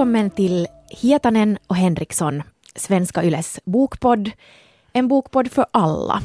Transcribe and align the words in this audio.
Välkommen 0.00 0.30
till 0.30 0.66
Hietanen 0.88 1.58
och 1.66 1.76
Henriksson, 1.76 2.42
Svenska 2.74 3.24
Yles 3.24 3.60
bokpodd. 3.64 4.30
En 4.92 5.08
bokpodd 5.08 5.50
för 5.50 5.66
alla. 5.70 6.22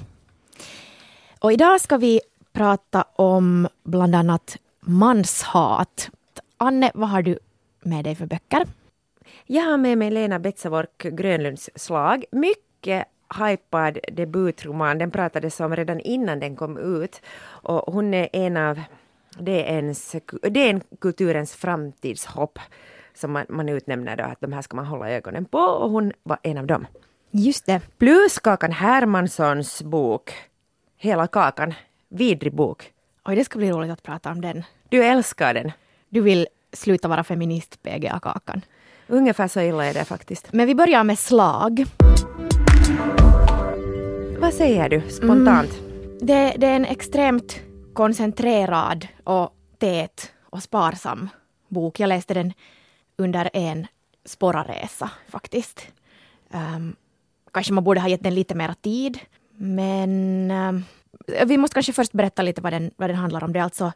Och 1.40 1.54
idag 1.54 1.82
ska 1.82 1.98
vi 1.98 2.22
prata 2.54 3.06
om 3.16 3.68
bland 3.84 4.16
annat 4.16 4.58
manshat. 4.80 6.10
Anne, 6.58 6.92
vad 6.94 7.10
har 7.10 7.22
du 7.22 7.40
med 7.82 8.04
dig 8.04 8.16
för 8.16 8.26
böcker? 8.26 8.68
Jag 9.46 9.64
har 9.64 9.78
med 9.78 9.98
mig 9.98 10.12
Lena 10.12 10.40
Betsavork 10.40 11.04
Grönlunds 11.04 11.70
slag. 11.76 12.26
Mycket 12.32 13.06
hypad 13.40 14.00
debutroman. 14.12 14.98
Den 14.98 15.12
pratades 15.12 15.60
om 15.60 15.76
redan 15.76 16.00
innan 16.00 16.40
den 16.40 16.56
kom 16.56 16.78
ut. 16.78 17.22
Och 17.46 17.94
hon 17.94 18.14
är 18.14 18.30
en 18.34 18.58
av 18.58 18.82
det 19.40 19.70
är, 19.70 19.76
ens, 19.76 20.16
det 20.42 20.60
är 20.60 20.70
en 20.70 20.82
kulturens 21.00 21.56
framtidshopp 21.56 22.60
som 23.16 23.32
man, 23.32 23.46
man 23.50 23.70
utnämner 23.70 24.16
då 24.16 24.24
att 24.24 24.42
de 24.42 24.54
här 24.54 24.62
ska 24.62 24.76
man 24.76 24.86
hålla 24.86 25.10
ögonen 25.10 25.46
på 25.46 25.60
och 25.60 25.92
hon 25.92 26.12
var 26.24 26.38
en 26.44 26.58
av 26.58 26.68
dem. 26.68 26.88
Just 27.32 27.66
det. 27.66 27.82
Plus 27.98 28.40
Kakan 28.40 28.72
Hermanssons 28.72 29.82
bok 29.82 30.34
Hela 30.98 31.28
kakan, 31.28 31.74
vidrig 32.10 32.54
bok. 32.54 32.92
Oj, 33.26 33.36
det 33.36 33.46
ska 33.46 33.58
bli 33.58 33.72
roligt 33.72 33.92
att 33.92 34.04
prata 34.04 34.32
om 34.32 34.42
den. 34.42 34.64
Du 34.90 35.04
älskar 35.04 35.54
den. 35.54 35.72
Du 36.10 36.22
vill 36.22 36.48
sluta 36.74 37.08
vara 37.08 37.24
feminist, 37.24 37.84
PGA 37.84 38.20
Kakan. 38.20 38.62
Ungefär 39.08 39.48
så 39.48 39.62
illa 39.62 39.86
är 39.86 39.94
det 39.94 40.06
faktiskt. 40.06 40.54
Men 40.54 40.68
vi 40.68 40.76
börjar 40.76 41.04
med 41.04 41.20
slag. 41.20 41.86
Vad 44.40 44.54
säger 44.54 44.90
du 44.90 45.02
spontant? 45.10 45.80
Mm, 45.80 46.18
det, 46.22 46.56
det 46.58 46.68
är 46.68 46.76
en 46.76 46.86
extremt 46.86 47.60
koncentrerad 47.94 49.08
och 49.24 49.50
tät 49.78 50.32
och 50.44 50.64
sparsam 50.64 51.30
bok. 51.68 52.00
Jag 52.00 52.08
läste 52.08 52.34
den 52.34 52.54
under 53.18 53.50
en 53.54 53.88
sporraresa 54.26 55.12
faktiskt. 55.30 55.88
Um, 56.50 56.96
kanske 57.52 57.74
man 57.74 57.84
borde 57.84 58.02
ha 58.02 58.10
gett 58.10 58.24
den 58.24 58.36
lite 58.36 58.56
mer 58.56 58.74
tid. 58.82 59.20
Men 59.58 60.52
um, 60.52 60.84
vi 61.46 61.58
måste 61.58 61.74
kanske 61.74 61.94
först 61.94 62.12
berätta 62.12 62.42
lite 62.42 62.62
vad 62.62 62.74
den, 62.74 62.92
vad 62.96 63.10
den 63.10 63.18
handlar 63.18 63.44
om. 63.44 63.54
Det 63.54 63.60
är 63.60 63.64
alltså 63.64 63.92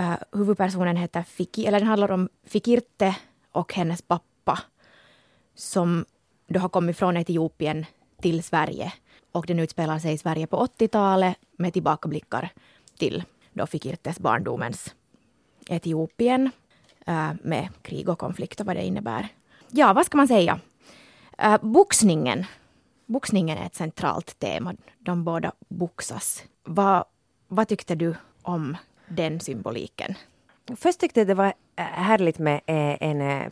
uh, 0.00 0.16
huvudpersonen 0.32 0.96
heter 0.96 1.22
Fiki, 1.22 1.66
eller 1.66 1.78
den 1.78 1.88
handlar 1.88 2.10
om 2.10 2.28
Fikirte 2.44 3.16
och 3.52 3.74
hennes 3.74 4.02
pappa 4.02 4.58
som 5.54 6.04
då 6.48 6.60
har 6.60 6.68
kommit 6.68 6.98
från 6.98 7.16
Etiopien 7.16 7.86
till 8.20 8.42
Sverige. 8.42 8.92
Och 9.32 9.46
den 9.46 9.58
utspelar 9.58 9.98
sig 9.98 10.12
i 10.12 10.18
Sverige 10.18 10.46
på 10.46 10.66
80-talet 10.66 11.36
med 11.56 11.72
tillbakablickar 11.72 12.50
till 12.98 13.24
då 13.52 13.66
Fikirtes 13.66 14.18
barndomens 14.18 14.94
Etiopien 15.68 16.50
Eh, 17.08 17.32
med 17.42 17.68
krig 17.82 18.08
och 18.08 18.18
konflikt 18.18 18.60
och 18.60 18.66
vad 18.66 18.76
det 18.76 18.84
innebär. 18.84 19.28
Ja, 19.70 19.92
vad 19.92 20.06
ska 20.06 20.16
man 20.16 20.28
säga? 20.28 20.60
Eh, 21.38 21.58
boxningen. 21.60 22.44
Boxningen 23.06 23.58
är 23.58 23.66
ett 23.66 23.74
centralt 23.74 24.38
tema. 24.38 24.74
De 24.98 25.24
båda 25.24 25.52
boxas. 25.68 26.42
Vad, 26.64 27.04
vad 27.48 27.68
tyckte 27.68 27.94
du 27.94 28.14
om 28.42 28.76
den 29.08 29.40
symboliken? 29.40 30.14
Först 30.76 31.00
tyckte 31.00 31.20
jag 31.20 31.26
det 31.26 31.34
var 31.34 31.52
eh, 31.76 31.84
härligt 31.84 32.38
med 32.38 32.60
en 32.66 33.50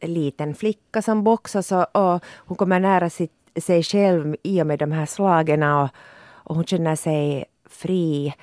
liten 0.00 0.54
flicka 0.54 1.02
som 1.02 1.24
boxas 1.24 1.72
och, 1.72 1.96
och 1.96 2.24
hon 2.36 2.56
kommer 2.56 2.80
nära 2.80 3.10
sitt, 3.10 3.32
sig 3.56 3.82
själv 3.82 4.36
i 4.42 4.62
och 4.62 4.66
med 4.66 4.78
de 4.78 4.92
här 4.92 5.06
slagen 5.06 5.62
och, 5.62 5.88
och 6.24 6.54
hon 6.54 6.64
känner 6.64 6.96
sig 6.96 7.44
fri. 7.64 8.34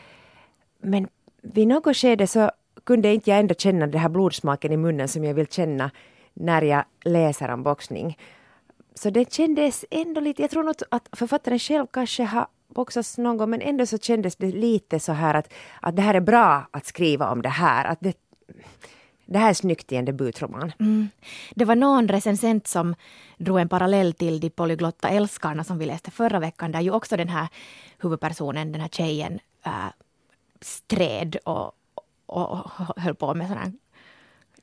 Men 0.82 1.08
vid 1.42 1.68
något 1.68 1.98
skede 1.98 2.28
så 2.28 2.52
kunde 2.90 3.14
inte 3.14 3.30
jag 3.30 3.40
ändå 3.40 3.56
känna 3.56 3.88
den 3.88 4.02
här 4.02 4.10
blodsmaken 4.10 4.72
i 4.72 4.78
munnen 4.78 5.08
som 5.08 5.24
jag 5.24 5.34
vill 5.34 5.48
känna 5.48 5.92
när 6.34 6.62
jag 6.62 6.84
läser 7.06 7.50
om 7.50 7.64
boxning. 7.64 8.18
Så 8.94 9.10
det 9.10 9.34
kändes 9.34 9.86
ändå 9.92 10.22
lite, 10.22 10.42
jag 10.42 10.52
tror 10.52 10.64
nog 10.64 10.76
att 10.92 11.10
författaren 11.12 11.60
själv 11.60 11.88
kanske 11.94 12.24
har 12.24 12.48
boxats 12.68 13.18
någon 13.18 13.38
gång 13.38 13.50
men 13.50 13.62
ändå 13.62 13.86
så 13.86 13.98
kändes 13.98 14.36
det 14.36 14.52
lite 14.52 15.00
så 15.00 15.12
här 15.12 15.34
att, 15.34 15.54
att 15.82 15.96
det 15.96 16.02
här 16.02 16.14
är 16.14 16.20
bra 16.20 16.68
att 16.72 16.86
skriva 16.86 17.32
om 17.32 17.42
det 17.42 17.50
här. 17.50 17.86
Att 17.86 18.00
det, 18.02 18.18
det 19.26 19.38
här 19.38 19.50
är 19.50 19.54
snyggt 19.54 19.92
i 19.92 19.96
en 19.96 20.06
debutroman. 20.06 20.72
Mm. 20.80 21.10
Det 21.56 21.66
var 21.66 21.76
någon 21.76 22.08
recensent 22.08 22.68
som 22.68 22.96
drog 23.38 23.60
en 23.60 23.70
parallell 23.70 24.14
till 24.14 24.40
De 24.40 24.50
polyglotta 24.50 25.10
älskarna 25.10 25.64
som 25.64 25.78
vi 25.78 25.86
läste 25.86 26.12
förra 26.12 26.40
veckan 26.40 26.72
där 26.72 26.82
ju 26.82 26.92
också 26.92 27.18
den 27.18 27.30
här 27.30 27.48
huvudpersonen, 28.00 28.72
den 28.72 28.82
här 28.82 28.90
tjejen, 28.90 29.40
äh, 29.66 29.92
stred 30.62 31.36
och, 31.46 31.74
och, 32.30 32.52
och 32.52 33.02
höll 33.02 33.16
på 33.16 33.34
med 33.34 33.48
sån 33.48 33.78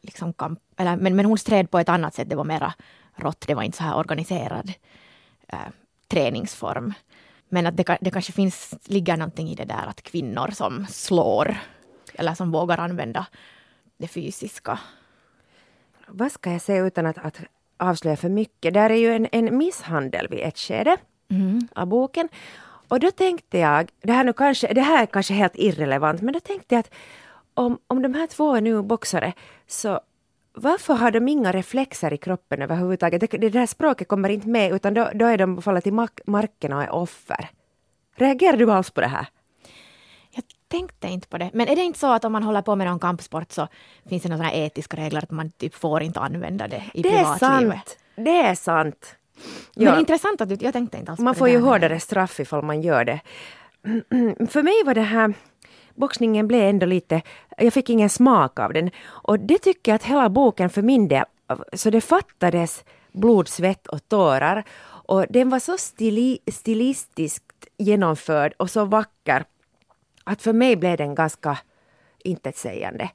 liksom 0.00 0.32
kamp. 0.32 0.60
Eller, 0.76 0.96
men, 0.96 1.16
men 1.16 1.26
hon 1.26 1.38
stred 1.38 1.70
på 1.70 1.78
ett 1.78 1.88
annat 1.88 2.14
sätt, 2.14 2.30
det 2.30 2.36
var 2.36 2.44
mera 2.44 2.74
rått, 3.14 3.46
det 3.46 3.54
var 3.54 3.62
inte 3.62 3.78
så 3.78 3.84
här 3.84 3.96
organiserad 3.96 4.72
äh, 5.48 5.58
träningsform. 6.08 6.94
Men 7.48 7.66
att 7.66 7.76
det, 7.76 7.98
det 8.00 8.10
kanske 8.10 8.32
finns, 8.32 8.74
ligger 8.84 9.16
någonting 9.16 9.48
i 9.48 9.54
det 9.54 9.64
där 9.64 9.86
att 9.86 10.02
kvinnor 10.02 10.50
som 10.50 10.86
slår 10.86 11.56
eller 12.14 12.34
som 12.34 12.52
vågar 12.52 12.78
använda 12.78 13.26
det 13.96 14.08
fysiska. 14.08 14.78
Vad 16.08 16.32
ska 16.32 16.52
jag 16.52 16.62
säga 16.62 16.84
utan 16.84 17.06
att, 17.06 17.18
att 17.18 17.40
avslöja 17.76 18.16
för 18.16 18.28
mycket? 18.28 18.74
Där 18.74 18.90
är 18.90 18.94
ju 18.94 19.16
en, 19.16 19.28
en 19.32 19.58
misshandel 19.58 20.28
vid 20.28 20.40
ett 20.40 20.58
skede 20.58 20.96
mm. 21.30 21.68
av 21.74 21.86
boken. 21.86 22.28
Och 22.88 23.00
då 23.00 23.10
tänkte 23.10 23.58
jag, 23.58 23.90
det 24.02 24.12
här, 24.12 24.24
nu 24.24 24.32
kanske, 24.32 24.74
det 24.74 24.80
här 24.80 25.02
är 25.02 25.06
kanske 25.06 25.34
helt 25.34 25.56
irrelevant, 25.56 26.22
men 26.22 26.34
då 26.34 26.40
tänkte 26.40 26.74
jag 26.74 26.80
att 26.80 26.94
om, 27.56 27.78
om 27.86 28.02
de 28.02 28.14
här 28.14 28.26
två 28.26 28.54
är 28.54 28.60
nu 28.60 28.82
boxare, 28.82 29.32
så 29.66 30.00
varför 30.52 30.94
har 30.94 31.10
de 31.10 31.28
inga 31.28 31.52
reflexer 31.52 32.12
i 32.12 32.18
kroppen 32.18 32.62
överhuvudtaget? 32.62 33.20
Det, 33.20 33.38
det 33.38 33.50
där 33.50 33.66
språket 33.66 34.08
kommer 34.08 34.28
inte 34.28 34.48
med, 34.48 34.72
utan 34.72 34.94
då, 34.94 35.10
då 35.14 35.26
är 35.26 35.38
de 35.38 35.62
fallit 35.62 35.84
till 35.84 35.92
mark, 35.92 36.20
marken 36.26 36.72
och 36.72 36.82
är 36.82 36.90
offer. 36.90 37.48
Reagerar 38.16 38.56
du 38.56 38.72
alls 38.72 38.90
på 38.90 39.00
det 39.00 39.06
här? 39.06 39.26
Jag 40.30 40.44
tänkte 40.68 41.08
inte 41.08 41.28
på 41.28 41.38
det. 41.38 41.50
Men 41.54 41.68
är 41.68 41.76
det 41.76 41.82
inte 41.82 41.98
så 41.98 42.12
att 42.12 42.24
om 42.24 42.32
man 42.32 42.42
håller 42.42 42.62
på 42.62 42.76
med 42.76 42.86
någon 42.86 42.98
kampsport 42.98 43.52
så 43.52 43.68
finns 44.08 44.22
det 44.22 44.28
några 44.28 44.52
etiska 44.52 44.96
regler 44.96 45.22
att 45.22 45.30
man 45.30 45.50
typ 45.50 45.74
får 45.74 46.02
inte 46.02 46.20
använda 46.20 46.68
det 46.68 46.84
i 46.94 47.02
det 47.02 47.08
privatlivet? 47.08 47.38
Det 47.40 47.50
är 47.50 47.74
sant. 47.74 47.98
Det 48.14 48.30
är 48.30 48.54
sant. 48.54 49.16
Men 49.76 49.86
ja. 49.86 50.00
intressant 50.00 50.40
att 50.40 50.48
du, 50.48 50.56
jag 50.60 50.72
tänkte 50.72 50.98
inte 50.98 51.10
alls 51.10 51.20
Man 51.20 51.34
på 51.34 51.38
får 51.38 51.46
det 51.46 51.52
ju 51.52 51.60
hårdare 51.60 52.00
straff 52.00 52.40
ifall 52.40 52.62
man 52.62 52.82
gör 52.82 53.04
det. 53.04 53.20
För 54.50 54.62
mig 54.62 54.82
var 54.84 54.94
det 54.94 55.00
här 55.00 55.34
boxningen 55.96 56.48
blev 56.48 56.68
ändå 56.68 56.86
lite, 56.86 57.22
jag 57.56 57.72
fick 57.72 57.90
ingen 57.90 58.10
smak 58.10 58.58
av 58.58 58.72
den. 58.72 58.90
Och 59.06 59.40
det 59.40 59.58
tycker 59.58 59.92
jag 59.92 59.96
att 59.96 60.04
hela 60.04 60.28
boken 60.28 60.70
för 60.70 60.82
min 60.82 61.08
del, 61.08 61.24
så 61.72 61.90
det 61.90 62.00
fattades 62.00 62.84
blod, 63.12 63.48
svett 63.48 63.86
och 63.86 64.08
tårar. 64.08 64.64
Och 65.08 65.26
den 65.28 65.50
var 65.50 65.58
så 65.58 65.78
stili, 65.78 66.38
stilistiskt 66.52 67.66
genomförd 67.78 68.54
och 68.56 68.70
så 68.70 68.84
vacker 68.84 69.44
att 70.24 70.42
för 70.42 70.52
mig 70.52 70.76
blev 70.76 70.96
den 70.96 71.14
ganska 71.14 71.58
intetsägande. 72.24 73.10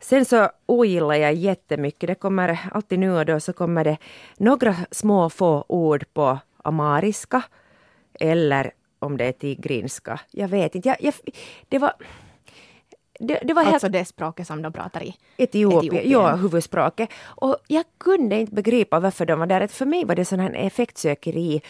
Sen 0.00 0.24
så 0.24 0.50
ogillar 0.66 1.14
jag 1.14 1.34
jättemycket, 1.34 2.06
det 2.06 2.14
kommer 2.14 2.58
alltid 2.72 2.98
nu 2.98 3.12
och 3.12 3.26
då 3.26 3.40
så 3.40 3.52
kommer 3.52 3.84
det 3.84 3.98
några 4.36 4.76
små 4.90 5.30
få 5.30 5.64
ord 5.68 6.04
på 6.12 6.38
amariska 6.64 7.42
eller 8.20 8.72
om 9.00 9.16
det 9.16 9.24
är 9.24 9.32
tigrinska. 9.32 10.20
Jag 10.30 10.48
vet 10.48 10.74
inte. 10.74 10.88
Jag, 10.88 10.96
jag, 11.00 11.14
det 11.68 11.78
var... 11.78 11.92
Det, 13.22 13.40
det 13.44 13.54
var 13.54 13.64
alltså 13.64 13.86
helt... 13.86 13.92
det 13.92 14.04
språket 14.04 14.46
som 14.46 14.62
de 14.62 14.72
pratar 14.72 15.02
i 15.02 15.16
Etiopien, 15.36 15.84
Etiopien. 15.84 16.10
Ja, 16.10 16.36
huvudspråket. 16.36 17.08
Och 17.22 17.56
jag 17.66 17.84
kunde 17.98 18.36
inte 18.36 18.54
begripa 18.54 19.00
varför 19.00 19.26
de 19.26 19.38
var 19.38 19.46
där. 19.46 19.66
För 19.66 19.86
mig 19.86 20.04
var 20.04 20.14
det 20.14 20.24
sån 20.24 20.40
här 20.40 20.54
effektsökeri. 20.54 21.60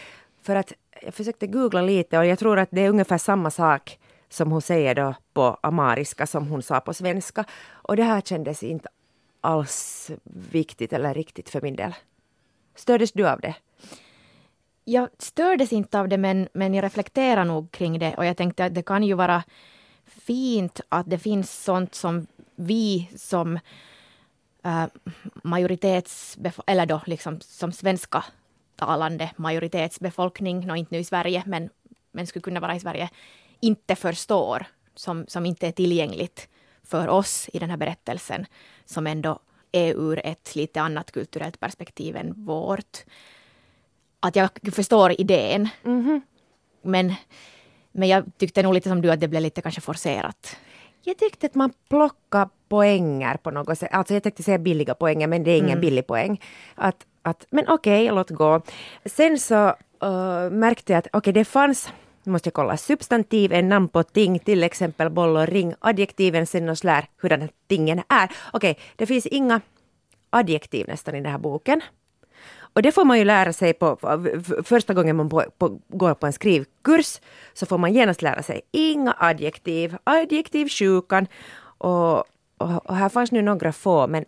För 0.43 0.57
att 0.57 0.73
jag 1.03 1.15
försökte 1.15 1.47
googla 1.47 1.83
lite 1.83 2.19
och 2.19 2.27
jag 2.27 2.39
tror 2.39 2.59
att 2.59 2.69
det 2.73 2.81
är 2.81 2.89
ungefär 2.89 3.19
samma 3.19 3.51
sak 3.51 3.99
som 4.29 4.53
hon 4.53 4.63
säger 4.63 4.95
då 4.95 5.15
på 5.33 5.59
amariska 5.61 6.27
som 6.27 6.49
hon 6.49 6.63
sa 6.63 6.81
på 6.81 6.95
svenska. 6.95 7.45
Och 7.71 7.97
det 7.97 8.03
här 8.03 8.21
kändes 8.21 8.63
inte 8.63 8.89
alls 9.41 10.11
viktigt 10.51 10.93
eller 10.93 11.15
riktigt 11.15 11.51
för 11.51 11.61
min 11.61 11.77
del. 11.77 11.95
Stördes 12.75 13.13
du 13.13 13.29
av 13.29 13.41
det? 13.41 13.55
Jag 14.91 15.09
stördes 15.19 15.73
inte 15.73 16.01
av 16.01 16.09
det 16.09 16.19
men, 16.19 16.49
men 16.53 16.75
jag 16.75 16.85
reflekterar 16.85 17.45
nog 17.45 17.71
kring 17.71 17.99
det 17.99 18.15
och 18.15 18.27
jag 18.27 18.37
tänkte 18.37 18.65
att 18.65 18.75
det 18.75 18.83
kan 18.83 19.03
ju 19.03 19.15
vara 19.15 19.43
fint 20.07 20.81
att 20.89 21.11
det 21.11 21.19
finns 21.19 21.65
sånt 21.65 21.95
som 21.95 22.27
vi 22.57 23.11
som 23.17 23.59
eh, 24.65 24.83
äh, 24.83 24.89
majoritetsbefolkning, 25.45 26.73
eller 26.73 26.87
då 26.87 27.01
liksom 27.07 27.41
som 27.41 27.73
svenska 27.73 28.25
talande 28.77 29.31
majoritetsbefolkning, 29.37 30.67
nå 30.67 30.77
inte 30.77 30.95
nu 30.95 31.01
i 31.01 31.05
Sverige 31.05 31.43
men, 31.47 31.71
men 32.13 32.27
skulle 32.27 32.43
kunna 32.43 32.61
vara 32.61 32.77
i 32.77 32.81
Sverige, 32.81 33.09
inte 33.61 33.97
förstår, 33.97 34.67
som, 34.95 35.25
som 35.29 35.47
inte 35.47 35.67
är 35.67 35.73
tillgängligt 35.73 36.49
för 36.83 37.09
oss 37.09 37.49
i 37.53 37.59
den 37.59 37.71
här 37.71 37.77
berättelsen, 37.77 38.47
som 38.85 39.07
ändå 39.07 39.39
är 39.73 39.95
ur 39.95 40.27
ett 40.27 40.57
lite 40.57 40.81
annat 40.81 41.13
kulturellt 41.13 41.61
perspektiv 41.61 42.17
än 42.17 42.45
vårt. 42.45 43.05
Att 44.21 44.37
jag 44.37 44.51
förstår 44.73 45.21
idén. 45.21 45.69
Mm 45.85 46.03
-hmm. 46.07 46.21
Men, 46.83 47.15
men 47.93 48.09
jag 48.09 48.25
tyckte 48.39 48.63
nog 48.63 48.75
lite 48.75 48.89
som 48.89 49.03
du 49.03 49.11
att 49.11 49.21
det 49.21 49.29
blev 49.29 49.43
lite 49.43 49.63
kanske 49.63 49.81
forcerat. 49.81 50.57
jag 51.05 51.19
tyckte 51.19 51.47
att 51.47 51.55
man 51.55 51.73
plockar 51.89 52.49
poänger 52.69 53.37
på 53.37 53.51
något 53.51 53.79
sätt. 53.79 53.89
Alltså 53.93 54.15
jag 54.15 54.23
tänkte 54.23 54.43
säga 54.43 54.59
billiga 54.59 54.95
poänger 54.95 55.27
men 55.27 55.45
det 55.45 55.51
är 55.51 55.57
ingen 55.57 55.71
mm. 55.71 55.81
billig 55.81 56.07
poäng. 56.07 56.41
Att, 56.75 57.07
att, 57.23 57.47
men 57.51 57.65
okej, 57.69 58.05
okay, 58.05 58.15
låt 58.15 58.31
gå. 58.31 58.63
Sen 59.05 59.39
så 59.39 59.69
uh, 60.05 60.51
märkte 60.51 60.93
jag 60.93 60.99
att 60.99 61.07
okej, 61.07 61.19
okay, 61.19 61.33
det 61.33 61.45
fanns 61.45 61.93
nu 62.23 62.33
måste 62.33 62.47
jag 62.47 62.55
kolla. 62.55 62.77
Substantiv 62.77 63.53
är 63.53 63.63
namn 63.63 63.89
på 63.89 64.03
ting, 64.03 64.39
till 64.39 64.63
exempel 64.63 65.11
boll 65.11 65.37
och 65.37 65.47
ring. 65.47 65.75
Adjektiven 65.79 66.47
sen 66.47 66.69
och 66.69 66.79
slär 66.79 67.09
hurdana 67.23 67.49
tingen 67.67 67.99
är. 68.09 68.31
Okej, 68.53 68.71
okay, 68.71 68.75
det 68.97 69.07
finns 69.07 69.27
inga 69.27 69.61
adjektiv 70.31 70.89
nästan 70.89 71.15
i 71.15 71.21
den 71.21 71.33
här 71.33 71.39
boken. 71.39 71.81
Och 72.73 72.83
det 72.83 72.93
får 72.93 73.05
man 73.05 73.19
ju 73.19 73.25
lära 73.25 73.53
sig 73.53 73.73
på 73.73 73.99
första 74.65 74.95
gången 74.95 75.17
man 75.17 75.29
på, 75.29 75.45
på, 75.59 75.81
går 75.89 76.15
på 76.15 76.27
en 76.27 76.33
skrivkurs 76.33 77.21
så 77.53 77.67
får 77.67 77.79
man 77.79 77.93
genast 77.93 78.23
lära 78.23 78.43
sig 78.43 78.61
inga 78.71 79.15
adjektiv, 79.19 79.97
adjektivsjukan 80.05 81.27
och, 81.79 82.19
och, 82.59 82.87
och 82.87 82.97
här 82.97 83.09
fanns 83.09 83.33
nu 83.33 83.43
några 83.43 83.73
få 83.73 84.07
men 84.07 84.25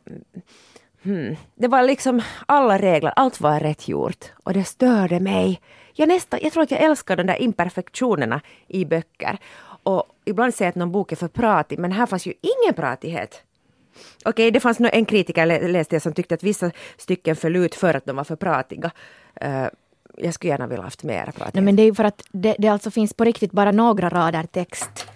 hmm, 1.02 1.36
det 1.54 1.68
var 1.68 1.82
liksom 1.82 2.22
alla 2.46 2.78
regler, 2.78 3.12
allt 3.16 3.40
var 3.40 3.60
rätt 3.60 3.88
gjort 3.88 4.32
och 4.44 4.52
det 4.52 4.64
störde 4.64 5.20
mig. 5.20 5.60
Jag, 5.94 6.08
nästa, 6.08 6.40
jag 6.40 6.52
tror 6.52 6.62
att 6.62 6.70
jag 6.70 6.80
älskar 6.80 7.16
de 7.16 7.26
där 7.26 7.42
imperfektionerna 7.42 8.40
i 8.68 8.84
böcker. 8.84 9.38
Och 9.84 10.04
ibland 10.24 10.54
säger 10.54 10.66
jag 10.66 10.70
att 10.70 10.76
någon 10.76 10.92
bok 10.92 11.12
är 11.12 11.16
för 11.16 11.28
pratig 11.28 11.78
men 11.78 11.92
här 11.92 12.06
fanns 12.06 12.26
ju 12.26 12.32
ingen 12.40 12.74
pratighet. 12.74 13.42
Okej, 14.24 14.30
okay, 14.30 14.50
det 14.50 14.60
fanns 14.60 14.80
en 14.80 15.04
kritiker 15.04 15.68
läste 15.68 15.94
jag 15.94 16.02
som 16.02 16.12
tyckte 16.12 16.34
att 16.34 16.42
vissa 16.42 16.70
stycken 16.96 17.36
föll 17.36 17.56
ut 17.56 17.74
för 17.74 17.94
att 17.94 18.06
de 18.06 18.16
var 18.16 18.24
för 18.24 18.36
pratiga. 18.36 18.90
Uh, 19.44 19.66
jag 20.16 20.34
skulle 20.34 20.50
gärna 20.50 20.66
vilja 20.66 20.84
haft 20.84 21.02
mer 21.02 21.24
pratighet. 21.24 21.54
Nej, 21.54 21.64
men 21.64 21.76
det 21.76 21.82
är 21.82 21.92
för 21.92 22.04
att 22.04 22.22
det, 22.32 22.56
det 22.58 22.68
alltså 22.68 22.90
finns 22.90 23.14
på 23.14 23.24
riktigt 23.24 23.52
bara 23.52 23.72
några 23.72 24.08
rader 24.08 24.42
text 24.42 25.06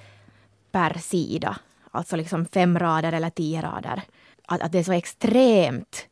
per 0.73 0.99
sida. 0.99 1.57
Alltså 1.91 2.17
liksom 2.17 2.47
fem 2.47 2.79
rader 2.79 3.13
eller 3.13 3.31
tio 3.31 3.63
rader. 3.63 4.03
Att, 4.47 4.63
att 4.63 4.73
det 4.73 4.79
är 4.79 4.83
så 4.83 4.93
extremt 4.93 6.07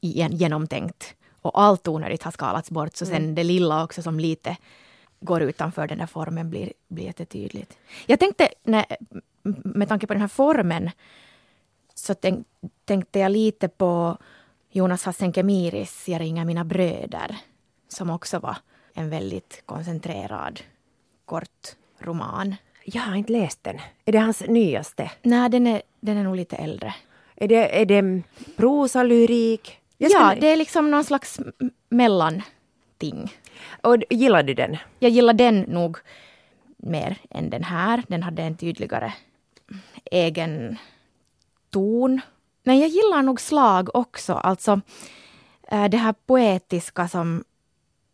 genomtänkt 0.00 1.14
och 1.42 1.60
allt 1.60 1.88
onödigt 1.88 2.22
har 2.22 2.30
skalats 2.30 2.70
bort. 2.70 2.96
Så 2.96 3.06
sen 3.06 3.16
mm. 3.16 3.34
det 3.34 3.44
lilla 3.44 3.84
också 3.84 4.02
som 4.02 4.20
lite 4.20 4.56
går 5.20 5.42
utanför 5.42 5.86
den 5.86 5.98
där 5.98 6.06
formen 6.06 6.50
blir, 6.50 6.72
blir 6.88 7.04
jättetydligt. 7.04 7.78
Jag 8.06 8.20
tänkte, 8.20 8.48
när, 8.62 8.86
med 9.64 9.88
tanke 9.88 10.06
på 10.06 10.14
den 10.14 10.20
här 10.20 10.28
formen, 10.28 10.90
så 11.98 12.14
tänk, 12.14 12.46
tänkte 12.84 13.18
jag 13.18 13.32
lite 13.32 13.68
på 13.68 14.16
Jonas 14.70 15.04
Hassen 15.04 15.32
Kemiris 15.32 16.08
Jag 16.08 16.20
ringer 16.20 16.44
mina 16.44 16.64
bröder, 16.64 17.36
som 17.88 18.10
också 18.10 18.38
var 18.38 18.56
en 18.94 19.10
väldigt 19.10 19.62
koncentrerad 19.66 20.60
kort 21.24 21.76
roman. 21.98 22.56
Jag 22.84 23.02
har 23.02 23.14
inte 23.14 23.32
läst 23.32 23.64
den. 23.64 23.80
Är 24.04 24.12
det 24.12 24.18
hans 24.18 24.42
nyaste? 24.48 25.10
Nej, 25.22 25.50
den 25.50 25.66
är, 25.66 25.82
den 26.00 26.16
är 26.16 26.24
nog 26.24 26.36
lite 26.36 26.56
äldre. 26.56 26.94
Är 27.36 27.48
det, 27.48 27.80
är 27.80 27.86
det 27.86 28.22
prosa, 28.56 29.02
lyrik? 29.02 29.78
Ja, 29.96 30.34
det 30.40 30.46
är 30.46 30.56
liksom 30.56 30.90
någon 30.90 31.04
slags 31.04 31.40
mellanting. 31.88 33.32
Och 33.82 33.96
gillar 34.10 34.42
du 34.42 34.54
den? 34.54 34.76
Jag 34.98 35.10
gillar 35.10 35.32
den 35.32 35.60
nog 35.60 35.96
mer 36.76 37.18
än 37.30 37.50
den 37.50 37.64
här. 37.64 38.02
Den 38.08 38.22
hade 38.22 38.42
en 38.42 38.56
tydligare 38.56 39.12
egen 40.04 40.78
ton. 41.70 42.20
Men 42.62 42.78
jag 42.78 42.88
gillar 42.88 43.22
nog 43.22 43.40
slag 43.40 43.94
också, 43.94 44.34
alltså 44.34 44.80
eh, 45.68 45.88
det 45.88 45.96
här 45.96 46.14
poetiska 46.26 47.08
som, 47.08 47.44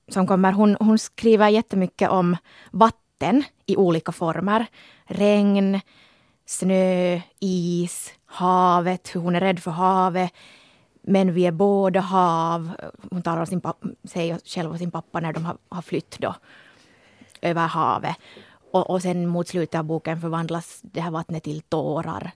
som 0.09 0.27
kommer. 0.27 0.53
Hon, 0.53 0.77
hon 0.81 0.99
skriver 0.99 1.49
jättemycket 1.49 2.11
om 2.11 2.37
vatten 2.71 3.45
i 3.67 3.77
olika 3.77 4.13
former. 4.13 4.67
Regn, 5.05 5.81
snö, 6.47 7.21
is, 7.41 8.13
havet, 8.27 9.15
hur 9.15 9.21
hon 9.21 9.37
är 9.37 9.41
rädd 9.41 9.59
för 9.59 9.71
havet. 9.71 10.33
Men 11.03 11.35
vi 11.35 11.47
är 11.47 11.53
båda 11.53 12.01
hav. 12.01 12.71
Hon 13.11 13.23
talar 13.23 13.45
sin 13.45 13.61
pappa, 13.61 13.89
sig 14.05 14.39
själv 14.45 14.71
och 14.71 14.79
sin 14.79 14.91
pappa 14.91 15.21
när 15.21 15.33
de 15.33 15.45
har, 15.45 15.57
har 15.69 15.83
flytt 15.83 16.19
då 16.19 16.35
över 17.43 17.67
havet. 17.67 18.17
Och, 18.73 18.91
och 18.91 19.03
sen 19.03 19.27
mot 19.27 19.49
slutet 19.49 19.79
av 19.79 19.85
boken 19.85 20.21
förvandlas 20.21 20.81
det 20.83 21.01
här 21.01 21.11
vattnet 21.11 21.43
till 21.43 21.63
tårar. 21.63 22.31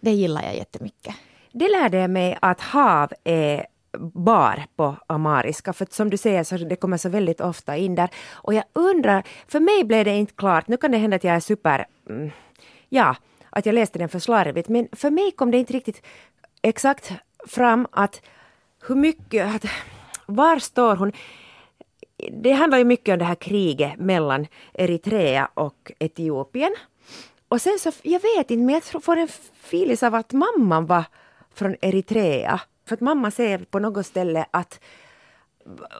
Det 0.00 0.10
gillar 0.10 0.42
jag 0.42 0.56
jättemycket. 0.56 1.14
Det 1.52 1.68
lärde 1.68 1.98
jag 1.98 2.10
mig 2.10 2.38
att 2.42 2.60
hav 2.60 3.12
är 3.24 3.66
bar 3.98 4.64
på 4.76 4.96
amariska, 5.06 5.72
för 5.72 5.86
som 5.90 6.10
du 6.10 6.16
säger 6.16 6.44
så 6.44 6.56
det 6.56 6.76
kommer 6.76 6.96
så 6.96 7.08
väldigt 7.08 7.40
ofta 7.40 7.76
in 7.76 7.94
där. 7.94 8.10
Och 8.30 8.54
jag 8.54 8.64
undrar, 8.72 9.22
för 9.48 9.60
mig 9.60 9.84
blev 9.84 10.04
det 10.04 10.16
inte 10.16 10.32
klart, 10.32 10.68
nu 10.68 10.76
kan 10.76 10.90
det 10.90 10.98
hända 10.98 11.16
att 11.16 11.24
jag 11.24 11.36
är 11.36 11.40
super, 11.40 11.86
mm, 12.08 12.30
ja, 12.88 13.16
att 13.50 13.66
jag 13.66 13.74
läste 13.74 13.98
den 13.98 14.08
för 14.08 14.18
slarvigt, 14.18 14.68
men 14.68 14.88
för 14.92 15.10
mig 15.10 15.30
kom 15.30 15.50
det 15.50 15.58
inte 15.58 15.72
riktigt 15.72 16.02
exakt 16.62 17.12
fram 17.46 17.86
att 17.92 18.22
hur 18.88 18.94
mycket, 18.94 19.54
att, 19.54 19.64
var 20.26 20.58
står 20.58 20.96
hon? 20.96 21.12
Det 22.32 22.52
handlar 22.52 22.78
ju 22.78 22.84
mycket 22.84 23.12
om 23.12 23.18
det 23.18 23.24
här 23.24 23.34
kriget 23.34 23.98
mellan 23.98 24.46
Eritrea 24.74 25.48
och 25.54 25.92
Etiopien. 25.98 26.74
Och 27.48 27.62
sen 27.62 27.78
så, 27.78 27.92
jag 28.02 28.20
vet 28.20 28.50
inte, 28.50 28.64
men 28.64 28.74
jag 28.92 29.02
får 29.02 29.16
en 29.16 29.28
filis 29.54 30.02
av 30.02 30.14
att 30.14 30.32
mamman 30.32 30.86
var 30.86 31.04
från 31.54 31.76
Eritrea. 31.80 32.60
För 32.88 32.94
att 32.94 33.00
mamma 33.00 33.30
säger 33.30 33.58
på 33.58 33.78
något 33.78 34.06
ställe 34.06 34.46
att 34.50 34.80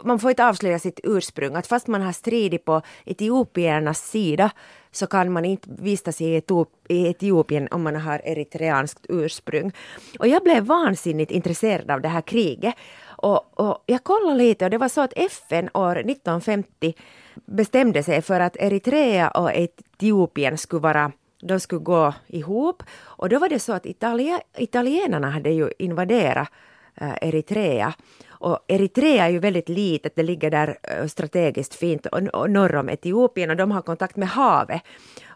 man 0.04 0.18
får 0.18 0.30
inte 0.30 0.46
avslöja 0.46 0.78
sitt 0.78 1.00
ursprung. 1.02 1.56
Att 1.56 1.66
fast 1.66 1.86
man 1.86 2.02
har 2.02 2.12
stridit 2.12 2.64
på 2.64 2.82
etiopiernas 3.04 4.10
sida 4.10 4.50
så 4.90 5.06
kan 5.06 5.32
man 5.32 5.44
inte 5.44 5.68
vistas 5.78 6.20
i 6.20 6.42
Etiopien 6.88 7.68
om 7.70 7.82
man 7.82 7.96
har 7.96 8.20
eritreanskt 8.24 9.06
ursprung. 9.08 9.72
Och 10.18 10.28
jag 10.28 10.42
blev 10.42 10.64
vansinnigt 10.64 11.30
intresserad 11.30 11.90
av 11.90 12.00
det 12.00 12.08
här 12.08 12.20
kriget. 12.20 12.74
Och, 13.06 13.60
och 13.60 13.84
jag 13.86 14.04
kollade 14.04 14.36
lite 14.38 14.64
och 14.64 14.70
det 14.70 14.78
var 14.78 14.88
så 14.88 15.00
att 15.00 15.12
FN 15.16 15.68
år 15.74 15.96
1950 15.96 16.94
bestämde 17.34 18.02
sig 18.02 18.22
för 18.22 18.40
att 18.40 18.56
Eritrea 18.56 19.30
och 19.30 19.50
Etiopien 19.54 20.58
skulle 20.58 20.82
vara 20.82 21.12
de 21.40 21.60
skulle 21.60 21.80
gå 21.80 22.14
ihop. 22.26 22.82
Och 23.04 23.28
då 23.28 23.38
var 23.38 23.48
det 23.48 23.58
så 23.58 23.72
att 23.72 23.86
Italia, 23.86 24.40
italienarna 24.56 25.30
hade 25.30 25.50
ju 25.50 25.70
invaderat 25.78 26.48
äh, 26.94 27.28
Eritrea. 27.28 27.94
Och 28.28 28.58
Eritrea 28.68 29.24
är 29.24 29.30
ju 29.30 29.38
väldigt 29.38 29.68
litet, 29.68 30.16
det 30.16 30.22
ligger 30.22 30.50
där 30.50 30.78
äh, 30.82 31.06
strategiskt 31.06 31.74
fint 31.74 32.06
och, 32.06 32.18
och 32.18 32.50
norr 32.50 32.76
om 32.76 32.88
Etiopien 32.88 33.50
och 33.50 33.56
de 33.56 33.70
har 33.70 33.82
kontakt 33.82 34.16
med 34.16 34.28
havet, 34.28 34.82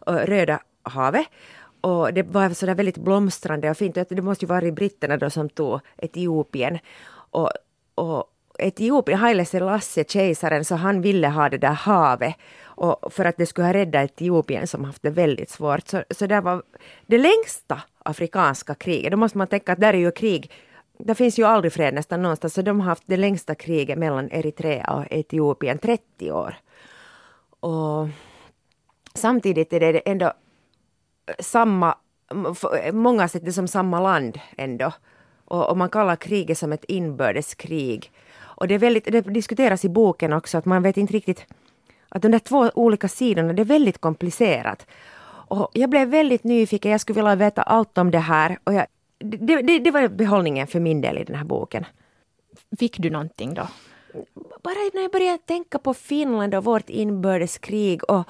och 0.07 0.21
Röda 0.21 0.61
havet. 0.83 1.27
Och 1.81 2.15
det 2.15 2.23
var 2.23 2.51
sådär 2.51 2.75
väldigt 2.75 2.99
blomstrande 2.99 3.71
och 3.71 3.77
fint. 3.77 3.95
Det 3.95 4.23
måste 4.23 4.45
ju 4.45 4.49
vara 4.49 4.71
britterna 4.71 5.17
då 5.17 5.31
som 5.31 5.49
tog 5.49 5.81
Etiopien. 5.97 6.79
Och, 7.31 7.51
och 7.95 8.25
Etiopien, 8.59 9.19
Haile 9.19 9.45
Selassie, 9.45 10.05
kejsaren, 10.09 10.65
så 10.65 10.75
han 10.75 11.03
ville 11.03 11.29
ha 11.29 11.49
det 11.49 11.59
där 11.59 11.73
havet 11.73 12.35
och 12.77 13.13
för 13.13 13.25
att 13.25 13.37
det 13.37 13.47
skulle 13.47 13.67
ha 13.67 13.75
räddat 13.75 14.11
Etiopien 14.11 14.67
som 14.67 14.85
haft 14.85 15.03
det 15.03 15.11
väldigt 15.11 15.51
svårt. 15.51 15.89
Så, 15.89 16.03
så 16.11 16.27
det 16.27 16.41
var 16.41 16.63
det 17.07 17.19
längsta 17.19 17.83
afrikanska 17.99 18.75
kriget. 18.75 19.11
Då 19.11 19.17
måste 19.17 19.39
man 19.39 19.47
tänka 19.47 19.73
att 19.73 19.81
där 19.81 19.95
är 19.95 19.99
ju 19.99 20.11
krig 20.11 20.51
det 21.05 21.15
finns 21.15 21.39
ju 21.39 21.45
aldrig 21.45 21.73
fred 21.73 21.95
nästan 21.95 22.23
någonstans, 22.23 22.55
så 22.55 22.63
de 22.63 22.81
har 22.81 22.87
haft 22.87 23.03
det 23.07 23.17
längsta 23.17 23.55
kriget 23.55 23.99
mellan 23.99 24.31
Eritrea 24.33 24.95
och 24.95 25.05
Etiopien, 25.11 25.79
30 25.79 26.33
år. 26.33 26.55
Och 27.61 28.09
samtidigt 29.15 29.73
är 29.73 29.81
det 29.81 29.99
ändå 29.99 30.33
samma, 31.39 31.95
många 32.93 33.29
sätt 33.29 33.45
det 33.45 33.53
som 33.53 33.69
samma 33.69 34.01
land 34.01 34.41
ändå. 34.57 34.93
Och, 35.45 35.71
och 35.71 35.77
man 35.77 35.89
kallar 35.89 36.17
kriget 36.17 36.59
som 36.59 36.73
ett 36.73 36.85
inbördeskrig. 36.85 38.13
Och 38.41 38.69
det, 38.69 38.75
är 38.75 38.79
väldigt, 38.79 39.05
det 39.05 39.21
diskuteras 39.21 39.85
i 39.85 39.89
boken 39.89 40.33
också 40.33 40.59
att 40.59 40.65
man 40.65 40.83
vet 40.83 40.97
inte 40.97 41.13
riktigt 41.13 41.47
att 42.15 42.23
de 42.23 42.31
där 42.31 42.39
två 42.39 42.71
olika 42.75 43.09
sidorna, 43.09 43.53
det 43.53 43.63
är 43.63 43.65
väldigt 43.65 43.99
komplicerat. 43.99 44.87
Och 45.49 45.71
jag 45.73 45.91
blev 45.91 46.09
väldigt 46.09 46.45
nyfiken, 46.45 46.91
jag 46.91 47.01
skulle 47.01 47.17
vilja 47.17 47.35
veta 47.35 47.63
allt 47.63 47.99
om 47.99 48.11
det 48.11 48.19
här. 48.19 48.59
Och 48.65 48.75
jag, 48.75 48.87
det, 49.19 49.63
det, 49.63 49.79
det 49.79 49.91
var 49.91 50.09
behållningen 50.09 50.67
för 50.67 50.81
min 50.81 51.01
del 51.01 51.19
i 51.19 51.25
den 51.25 51.37
här 51.37 51.45
boken. 51.45 51.85
Fick 52.79 52.99
du 52.99 53.11
någonting 53.11 53.55
då? 53.55 53.69
Bara 54.63 54.75
när 54.95 55.03
jag 55.03 55.11
började 55.13 55.39
tänka 55.39 55.79
på 55.79 55.95
Finland 55.95 56.55
och 56.55 56.65
vårt 56.65 56.91
inbördeskrig 56.91 58.11
och, 58.11 58.29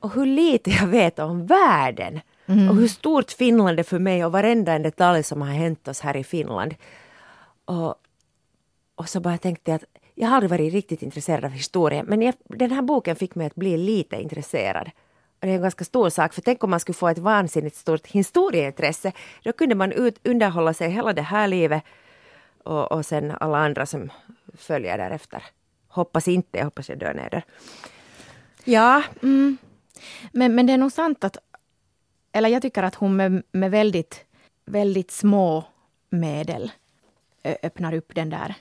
och 0.00 0.14
hur 0.14 0.26
lite 0.26 0.70
jag 0.70 0.86
vet 0.86 1.18
om 1.18 1.46
världen. 1.46 2.20
Mm. 2.46 2.68
Och 2.68 2.76
hur 2.76 2.88
stort 2.88 3.30
Finland 3.30 3.78
är 3.78 3.82
för 3.82 3.98
mig 3.98 4.24
och 4.24 4.32
varenda 4.32 4.72
en 4.72 4.82
detalj 4.82 5.22
som 5.22 5.42
har 5.42 5.48
hänt 5.48 5.88
oss 5.88 6.00
här 6.00 6.16
i 6.16 6.24
Finland. 6.24 6.74
Och, 7.64 7.94
och 8.94 9.08
så 9.08 9.20
bara 9.20 9.38
tänkte 9.38 9.70
jag 9.70 9.76
att 9.76 9.93
jag 10.14 10.28
har 10.28 10.34
aldrig 10.34 10.50
varit 10.50 10.72
riktigt 10.72 11.02
intresserad 11.02 11.44
av 11.44 11.50
historia 11.50 12.02
men 12.02 12.22
jag, 12.22 12.34
den 12.44 12.70
här 12.70 12.82
boken 12.82 13.16
fick 13.16 13.34
mig 13.34 13.46
att 13.46 13.54
bli 13.54 13.76
lite 13.76 14.16
intresserad. 14.16 14.90
Och 15.40 15.46
det 15.46 15.50
är 15.52 15.56
en 15.56 15.62
ganska 15.62 15.84
stor 15.84 16.10
sak, 16.10 16.34
för 16.34 16.42
tänk 16.42 16.64
om 16.64 16.70
man 16.70 16.80
skulle 16.80 16.94
få 16.94 17.08
ett 17.08 17.18
vansinnigt 17.18 17.76
stort 17.76 18.06
historieintresse. 18.06 19.12
Då 19.42 19.52
kunde 19.52 19.74
man 19.74 19.92
ut, 19.92 20.20
underhålla 20.24 20.74
sig 20.74 20.90
hela 20.90 21.12
det 21.12 21.22
här 21.22 21.48
livet 21.48 21.82
och, 22.64 22.92
och 22.92 23.06
sen 23.06 23.32
alla 23.40 23.58
andra 23.58 23.86
som 23.86 24.12
följer 24.54 24.98
därefter. 24.98 25.42
Hoppas 25.88 26.28
inte, 26.28 26.58
jag 26.58 26.64
hoppas 26.64 26.88
jag 26.88 26.98
dör 26.98 27.14
ner 27.14 27.30
där. 27.30 27.44
Ja, 28.64 29.02
mm. 29.22 29.56
men, 30.32 30.54
men 30.54 30.66
det 30.66 30.72
är 30.72 30.78
nog 30.78 30.92
sant 30.92 31.24
att 31.24 31.38
eller 32.32 32.48
jag 32.48 32.62
tycker 32.62 32.82
att 32.82 32.94
hon 32.94 33.16
med, 33.16 33.42
med 33.52 33.70
väldigt, 33.70 34.24
väldigt 34.64 35.10
små 35.10 35.64
medel 36.10 36.72
öppnar 37.62 37.94
upp 37.94 38.14
den 38.14 38.30
där, 38.30 38.54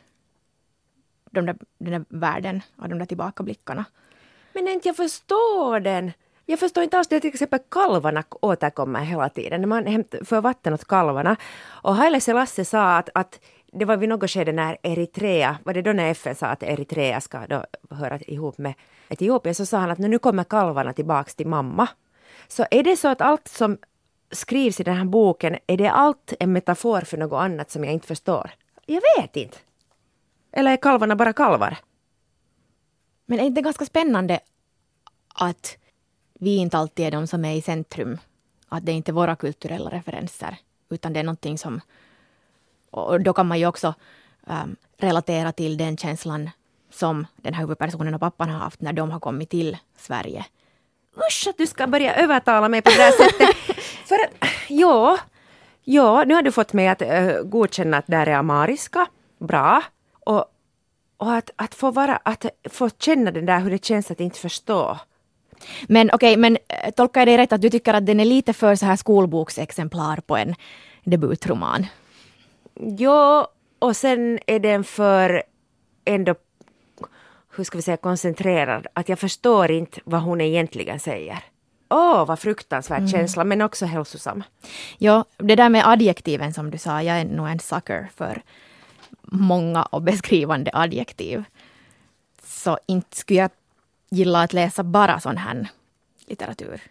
de 1.34 1.46
där, 1.46 1.56
den 1.78 1.92
där 1.92 2.06
världen 2.10 2.62
och 2.78 2.90
de 2.90 3.00
där 3.00 3.06
tillbakablickarna. 3.06 3.86
Men 4.54 4.68
inte 4.68 4.88
jag 4.88 4.96
förstår 4.96 5.80
den. 5.80 6.12
Jag 6.46 6.60
förstår 6.60 6.84
inte 6.84 6.98
alls 6.98 7.08
det 7.08 7.20
till 7.20 7.34
exempel 7.34 7.60
kalvarna 7.70 8.24
återkommer 8.30 9.00
hela 9.00 9.30
tiden. 9.30 9.62
När 9.62 9.68
man 9.68 10.04
för 10.26 10.42
vatten 10.42 10.74
åt 10.74 10.86
kalvarna. 10.86 11.36
Och 11.66 11.96
Haile 11.96 12.20
Selassie 12.20 12.66
sa 12.66 12.98
att, 12.98 13.10
att 13.14 13.40
det 13.72 13.86
var 13.86 13.98
vid 13.98 14.10
något 14.10 14.32
skede 14.32 14.52
när 14.52 14.78
Eritrea, 14.84 15.58
var 15.64 15.74
det 15.74 15.82
då 15.82 15.94
när 15.94 16.12
FN 16.12 16.36
sa 16.36 16.48
att 16.48 16.64
Eritrea 16.64 17.22
ska 17.22 17.48
då 17.48 17.66
höra 17.90 18.20
ihop 18.20 18.58
med 18.58 18.74
Etiopien, 19.10 19.56
så 19.56 19.66
sa 19.66 19.78
han 19.78 19.92
att 19.92 19.98
nu 19.98 20.20
kommer 20.20 20.44
kalvarna 20.44 20.94
tillbaks 20.94 21.36
till 21.36 21.48
mamma. 21.48 21.88
Så 22.48 22.66
är 22.72 22.84
det 22.84 22.98
så 22.98 23.08
att 23.08 23.22
allt 23.22 23.48
som 23.48 23.78
skrivs 24.32 24.80
i 24.80 24.84
den 24.84 24.96
här 24.96 25.06
boken, 25.06 25.58
är 25.68 25.78
det 25.78 25.92
allt 25.92 26.34
en 26.40 26.54
metafor 26.54 27.02
för 27.02 27.18
något 27.18 27.42
annat 27.42 27.72
som 27.72 27.84
jag 27.84 27.94
inte 27.94 28.08
förstår? 28.08 28.52
Jag 28.86 29.02
vet 29.18 29.36
inte. 29.36 29.58
Eller 30.54 30.72
är 30.72 30.78
kalvarna 30.78 31.16
bara 31.16 31.34
kalvar? 31.34 31.78
Men 33.26 33.40
är 33.40 33.44
det 33.44 33.48
inte 33.48 33.62
ganska 33.62 33.86
spännande 33.86 34.40
att 35.36 35.78
vi 36.40 36.56
inte 36.56 36.78
alltid 36.78 37.06
är 37.06 37.12
de 37.12 37.28
som 37.28 37.46
är 37.46 37.56
i 37.56 37.62
centrum? 37.62 38.18
Att 38.70 38.86
det 38.86 38.92
inte 38.92 39.12
är 39.12 39.14
våra 39.14 39.36
kulturella 39.36 39.90
referenser, 39.90 40.58
utan 40.90 41.14
det 41.14 41.20
är 41.20 41.24
någonting 41.24 41.58
som... 41.58 41.82
Och 42.92 43.22
då 43.22 43.34
kan 43.34 43.48
man 43.48 43.60
ju 43.60 43.68
också 43.68 43.94
um, 44.48 44.76
relatera 44.98 45.52
till 45.52 45.78
den 45.78 45.98
känslan 45.98 46.50
som 46.92 47.28
den 47.36 47.54
här 47.54 47.62
huvudpersonen 47.62 48.14
och 48.14 48.20
pappan 48.20 48.50
har 48.50 48.60
haft 48.60 48.82
när 48.82 48.94
de 48.94 49.12
har 49.12 49.20
kommit 49.20 49.50
till 49.50 49.78
Sverige. 49.98 50.46
Usch 51.18 51.48
att 51.50 51.58
du 51.58 51.68
ska 51.68 51.88
börja 51.88 52.16
övertala 52.16 52.70
mig 52.70 52.82
på 52.82 52.90
det 52.90 52.98
där 52.98 53.12
sättet. 53.12 53.56
För 54.08 54.16
att, 54.16 54.50
ja, 54.68 55.18
ja, 55.84 56.24
nu 56.24 56.34
har 56.34 56.42
du 56.42 56.52
fått 56.52 56.74
mig 56.74 56.88
att 56.88 57.02
uh, 57.02 57.42
godkänna 57.44 57.98
att 57.98 58.08
där 58.08 58.28
är 58.28 58.36
amariska. 58.36 59.08
Bra. 59.40 59.84
Och, 60.26 60.46
och 61.18 61.34
att, 61.34 61.50
att, 61.56 61.76
få 61.76 61.92
vara, 61.92 62.16
att 62.16 62.46
få 62.70 62.90
känna 62.90 63.32
den 63.32 63.46
där 63.46 63.60
hur 63.60 63.72
det 63.72 63.86
känns 63.86 64.12
att 64.12 64.20
inte 64.20 64.40
förstå. 64.40 65.00
Men 65.88 66.12
okej, 66.14 66.32
okay, 66.32 66.38
men 66.38 66.58
äh, 66.68 66.92
tolkar 66.92 67.22
jag 67.22 67.28
dig 67.28 67.38
rätt 67.38 67.54
att 67.54 67.62
du 67.62 67.70
tycker 67.70 67.94
att 67.94 68.06
den 68.06 68.20
är 68.20 68.26
lite 68.26 68.54
för 68.54 68.76
så 68.76 68.86
här 68.86 68.96
skolboksexemplar 68.96 70.18
på 70.18 70.38
en 70.38 70.56
debutroman? 71.04 71.86
Ja, 72.98 73.48
och 73.80 73.96
sen 73.96 74.40
är 74.48 74.60
den 74.60 74.84
för 74.84 75.44
ändå 76.06 76.36
hur 77.56 77.64
ska 77.64 77.78
vi 77.78 77.82
säga, 77.82 77.98
koncentrerad, 77.98 78.88
att 78.94 79.10
jag 79.10 79.20
förstår 79.20 79.72
inte 79.72 80.00
vad 80.04 80.22
hon 80.22 80.42
egentligen 80.42 81.00
säger. 81.00 81.44
Åh, 81.90 82.22
oh, 82.22 82.26
vad 82.26 82.40
fruktansvärd 82.40 83.00
mm. 83.00 83.10
känsla, 83.10 83.44
men 83.44 83.62
också 83.62 83.86
hälsosam. 83.86 84.44
Ja, 84.98 85.26
det 85.38 85.56
där 85.56 85.70
med 85.70 85.88
adjektiven 85.88 86.54
som 86.54 86.72
du 86.72 86.78
sa, 86.78 87.02
jag 87.02 87.20
är 87.20 87.26
nog 87.26 87.48
en 87.48 87.60
sucker 87.60 88.10
för 88.16 88.42
många 89.34 89.84
och 89.84 90.02
beskrivande 90.02 90.72
adjektiv. 90.74 91.44
Så 92.44 92.78
inte 92.86 93.18
skulle 93.18 93.40
jag 93.40 93.52
gilla 94.10 94.42
att 94.42 94.54
läsa 94.54 94.84
bara 94.84 95.20
sån 95.20 95.38
här 95.38 95.68
litteratur. 96.26 96.82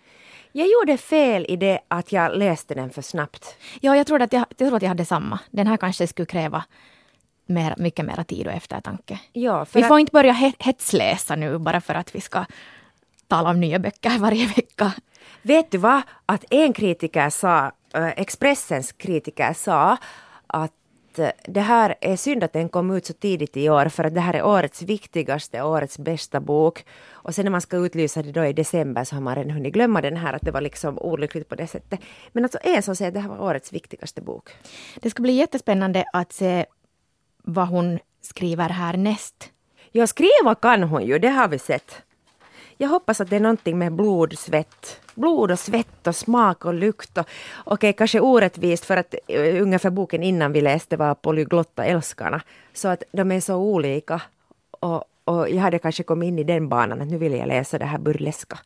Jag 0.52 0.68
gjorde 0.68 0.96
fel 0.96 1.46
i 1.48 1.56
det 1.56 1.80
att 1.88 2.12
jag 2.12 2.36
läste 2.36 2.74
den 2.74 2.90
för 2.90 3.02
snabbt. 3.02 3.56
Ja, 3.80 3.96
jag 3.96 4.06
trodde 4.06 4.24
att 4.24 4.32
jag, 4.32 4.44
jag, 4.48 4.56
trodde 4.58 4.76
att 4.76 4.82
jag 4.82 4.88
hade 4.88 5.04
samma. 5.04 5.38
Den 5.50 5.66
här 5.66 5.76
kanske 5.76 6.06
skulle 6.06 6.26
kräva 6.26 6.64
mer, 7.46 7.74
mycket 7.78 8.04
mer 8.04 8.24
tid 8.24 8.46
och 8.46 8.52
eftertanke. 8.52 9.18
Ja, 9.32 9.66
vi 9.72 9.82
får 9.82 10.00
inte 10.00 10.12
börja 10.12 10.32
hetsläsa 10.58 11.36
nu 11.36 11.58
bara 11.58 11.80
för 11.80 11.94
att 11.94 12.14
vi 12.14 12.20
ska 12.20 12.44
tala 13.28 13.50
om 13.50 13.60
nya 13.60 13.78
böcker 13.78 14.18
varje 14.18 14.46
vecka. 14.46 14.92
Vet 15.42 15.70
du 15.70 15.78
vad? 15.78 16.02
Att 16.26 16.44
en 16.50 16.72
kritiker 16.72 17.30
sa, 17.30 17.72
äh, 17.94 18.06
Expressens 18.06 18.92
kritiker 18.92 19.52
sa 19.52 19.96
att 20.46 20.72
äh, 21.18 21.30
det 21.44 21.60
här 21.60 21.94
är 22.00 22.16
synd 22.16 22.44
att 22.44 22.52
den 22.52 22.68
kom 22.68 22.90
ut 22.90 23.06
så 23.06 23.12
tidigt 23.12 23.56
i 23.56 23.70
år 23.70 23.88
för 23.88 24.04
att 24.04 24.14
det 24.14 24.20
här 24.20 24.34
är 24.34 24.44
årets 24.44 24.82
viktigaste, 24.82 25.62
årets 25.62 25.98
bästa 25.98 26.40
bok. 26.40 26.84
Och 27.10 27.34
sen 27.34 27.44
när 27.44 27.50
man 27.50 27.60
ska 27.60 27.76
utlysa 27.76 28.22
det 28.22 28.32
då 28.32 28.44
i 28.44 28.52
december 28.52 29.04
så 29.04 29.14
har 29.16 29.20
man 29.20 29.34
redan 29.34 29.50
hunnit 29.50 29.72
glömma 29.72 30.00
den 30.00 30.16
här 30.16 30.32
att 30.32 30.42
det 30.42 30.50
var 30.50 30.60
liksom 30.60 30.98
olyckligt 30.98 31.48
på 31.48 31.54
det 31.54 31.66
sättet. 31.66 32.00
Men 32.32 32.44
alltså 32.44 32.58
en 32.62 32.82
som 32.82 32.96
säger 32.96 33.08
att 33.08 33.14
det 33.14 33.20
här 33.20 33.28
var 33.28 33.40
årets 33.40 33.72
viktigaste 33.72 34.20
bok. 34.20 34.50
Det 34.96 35.10
ska 35.10 35.22
bli 35.22 35.32
jättespännande 35.32 36.04
att 36.12 36.32
se 36.32 36.66
vad 37.42 37.68
hon 37.68 37.98
skriver 38.20 38.68
härnäst. 38.68 39.50
Ja, 39.90 40.06
skriva 40.06 40.54
kan 40.54 40.82
hon 40.82 41.06
ju, 41.06 41.18
det 41.18 41.28
har 41.28 41.48
vi 41.48 41.58
sett. 41.58 42.02
Jag 42.76 42.88
hoppas 42.88 43.20
att 43.20 43.30
det 43.30 43.36
är 43.36 43.40
någonting 43.40 43.78
med 43.78 43.92
blod, 43.92 44.38
svett. 44.38 45.01
Blod 45.14 45.50
och 45.50 45.58
svett 45.58 46.06
och 46.06 46.16
smak 46.16 46.64
och 46.64 46.74
lukt. 46.74 47.18
Och, 47.18 47.26
okej, 47.64 47.74
okay, 47.74 47.92
kanske 47.92 48.20
orättvist 48.20 48.84
för 48.84 48.96
att 48.96 49.14
uh, 49.32 49.62
ungefär 49.62 49.90
boken 49.90 50.22
innan 50.22 50.52
vi 50.52 50.60
läste 50.60 50.96
var 50.96 51.14
Polyglotta 51.14 51.84
älskarna. 51.84 52.42
Så 52.72 52.88
att 52.88 53.02
de 53.12 53.32
är 53.32 53.40
så 53.40 53.56
olika. 53.56 54.22
Och, 54.70 55.04
och 55.24 55.50
jag 55.50 55.60
hade 55.60 55.78
kanske 55.78 56.02
kommit 56.02 56.26
in 56.26 56.38
i 56.38 56.44
den 56.44 56.68
banan 56.68 57.02
att 57.02 57.08
nu 57.08 57.18
vill 57.18 57.32
jag 57.32 57.48
läsa 57.48 57.78
det 57.78 57.84
här 57.84 57.98
burleska. 57.98 58.58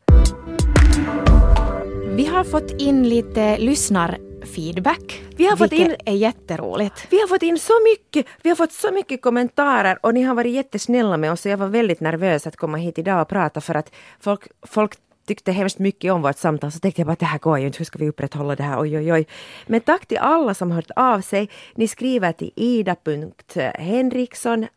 Vi 2.15 2.25
har 2.25 2.43
fått 2.43 2.71
in 2.81 3.09
lite 3.09 3.57
lyssnar 3.57 4.17
feedback. 4.47 5.23
Vi 5.35 5.45
har 5.45 5.57
fått 5.57 5.71
in, 5.71 5.95
är 6.05 6.13
jätteroligt. 6.13 7.07
Vi 7.09 7.19
har 7.19 7.27
fått 7.27 7.43
in 7.43 7.59
så 7.59 7.73
mycket, 7.83 8.25
vi 8.41 8.49
har 8.49 8.55
fått 8.55 8.71
så 8.71 8.91
mycket 8.91 9.21
kommentarer 9.21 9.99
och 10.01 10.13
ni 10.13 10.21
har 10.23 10.35
varit 10.35 10.53
jättesnälla 10.53 11.17
med 11.17 11.31
oss 11.31 11.45
jag 11.45 11.57
var 11.57 11.67
väldigt 11.67 11.99
nervös 11.99 12.47
att 12.47 12.55
komma 12.55 12.77
hit 12.77 12.97
idag 12.97 13.21
och 13.21 13.27
prata 13.27 13.61
för 13.61 13.75
att 13.75 13.91
folk, 14.19 14.47
folk 14.63 14.93
tyckte 15.27 15.51
hemskt 15.51 15.79
mycket 15.79 16.13
om 16.13 16.21
vårt 16.21 16.37
samtal 16.37 16.71
så 16.71 16.79
tänkte 16.79 17.01
jag 17.01 17.07
bara 17.07 17.13
att 17.13 17.19
det 17.19 17.25
här 17.25 17.39
går 17.39 17.59
ju 17.59 17.65
inte, 17.65 17.77
hur 17.77 17.85
ska 17.85 17.99
vi 17.99 18.09
upprätthålla 18.09 18.55
det 18.55 18.63
här, 18.63 18.81
oj 18.81 18.97
oj 18.97 19.13
oj. 19.13 19.27
Men 19.67 19.81
tack 19.81 20.05
till 20.05 20.17
alla 20.17 20.53
som 20.53 20.71
hört 20.71 20.91
av 20.95 21.21
sig. 21.21 21.49
Ni 21.75 21.87
skriver 21.87 22.31
till 22.31 22.51
ida.henriksson 22.55 24.67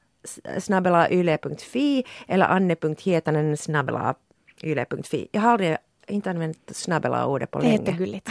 snabbelayle.fi 0.59 2.05
eller 2.29 2.47
anne.hietanen 2.47 3.57
snabbelayle.fi. 3.57 5.29
Jag 5.33 5.41
har 5.41 5.53
aldrig 5.53 5.77
inte 6.09 6.31
använt 6.31 6.77
snabbela-ordet 6.77 7.51
på 7.51 7.59
länge. 7.59 7.71
Det 7.71 7.77
är 7.77 7.87
jättegulligt. 7.87 8.31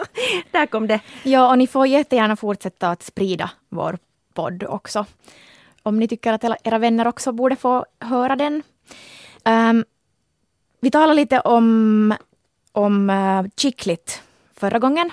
Där 0.50 0.66
kom 0.66 0.86
det. 0.86 1.00
Ja, 1.22 1.50
och 1.50 1.58
ni 1.58 1.66
får 1.66 1.86
jättegärna 1.86 2.36
fortsätta 2.36 2.90
att 2.90 3.02
sprida 3.02 3.50
vår 3.68 3.98
podd 4.34 4.64
också. 4.64 5.06
Om 5.82 5.98
ni 5.98 6.08
tycker 6.08 6.32
att 6.32 6.44
era 6.64 6.78
vänner 6.78 7.08
också 7.08 7.32
borde 7.32 7.56
få 7.56 7.86
höra 8.00 8.36
den. 8.36 8.62
Um, 9.44 9.84
vi 10.80 10.90
talade 10.90 11.14
lite 11.14 11.40
om, 11.40 12.14
om 12.72 13.10
eh, 13.10 13.16
uh, 13.16 13.50
Chicklit 13.56 14.22
förra 14.54 14.78
gången. 14.78 15.10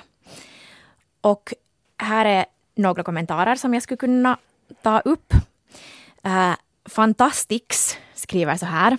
Och 1.22 1.54
här 1.98 2.26
är 2.26 2.46
några 2.76 3.04
kommentarer 3.04 3.56
som 3.56 3.74
jag 3.74 3.84
skulle 3.84 3.98
kunna 3.98 4.38
ta 4.82 5.00
upp. 5.00 5.34
Eh, 6.24 6.50
uh, 6.50 6.56
Fantastix 6.86 7.98
skriver 8.14 8.56
så 8.56 8.66
här. 8.66 8.98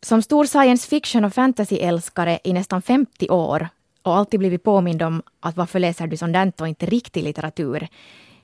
Som 0.00 0.22
stor 0.22 0.44
science 0.44 0.88
fiction 0.88 1.24
och 1.24 1.34
fantasy-älskare 1.34 2.38
i 2.44 2.52
nästan 2.52 2.82
50 2.82 3.28
år 3.30 3.68
och 4.02 4.16
alltid 4.16 4.40
blivit 4.40 4.62
påmind 4.62 5.02
om 5.02 5.22
att 5.40 5.56
varför 5.56 5.78
läser 5.78 6.06
du 6.06 6.16
sånt 6.16 6.60
och 6.60 6.68
inte 6.68 6.86
riktig 6.86 7.24
litteratur 7.24 7.88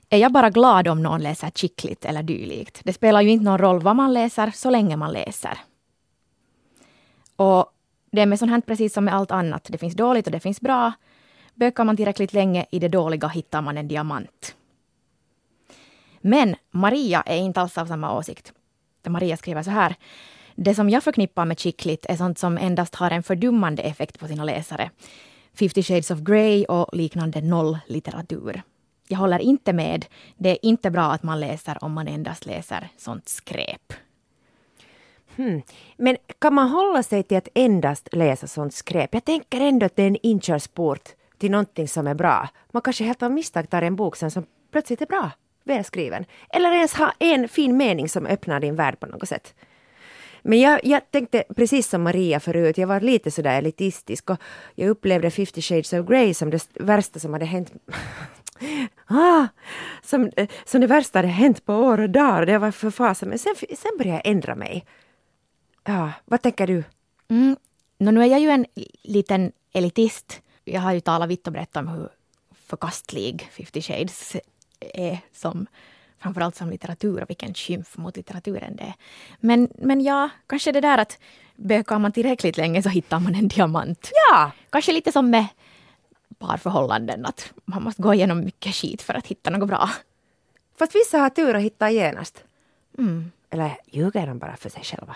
är 0.09 0.17
jag 0.17 0.31
bara 0.31 0.49
glad 0.49 0.87
om 0.87 1.03
någon 1.03 1.23
läser 1.23 1.49
chicklit 1.55 2.05
eller 2.05 2.23
dylikt. 2.23 2.81
Det 2.83 2.93
spelar 2.93 3.21
ju 3.21 3.29
inte 3.29 3.45
någon 3.45 3.57
roll 3.57 3.79
vad 3.79 3.95
man 3.95 4.13
läser 4.13 4.51
så 4.55 4.69
länge 4.69 4.97
man 4.97 5.13
läser. 5.13 5.57
Och 7.41 7.65
det 8.11 8.21
är 8.21 8.25
med 8.25 8.39
sånt 8.39 8.51
här 8.51 8.61
precis 8.61 8.93
som 8.93 9.05
med 9.05 9.13
allt 9.13 9.31
annat. 9.31 9.67
Det 9.69 9.77
finns 9.77 9.95
dåligt 9.95 10.25
och 10.25 10.31
det 10.31 10.39
finns 10.39 10.61
bra. 10.61 10.91
Bökar 11.55 11.83
man 11.83 11.97
tillräckligt 11.97 12.33
länge 12.33 12.65
i 12.71 12.79
det 12.79 12.87
dåliga 12.87 13.27
hittar 13.27 13.61
man 13.61 13.77
en 13.77 13.87
diamant. 13.87 14.55
Men 16.21 16.55
Maria 16.71 17.21
är 17.21 17.37
inte 17.37 17.61
alls 17.61 17.77
av 17.77 17.85
samma 17.85 18.17
åsikt. 18.17 18.53
Maria 19.07 19.37
skriver 19.37 19.63
så 19.63 19.69
här. 19.69 19.95
Det 20.55 20.75
som 20.75 20.89
jag 20.89 21.03
förknippar 21.03 21.45
med 21.45 21.59
chicklit 21.59 22.05
är 22.09 22.15
sånt 22.15 22.39
som 22.39 22.57
endast 22.57 22.95
har 22.95 23.11
en 23.11 23.23
fördummande 23.23 23.81
effekt 23.81 24.19
på 24.19 24.27
sina 24.27 24.43
läsare. 24.43 24.89
50 25.53 25.83
shades 25.83 26.11
of 26.11 26.19
Grey 26.19 26.65
och 26.65 26.95
liknande 26.95 27.41
nolllitteratur. 27.41 28.61
Jag 29.07 29.17
håller 29.17 29.39
inte 29.39 29.73
med. 29.73 30.05
Det 30.37 30.49
är 30.49 30.65
inte 30.65 30.91
bra 30.91 31.11
att 31.11 31.23
man 31.23 31.39
läser 31.39 31.83
om 31.83 31.93
man 31.93 32.07
endast 32.07 32.45
läser 32.45 32.89
sånt 32.97 33.29
skräp. 33.29 33.93
Hmm. 35.35 35.61
Men 35.97 36.17
kan 36.39 36.53
man 36.53 36.69
hålla 36.69 37.03
sig 37.03 37.23
till 37.23 37.37
att 37.37 37.47
endast 37.53 38.09
läsa 38.11 38.47
sånt 38.47 38.73
skräp? 38.73 39.13
Jag 39.13 39.25
tänker 39.25 39.61
ändå 39.61 39.85
att 39.85 39.95
det 39.95 40.03
är 40.03 40.07
en 40.07 40.17
inkörsport 40.23 41.09
till 41.37 41.51
någonting 41.51 41.87
som 41.87 42.07
är 42.07 42.13
bra. 42.13 42.49
Man 42.71 42.81
kanske 42.81 43.03
helt 43.03 43.23
av 43.23 43.31
misstag 43.31 43.69
tar 43.69 43.81
en 43.81 43.95
bok 43.95 44.15
sen 44.15 44.31
som 44.31 44.45
plötsligt 44.71 45.01
är 45.01 45.05
bra, 45.05 45.31
välskriven. 45.63 46.25
Eller 46.49 46.71
ens 46.71 46.93
ha 46.93 47.13
en 47.19 47.47
fin 47.47 47.77
mening 47.77 48.09
som 48.09 48.25
öppnar 48.25 48.59
din 48.59 48.75
värld 48.75 48.99
på 48.99 49.05
något 49.05 49.27
sätt. 49.27 49.53
Men 50.43 50.59
jag, 50.59 50.79
jag 50.83 51.11
tänkte 51.11 51.43
precis 51.55 51.89
som 51.89 52.03
Maria 52.03 52.39
förut, 52.39 52.77
jag 52.77 52.87
var 52.87 52.99
lite 52.99 53.31
sådär 53.31 53.57
elitistisk 53.57 54.29
och 54.29 54.37
jag 54.75 54.89
upplevde 54.89 55.31
50 55.31 55.61
shades 55.61 55.93
of 55.93 56.07
Grey 56.07 56.33
som 56.33 56.49
det 56.49 56.67
värsta 56.73 57.19
som 57.19 57.33
hade 57.33 57.45
hänt 57.45 57.73
Ah, 59.07 59.47
som, 60.03 60.31
eh, 60.37 60.49
som 60.65 60.81
det 60.81 60.87
värsta 60.87 61.19
hade 61.19 61.27
hänt 61.27 61.65
på 61.65 61.73
år 61.73 61.99
och 61.99 62.09
dagar. 62.09 62.45
Det 62.45 62.57
var 62.57 62.71
för 62.71 62.91
fasen. 62.91 63.29
Men 63.29 63.39
sen, 63.39 63.55
sen 63.55 63.91
började 63.97 64.21
jag 64.23 64.31
ändra 64.31 64.55
mig. 64.55 64.85
Ja, 65.83 66.11
vad 66.25 66.41
tänker 66.41 66.67
du? 66.67 66.83
Mm. 67.27 67.55
No, 67.97 68.11
nu 68.11 68.21
är 68.21 68.25
jag 68.25 68.39
ju 68.39 68.49
en 68.49 68.65
liten 69.03 69.51
elitist 69.73 70.41
jag 70.63 70.81
har 70.81 70.93
ju 70.93 70.99
talat 70.99 71.29
vitt 71.29 71.47
och 71.47 71.53
brett 71.53 71.77
om 71.77 71.87
hur 71.87 72.09
förkastlig 72.65 73.49
50 73.51 73.81
Shades 73.81 74.35
är 74.79 75.19
som 75.33 75.67
framförallt 76.19 76.55
som 76.55 76.69
litteratur 76.69 77.21
och 77.21 77.29
vilken 77.29 77.53
skymf 77.53 77.97
mot 77.97 78.17
litteraturen 78.17 78.75
det 78.75 78.83
är. 78.83 78.93
Men, 79.39 79.69
men 79.77 80.01
ja, 80.01 80.29
kanske 80.47 80.71
det 80.71 80.81
där 80.81 80.97
att 80.97 81.19
bökar 81.55 81.99
man 81.99 82.11
tillräckligt 82.11 82.57
länge 82.57 82.83
så 82.83 82.89
hittar 82.89 83.19
man 83.19 83.35
en 83.35 83.47
diamant. 83.47 84.11
Ja! 84.29 84.51
Kanske 84.69 84.91
lite 84.91 85.11
som 85.11 85.29
med 85.29 85.47
parförhållanden, 86.37 87.25
att 87.25 87.53
man 87.65 87.83
måste 87.83 88.01
gå 88.01 88.13
igenom 88.13 88.39
mycket 88.39 88.75
skit 88.75 89.01
för 89.01 89.13
att 89.13 89.27
hitta 89.27 89.49
något 89.49 89.67
bra. 89.67 89.89
Fast 90.79 90.95
vissa 90.95 91.17
har 91.17 91.29
tur 91.29 91.55
att 91.55 91.61
hitta 91.61 91.91
genast. 91.91 92.43
Mm. 92.97 93.31
Eller 93.51 93.77
ljuger 93.85 94.27
de 94.27 94.39
bara 94.39 94.55
för 94.55 94.69
sig 94.69 94.83
själva? 94.83 95.15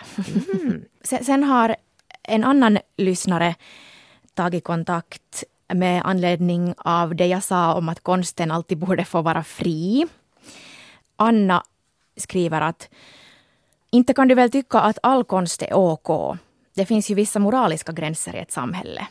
Mm. 0.61 0.85
Sen, 1.01 1.25
sen 1.25 1.43
har 1.43 1.75
en 2.23 2.43
annan 2.43 2.77
lyssnare 2.97 3.55
tagit 4.33 4.63
kontakt 4.63 5.43
med 5.73 6.01
anledning 6.05 6.73
av 6.77 7.15
det 7.15 7.27
jag 7.27 7.43
sa 7.43 7.73
om 7.73 7.89
att 7.89 8.03
konsten 8.03 8.51
alltid 8.51 8.77
borde 8.77 9.05
få 9.05 9.21
vara 9.21 9.43
fri. 9.43 10.07
Anna 11.15 11.63
skriver 12.17 12.61
att 12.61 12.89
inte 13.91 14.13
kan 14.13 14.27
du 14.27 14.35
väl 14.35 14.51
tycka 14.51 14.79
att 14.79 14.99
all 15.03 15.23
konst 15.23 15.61
är 15.61 15.73
OK? 15.73 16.37
Det 16.73 16.85
finns 16.85 17.09
ju 17.11 17.15
vissa 17.15 17.39
moraliska 17.39 17.91
gränser 17.91 18.35
i 18.35 18.39
ett 18.39 18.51
samhälle. 18.51 19.07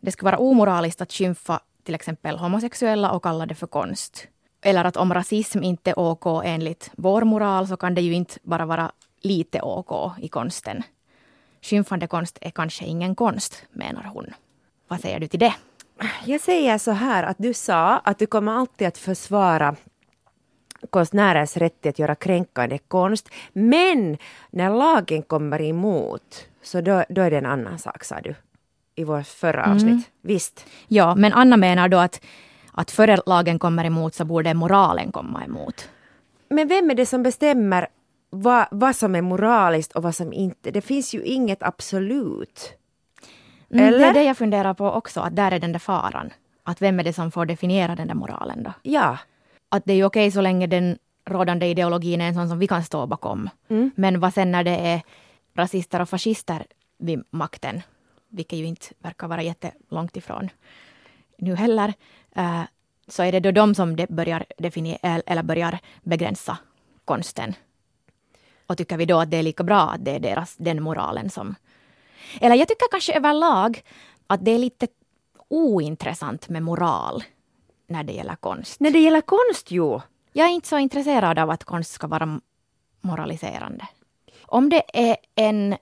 Det 0.00 0.12
skulle 0.12 0.30
vara 0.30 0.38
omoraliskt 0.38 1.00
att 1.00 1.12
skymfa 1.12 1.60
till 1.82 1.94
exempel 1.94 2.38
homosexuella 2.38 3.10
och 3.10 3.22
kalla 3.22 3.46
det 3.46 3.54
för 3.54 3.66
konst. 3.66 4.28
Eller 4.62 4.84
att 4.84 4.96
om 4.96 5.14
rasism 5.14 5.62
inte 5.62 5.90
är 5.90 5.98
OK 5.98 6.44
enligt 6.44 6.90
vår 6.96 7.22
moral 7.22 7.68
så 7.68 7.76
kan 7.76 7.94
det 7.94 8.00
ju 8.00 8.14
inte 8.14 8.38
bara 8.42 8.66
vara 8.66 8.92
lite 9.20 9.62
OK 9.62 10.12
i 10.18 10.28
konsten. 10.28 10.82
Skymfande 11.62 12.06
konst 12.06 12.38
är 12.40 12.50
kanske 12.50 12.84
ingen 12.84 13.14
konst, 13.14 13.64
menar 13.70 14.02
hon. 14.02 14.26
Vad 14.88 15.00
säger 15.00 15.20
du 15.20 15.26
till 15.26 15.40
det? 15.40 15.54
Jag 16.24 16.40
säger 16.40 16.78
så 16.78 16.90
här 16.90 17.22
att 17.22 17.36
du 17.38 17.54
sa 17.54 17.98
att 17.98 18.18
du 18.18 18.26
kommer 18.26 18.52
alltid 18.52 18.88
att 18.88 18.98
försvara 18.98 19.76
konstnärers 20.90 21.56
rätt 21.56 21.86
att 21.86 21.98
göra 21.98 22.14
kränkande 22.14 22.78
konst. 22.78 23.28
Men 23.52 24.18
när 24.50 24.70
lagen 24.70 25.22
kommer 25.22 25.62
emot 25.62 26.46
så 26.62 26.80
då, 26.80 27.04
då 27.08 27.22
är 27.22 27.30
det 27.30 27.38
en 27.38 27.46
annan 27.46 27.78
sak, 27.78 28.04
sa 28.04 28.20
du 28.20 28.34
i 28.94 29.04
vårt 29.04 29.26
förra 29.26 29.64
avsnitt. 29.64 29.90
Mm. 29.90 30.02
Visst. 30.22 30.66
Ja, 30.88 31.14
men 31.14 31.32
Anna 31.32 31.56
menar 31.56 31.88
då 31.88 31.98
att, 31.98 32.20
att 32.72 32.90
före 32.90 33.18
lagen 33.26 33.58
kommer 33.58 33.84
emot 33.84 34.14
så 34.14 34.24
borde 34.24 34.54
moralen 34.54 35.12
komma 35.12 35.44
emot. 35.44 35.88
Men 36.48 36.68
vem 36.68 36.90
är 36.90 36.94
det 36.94 37.06
som 37.06 37.22
bestämmer 37.22 37.88
vad, 38.30 38.66
vad 38.70 38.96
som 38.96 39.14
är 39.14 39.22
moraliskt 39.22 39.92
och 39.92 40.02
vad 40.02 40.14
som 40.14 40.32
inte? 40.32 40.70
Det 40.70 40.80
finns 40.80 41.14
ju 41.14 41.22
inget 41.22 41.62
absolut. 41.62 42.72
Eller? 43.70 43.88
Mm, 43.88 44.00
det 44.00 44.06
är 44.06 44.14
det 44.14 44.22
jag 44.22 44.36
funderar 44.36 44.74
på 44.74 44.90
också, 44.90 45.20
att 45.20 45.36
där 45.36 45.52
är 45.52 45.58
den 45.58 45.72
där 45.72 45.78
faran. 45.78 46.30
Att 46.62 46.82
vem 46.82 47.00
är 47.00 47.04
det 47.04 47.12
som 47.12 47.30
får 47.30 47.46
definiera 47.46 47.94
den 47.94 48.08
där 48.08 48.14
moralen 48.14 48.62
då? 48.62 48.72
Ja. 48.82 49.18
Att 49.68 49.84
det 49.84 49.92
är 49.92 49.96
ju 49.96 50.04
okej 50.04 50.30
så 50.30 50.40
länge 50.40 50.66
den 50.66 50.98
rådande 51.24 51.66
ideologin 51.66 52.20
är 52.20 52.28
en 52.28 52.34
sån 52.34 52.48
som 52.48 52.58
vi 52.58 52.66
kan 52.66 52.84
stå 52.84 53.06
bakom. 53.06 53.50
Mm. 53.68 53.90
Men 53.96 54.20
vad 54.20 54.34
sen 54.34 54.52
när 54.52 54.64
det 54.64 54.76
är 54.76 55.02
rasister 55.54 56.00
och 56.00 56.08
fascister 56.08 56.66
vid 56.98 57.24
makten, 57.30 57.82
vilket 58.28 58.58
ju 58.58 58.64
inte 58.64 58.86
verkar 58.98 59.28
vara 59.28 59.42
jättelångt 59.42 60.16
ifrån 60.16 60.50
nu 61.42 61.54
heller, 61.54 61.94
uh, 62.38 62.62
så 63.08 63.22
är 63.22 63.32
det 63.32 63.40
då 63.40 63.50
de 63.50 63.74
som 63.74 63.96
de 63.96 64.06
börjar 64.06 64.44
definiera 64.58 65.22
eller 65.26 65.42
börjar 65.42 65.78
begränsa 66.02 66.58
konsten. 67.04 67.54
Och 68.66 68.78
tycker 68.78 68.96
vi 68.96 69.06
då 69.06 69.18
att 69.18 69.30
det 69.30 69.36
är 69.36 69.42
lika 69.42 69.64
bra 69.64 69.80
att 69.80 70.04
det 70.04 70.10
är 70.10 70.20
deras, 70.20 70.56
den 70.56 70.82
moralen 70.82 71.30
som... 71.30 71.54
Eller 72.40 72.56
jag 72.56 72.68
tycker 72.68 72.86
kanske 72.90 73.16
överlag 73.16 73.82
att 74.26 74.44
det 74.44 74.50
är 74.50 74.58
lite 74.58 74.88
ointressant 75.48 76.48
med 76.48 76.62
moral 76.62 77.24
när 77.86 78.04
det 78.04 78.12
gäller 78.12 78.36
konst. 78.36 78.80
När 78.80 78.90
det 78.90 78.98
gäller 78.98 79.20
konst, 79.20 79.70
jo. 79.70 80.02
Jag 80.32 80.46
är 80.46 80.50
inte 80.50 80.68
så 80.68 80.78
intresserad 80.78 81.38
av 81.38 81.50
att 81.50 81.64
konst 81.64 81.92
ska 81.92 82.06
vara 82.06 82.40
moraliserande. 83.00 83.88
Om 84.42 84.68
det 84.68 84.82
är 84.94 85.16
en 85.34 85.76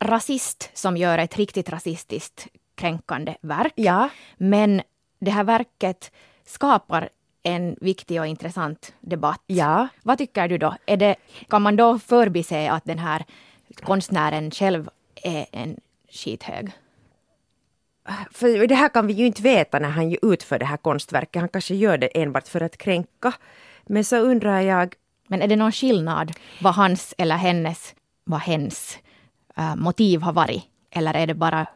rasist 0.00 0.70
som 0.74 0.96
gör 0.96 1.18
ett 1.18 1.36
riktigt 1.36 1.68
rasistiskt 1.68 2.46
kränkande 2.74 3.36
verk, 3.40 3.72
ja. 3.76 4.08
men 4.36 4.82
det 5.20 5.30
här 5.30 5.44
verket 5.44 6.12
skapar 6.44 7.08
en 7.42 7.76
viktig 7.80 8.20
och 8.20 8.26
intressant 8.26 8.94
debatt. 9.00 9.42
Ja. 9.46 9.88
Vad 10.02 10.18
tycker 10.18 10.48
du 10.48 10.58
då? 10.58 10.74
Är 10.86 10.96
det, 10.96 11.16
kan 11.48 11.62
man 11.62 11.76
då 11.76 11.98
förbise 11.98 12.70
att 12.70 12.84
den 12.84 12.98
här 12.98 13.24
konstnären 13.82 14.50
själv 14.50 14.88
är 15.22 15.46
en 15.52 15.76
skithög? 16.08 16.70
För 18.30 18.66
det 18.66 18.74
här 18.74 18.88
kan 18.88 19.06
vi 19.06 19.12
ju 19.12 19.26
inte 19.26 19.42
veta 19.42 19.78
när 19.78 19.88
han 19.88 20.16
utför 20.22 20.58
det 20.58 20.64
här 20.64 20.76
konstverket. 20.76 21.40
Han 21.40 21.48
kanske 21.48 21.74
gör 21.74 21.98
det 21.98 22.06
enbart 22.06 22.48
för 22.48 22.60
att 22.60 22.76
kränka. 22.76 23.32
Men 23.86 24.04
så 24.04 24.16
undrar 24.16 24.60
jag... 24.60 24.94
Men 25.28 25.42
är 25.42 25.48
det 25.48 25.56
någon 25.56 25.72
skillnad 25.72 26.32
vad 26.60 26.74
hans 26.74 27.14
eller 27.18 27.36
hennes, 27.36 27.94
vad 28.24 28.40
hens 28.40 28.98
uh, 29.58 29.76
motiv 29.76 30.22
har 30.22 30.32
varit? 30.32 30.62
Eller 30.90 31.14
är 31.14 31.26
det 31.26 31.34
bara 31.34 31.66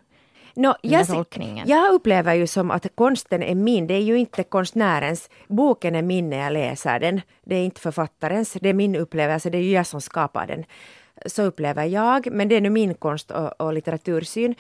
No, 0.57 0.75
jag, 0.83 1.07
tolkningen. 1.07 1.69
jag 1.69 1.95
upplever 1.95 2.35
ju 2.35 2.47
som 2.47 2.71
att 2.71 2.87
konsten 2.95 3.43
är 3.43 3.55
min, 3.55 3.87
det 3.87 3.95
är 3.95 4.01
ju 4.01 4.19
inte 4.19 4.43
konstnärens. 4.43 5.31
Boken 5.49 5.95
är 5.95 6.03
min 6.03 6.31
när 6.31 6.37
jag 6.37 6.53
läser 6.53 7.01
den. 7.01 7.21
Det 7.45 7.55
är 7.57 7.65
inte 7.65 7.81
författarens, 7.81 8.53
det 8.61 8.69
är 8.69 8.75
min 8.75 8.97
upplevelse, 8.97 9.51
det 9.51 9.59
är 9.59 9.63
ju 9.63 9.71
jag 9.71 9.87
som 9.87 10.01
skapar 10.01 10.47
den. 10.47 10.65
Så 11.27 11.43
upplever 11.43 11.85
jag, 11.85 12.33
men 12.33 12.49
det 12.49 12.57
är 12.57 12.61
nu 12.61 12.71
min 12.71 12.95
konst 12.95 13.31
och, 13.31 13.61
och 13.61 13.73
litteratursyn. 13.73 14.55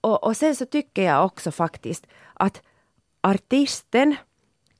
Och, 0.00 0.24
och 0.24 0.36
sen 0.36 0.56
så 0.56 0.66
tycker 0.66 1.02
jag 1.02 1.24
också 1.24 1.50
faktiskt 1.50 2.06
att 2.34 2.62
artisten, 3.20 4.16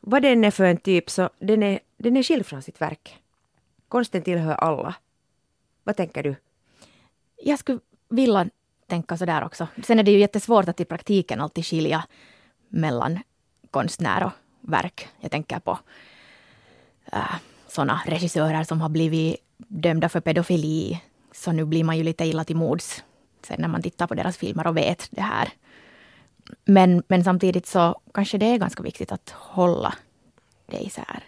vad 0.00 0.22
den 0.22 0.44
är 0.44 0.50
för 0.50 0.64
en 0.64 0.76
typ, 0.76 1.11
så 1.11 1.30
den 1.38 1.62
är, 1.62 1.80
den 1.96 2.16
är 2.16 2.22
skild 2.22 2.46
från 2.46 2.62
sitt 2.62 2.80
verk. 2.80 3.16
Konsten 3.88 4.22
tillhör 4.22 4.54
alla. 4.54 4.94
Vad 5.85 5.96
tänker 5.96 6.22
du? 6.22 6.35
Jag 7.37 7.59
skulle 7.59 7.80
vilja 8.09 8.48
tänka 8.90 9.16
så 9.16 9.24
där 9.24 9.44
också. 9.44 9.66
Sen 9.85 9.98
är 9.98 10.03
det 10.03 10.11
ju 10.11 10.18
jättesvårt 10.18 10.68
att 10.68 10.81
i 10.81 10.85
praktiken 10.85 11.40
alltid 11.40 11.66
skilja 11.66 12.05
mellan 12.68 13.18
konstnär 13.70 14.24
och 14.24 14.33
verk. 14.61 15.09
Jag 15.20 15.31
tänker 15.31 15.59
på 15.59 15.79
äh, 17.12 17.35
sådana 17.68 18.00
regissörer 18.07 18.64
som 18.64 18.81
har 18.81 18.88
blivit 18.88 19.37
dömda 19.57 20.09
för 20.09 20.20
pedofili. 20.20 21.00
Så 21.33 21.53
nu 21.53 21.64
blir 21.64 21.85
man 21.85 21.98
ju 21.98 22.05
lite 22.05 22.24
illa 22.24 22.44
till 22.44 22.57
mods 22.57 23.05
sen 23.42 23.61
när 23.61 23.68
man 23.68 23.83
tittar 23.83 24.07
på 24.07 24.14
deras 24.14 24.37
filmer 24.37 24.66
och 24.66 24.76
vet 24.76 25.09
det 25.11 25.22
här. 25.22 25.48
Men, 26.64 27.03
men 27.09 27.24
samtidigt 27.24 27.66
så 27.66 28.00
kanske 28.14 28.38
det 28.38 28.46
är 28.46 28.59
ganska 28.59 28.83
viktigt 28.83 29.12
att 29.12 29.31
hålla 29.31 29.94
det 30.66 30.79
isär. 30.79 31.24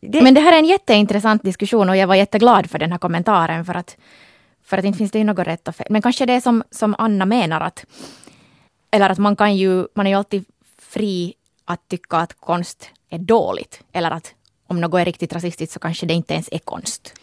Det... 0.00 0.22
Men 0.22 0.34
det 0.34 0.40
här 0.40 0.52
är 0.52 0.58
en 0.58 0.64
jätteintressant 0.64 1.42
diskussion 1.42 1.88
och 1.88 1.96
jag 1.96 2.06
var 2.06 2.14
jätteglad 2.14 2.70
för 2.70 2.78
den 2.78 2.92
här 2.92 2.98
kommentaren 2.98 3.64
för 3.64 3.74
att 3.74 3.96
för 4.68 4.78
att 4.78 4.84
inte 4.84 4.98
finns 4.98 5.10
det 5.10 5.18
ju 5.18 5.24
något 5.24 5.46
rätt 5.46 5.68
och 5.68 5.76
fel. 5.76 5.86
Men 5.90 6.02
kanske 6.02 6.26
det 6.26 6.32
är 6.32 6.40
som, 6.40 6.62
som 6.70 6.94
Anna 6.98 7.26
menar 7.26 7.60
att 7.60 7.86
eller 8.90 9.10
att 9.10 9.18
man 9.18 9.36
kan 9.36 9.56
ju, 9.56 9.86
man 9.94 10.06
är 10.06 10.10
ju 10.10 10.16
alltid 10.16 10.44
fri 10.78 11.34
att 11.64 11.88
tycka 11.88 12.16
att 12.16 12.40
konst 12.40 12.90
är 13.10 13.18
dåligt. 13.18 13.82
Eller 13.92 14.10
att 14.10 14.34
om 14.66 14.80
något 14.80 15.00
är 15.00 15.04
riktigt 15.04 15.32
rasistiskt 15.32 15.72
så 15.72 15.78
kanske 15.80 16.06
det 16.06 16.14
inte 16.14 16.34
ens 16.34 16.48
är 16.52 16.58
konst. 16.58 17.14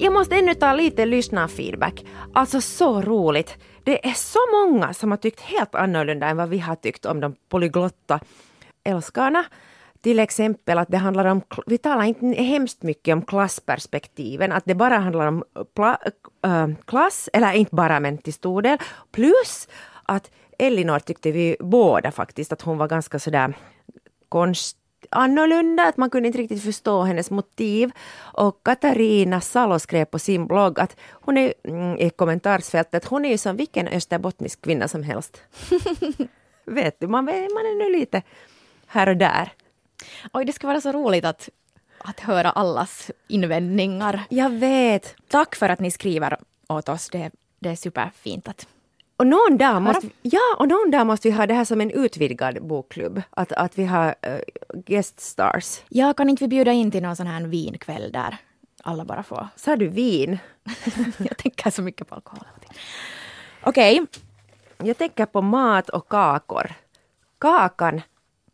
Jag 0.00 0.12
måste 0.12 0.36
ännu 0.36 0.54
ta 0.54 0.72
lite 0.72 1.06
lyssnarfeedback. 1.06 2.04
Alltså 2.34 2.60
så 2.60 3.02
roligt. 3.02 3.56
Det 3.84 4.08
är 4.08 4.14
så 4.14 4.38
många 4.52 4.94
som 4.94 5.10
har 5.10 5.18
tyckt 5.18 5.40
helt 5.40 5.74
annorlunda 5.74 6.26
än 6.26 6.36
vad 6.36 6.48
vi 6.48 6.58
har 6.58 6.76
tyckt 6.76 7.06
om 7.06 7.20
de 7.20 7.34
polyglotta 7.48 8.20
älskarna. 8.84 9.44
Till 10.06 10.18
exempel 10.18 10.78
att 10.78 10.88
det 10.88 10.96
handlar 10.96 11.24
om, 11.24 11.42
vi 11.66 11.78
talar 11.78 12.04
inte 12.04 12.26
hemskt 12.26 12.82
mycket 12.82 13.12
om 13.12 13.22
klassperspektiven, 13.22 14.52
att 14.52 14.64
det 14.64 14.74
bara 14.74 14.98
handlar 14.98 15.26
om 15.26 15.44
eh, 15.56 15.64
pla, 15.74 15.98
äh, 16.44 16.68
klass, 16.84 17.28
eller 17.32 17.52
inte 17.52 17.74
bara 17.74 18.00
men 18.00 18.18
till 18.18 18.32
stor 18.32 18.62
del. 18.62 18.78
Plus 19.12 19.68
att 20.04 20.30
Elinor 20.58 20.98
tyckte 20.98 21.30
vi 21.32 21.56
båda 21.60 22.10
faktiskt 22.10 22.52
att 22.52 22.62
hon 22.62 22.78
var 22.78 22.88
ganska 22.88 23.18
sådär 23.18 23.54
konst 24.28 24.76
annorlunda, 25.10 25.88
att 25.88 25.96
man 25.96 26.10
kunde 26.10 26.26
inte 26.26 26.38
riktigt 26.38 26.62
förstå 26.62 27.02
hennes 27.02 27.30
motiv. 27.30 27.90
Och 28.18 28.60
Katarina 28.64 29.40
Salo 29.40 29.78
skrev 29.78 30.04
på 30.04 30.18
sin 30.18 30.46
blogg 30.46 30.80
att 30.80 30.96
hon 31.10 31.36
är 31.36 31.54
mm, 31.64 31.98
i 31.98 32.10
kommentarsfältet, 32.10 33.04
hon 33.04 33.24
är 33.24 33.30
ju 33.30 33.38
som 33.38 33.56
vilken 33.56 33.88
österbottnisk 33.88 34.60
kvinna 34.64 34.88
som 34.88 35.02
helst. 35.02 35.42
Vet 36.64 37.00
du, 37.00 37.06
man, 37.06 37.24
man 37.24 37.34
är 37.34 37.78
nu 37.78 37.98
lite 37.98 38.22
här 38.86 39.08
och 39.08 39.16
där. 39.16 39.52
Oj, 40.32 40.44
det 40.44 40.52
ska 40.52 40.66
vara 40.66 40.80
så 40.80 40.92
roligt 40.92 41.24
att, 41.24 41.48
att 41.98 42.20
höra 42.20 42.50
allas 42.50 43.10
invändningar. 43.28 44.24
Jag 44.28 44.50
vet. 44.50 45.16
Tack 45.28 45.56
för 45.56 45.68
att 45.68 45.80
ni 45.80 45.90
skriver 45.90 46.38
åt 46.68 46.88
oss. 46.88 47.08
Det, 47.08 47.30
det 47.58 47.68
är 47.68 47.76
superfint 47.76 48.48
att 48.48 48.68
och 49.18 49.26
någon 49.26 49.58
dag, 49.58 49.82
måste, 49.82 50.08
ja, 50.22 50.56
och 50.58 50.68
någon 50.68 50.90
dag 50.90 51.06
måste 51.06 51.28
vi 51.28 51.34
ha 51.34 51.46
det 51.46 51.54
här 51.54 51.64
som 51.64 51.80
en 51.80 51.90
utvidgad 51.90 52.62
bokklubb. 52.62 53.22
Att, 53.30 53.52
att 53.52 53.78
vi 53.78 53.84
har 53.84 54.14
uh, 54.26 54.38
guest 54.74 55.20
stars. 55.20 55.80
Ja, 55.88 56.14
kan 56.14 56.28
inte 56.28 56.44
vi 56.44 56.48
bjuda 56.48 56.72
in 56.72 56.90
till 56.90 57.02
någon 57.02 57.16
sån 57.16 57.26
här 57.26 57.42
vinkväll 57.42 58.12
där 58.12 58.38
alla 58.86 59.04
bara 59.04 59.22
får... 59.22 59.48
Sa 59.56 59.76
du 59.76 59.88
vin? 59.88 60.38
jag 61.18 61.36
tänker 61.36 61.70
så 61.70 61.82
mycket 61.82 62.08
på 62.08 62.14
alkohol. 62.14 62.44
Okej, 63.62 64.06
Jag 64.78 64.98
tänker 64.98 65.26
på 65.26 65.42
mat 65.42 65.88
och 65.88 66.08
kakor. 66.08 66.74
Kakan 67.38 68.02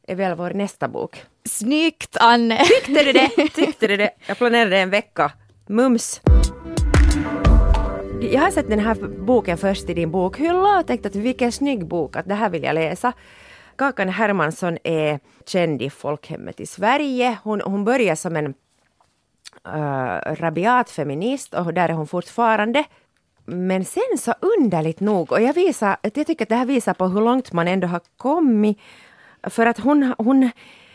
är 0.03 0.15
väl 0.15 0.37
vår 0.37 0.51
nästa 0.51 0.89
bok. 0.89 1.25
Snyggt 1.45 2.17
Anne! 2.21 2.65
Tyckte 2.65 3.05
du 3.05 3.13
det? 3.13 3.29
Tyckte 3.55 3.87
du 3.87 3.97
det? 3.97 4.11
Jag 4.27 4.39
planerade 4.39 4.79
en 4.79 4.91
vecka. 4.91 5.33
Mums! 5.67 6.21
Jag 8.21 8.41
har 8.41 8.51
sett 8.51 8.69
den 8.69 8.79
här 8.79 8.95
boken 9.27 9.59
först 9.59 9.91
i 9.91 9.95
din 9.95 10.11
bokhylla 10.11 10.79
och 10.79 10.87
tänkt 10.87 11.07
att 11.07 11.15
vilken 11.15 11.53
snygg 11.53 11.87
bok, 11.87 12.17
att 12.17 12.29
det 12.29 12.35
här 12.35 12.51
vill 12.51 12.63
jag 12.63 12.75
läsa. 12.75 13.13
Kakan 13.77 14.09
Hermansson 14.09 14.79
är 14.85 15.21
känd 15.47 15.83
i 15.83 15.91
folkhemmet 15.91 16.61
i 16.61 16.67
Sverige. 16.67 17.39
Hon, 17.45 17.61
hon 17.61 17.85
började 17.85 18.17
som 18.17 18.37
en 18.37 18.47
uh, 18.47 20.35
rabiat 20.35 20.91
feminist 20.91 21.55
och 21.55 21.75
där 21.75 21.89
är 21.89 21.93
hon 21.93 22.07
fortfarande. 22.07 22.85
Men 23.45 23.85
sen 23.85 24.19
så 24.19 24.35
underligt 24.41 25.01
nog, 25.01 25.33
och 25.33 25.43
jag, 25.43 25.53
visar, 25.53 25.97
jag 26.03 26.15
tycker 26.15 26.45
att 26.45 26.49
det 26.49 26.55
här 26.55 26.67
visar 26.67 26.95
på 26.95 27.09
hur 27.09 27.21
långt 27.21 27.53
man 27.53 27.69
ändå 27.69 27.87
har 27.87 28.01
kommit. 28.17 28.79
För 29.43 29.67
att 29.67 29.79
hon, 29.79 30.15
hon 30.19 30.51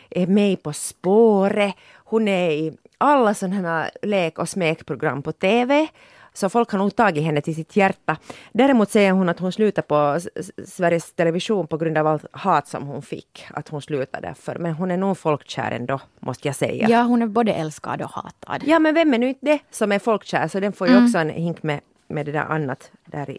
är 0.09 0.27
med 0.27 0.63
På 0.63 0.73
spåret, 0.73 1.75
hon 1.95 2.27
är 2.27 2.51
i 2.51 2.77
alla 2.97 3.33
sådana 3.33 3.55
här 3.55 3.91
lek 4.01 4.39
och 4.39 4.49
smekprogram 4.49 5.23
på 5.23 5.31
TV. 5.31 5.87
Så 6.33 6.49
folk 6.49 6.71
har 6.71 6.79
nog 6.79 6.95
tagit 6.95 7.23
henne 7.23 7.41
till 7.41 7.55
sitt 7.55 7.75
hjärta. 7.75 8.17
Däremot 8.51 8.91
säger 8.91 9.11
hon 9.11 9.29
att 9.29 9.39
hon 9.39 9.51
slutar 9.51 9.81
på 9.81 10.19
Sveriges 10.65 11.11
Television 11.13 11.67
på 11.67 11.77
grund 11.77 11.97
av 11.97 12.07
allt 12.07 12.25
hat 12.31 12.67
som 12.67 12.87
hon 12.87 13.01
fick. 13.01 13.45
Att 13.53 13.67
hon 13.69 13.81
slutar 13.81 14.21
därför. 14.21 14.55
Men 14.55 14.73
hon 14.73 14.91
är 14.91 14.97
nog 14.97 15.17
folkkär 15.17 15.71
ändå, 15.71 15.99
måste 16.19 16.47
jag 16.47 16.55
säga. 16.55 16.87
Ja, 16.89 17.01
hon 17.01 17.21
är 17.21 17.27
både 17.27 17.53
älskad 17.53 18.01
och 18.01 18.09
hatad. 18.09 18.63
Ja, 18.65 18.79
men 18.79 18.93
vem 18.95 19.13
är 19.13 19.17
nu 19.17 19.27
inte 19.29 19.45
det 19.45 19.59
som 19.71 19.91
är 19.91 19.99
folkkär? 19.99 20.47
Så 20.47 20.59
den 20.59 20.73
får 20.73 20.87
ju 20.87 20.93
Mm. 20.93 21.05
också 21.05 21.17
en 21.17 21.29
hink 21.29 21.63
med, 21.63 21.79
med 22.07 22.25
det 22.25 22.31
där 22.31 22.45
annat 22.45 22.91
där 23.05 23.29
i, 23.29 23.37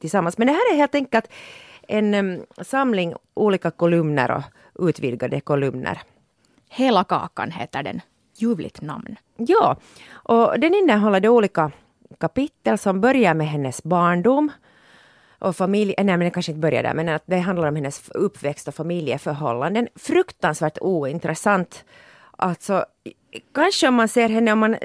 tillsammans. 0.00 0.38
Men 0.38 0.46
det 0.46 0.52
här 0.52 0.72
är 0.72 0.76
helt 0.76 0.94
enkelt 0.94 1.28
en 1.88 2.14
um, 2.14 2.42
samling 2.62 3.14
olika 3.34 3.70
kolumner 3.70 4.30
och 4.30 4.42
utvidgade 4.78 5.40
kolumner. 5.40 6.02
Hela 6.68 7.04
kakan 7.04 7.50
heter 7.50 7.82
den. 7.82 8.00
Ljuvligt 8.36 8.82
namn. 8.82 9.16
Ja, 9.36 9.76
och 10.12 10.60
den 10.60 10.74
innehåller 10.74 11.20
de 11.20 11.28
olika 11.28 11.70
kapitel 12.18 12.78
som 12.78 13.00
börjar 13.00 13.34
med 13.34 13.48
hennes 13.48 13.82
barndom 13.82 14.52
och 15.38 15.56
familj, 15.56 15.94
nej 15.98 16.04
men 16.04 16.20
det 16.20 16.30
kanske 16.30 16.52
inte 16.52 16.60
börjar 16.60 16.82
där, 16.82 16.94
men 16.94 17.08
att 17.08 17.22
det 17.26 17.38
handlar 17.38 17.68
om 17.68 17.76
hennes 17.76 18.10
uppväxt 18.10 18.68
och 18.68 18.74
familjeförhållanden. 18.74 19.88
Fruktansvärt 19.94 20.78
ointressant. 20.80 21.84
Alltså, 22.30 22.84
kanske 23.54 23.88
om 23.88 23.94
man 23.94 24.08
ser 24.08 24.28
henne, 24.28 24.52
om 24.52 24.58
man 24.58 24.76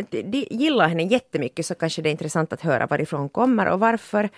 gillar 0.49 0.87
henne 0.87 1.03
jättemycket 1.03 1.65
så 1.65 1.75
kanske 1.75 2.01
det 2.01 2.09
är 2.09 2.11
intressant 2.11 2.53
att 2.53 2.61
höra 2.61 2.87
varifrån 2.87 3.19
hon 3.19 3.29
kommer 3.29 3.65
och 3.67 3.79
varför. 3.79 4.29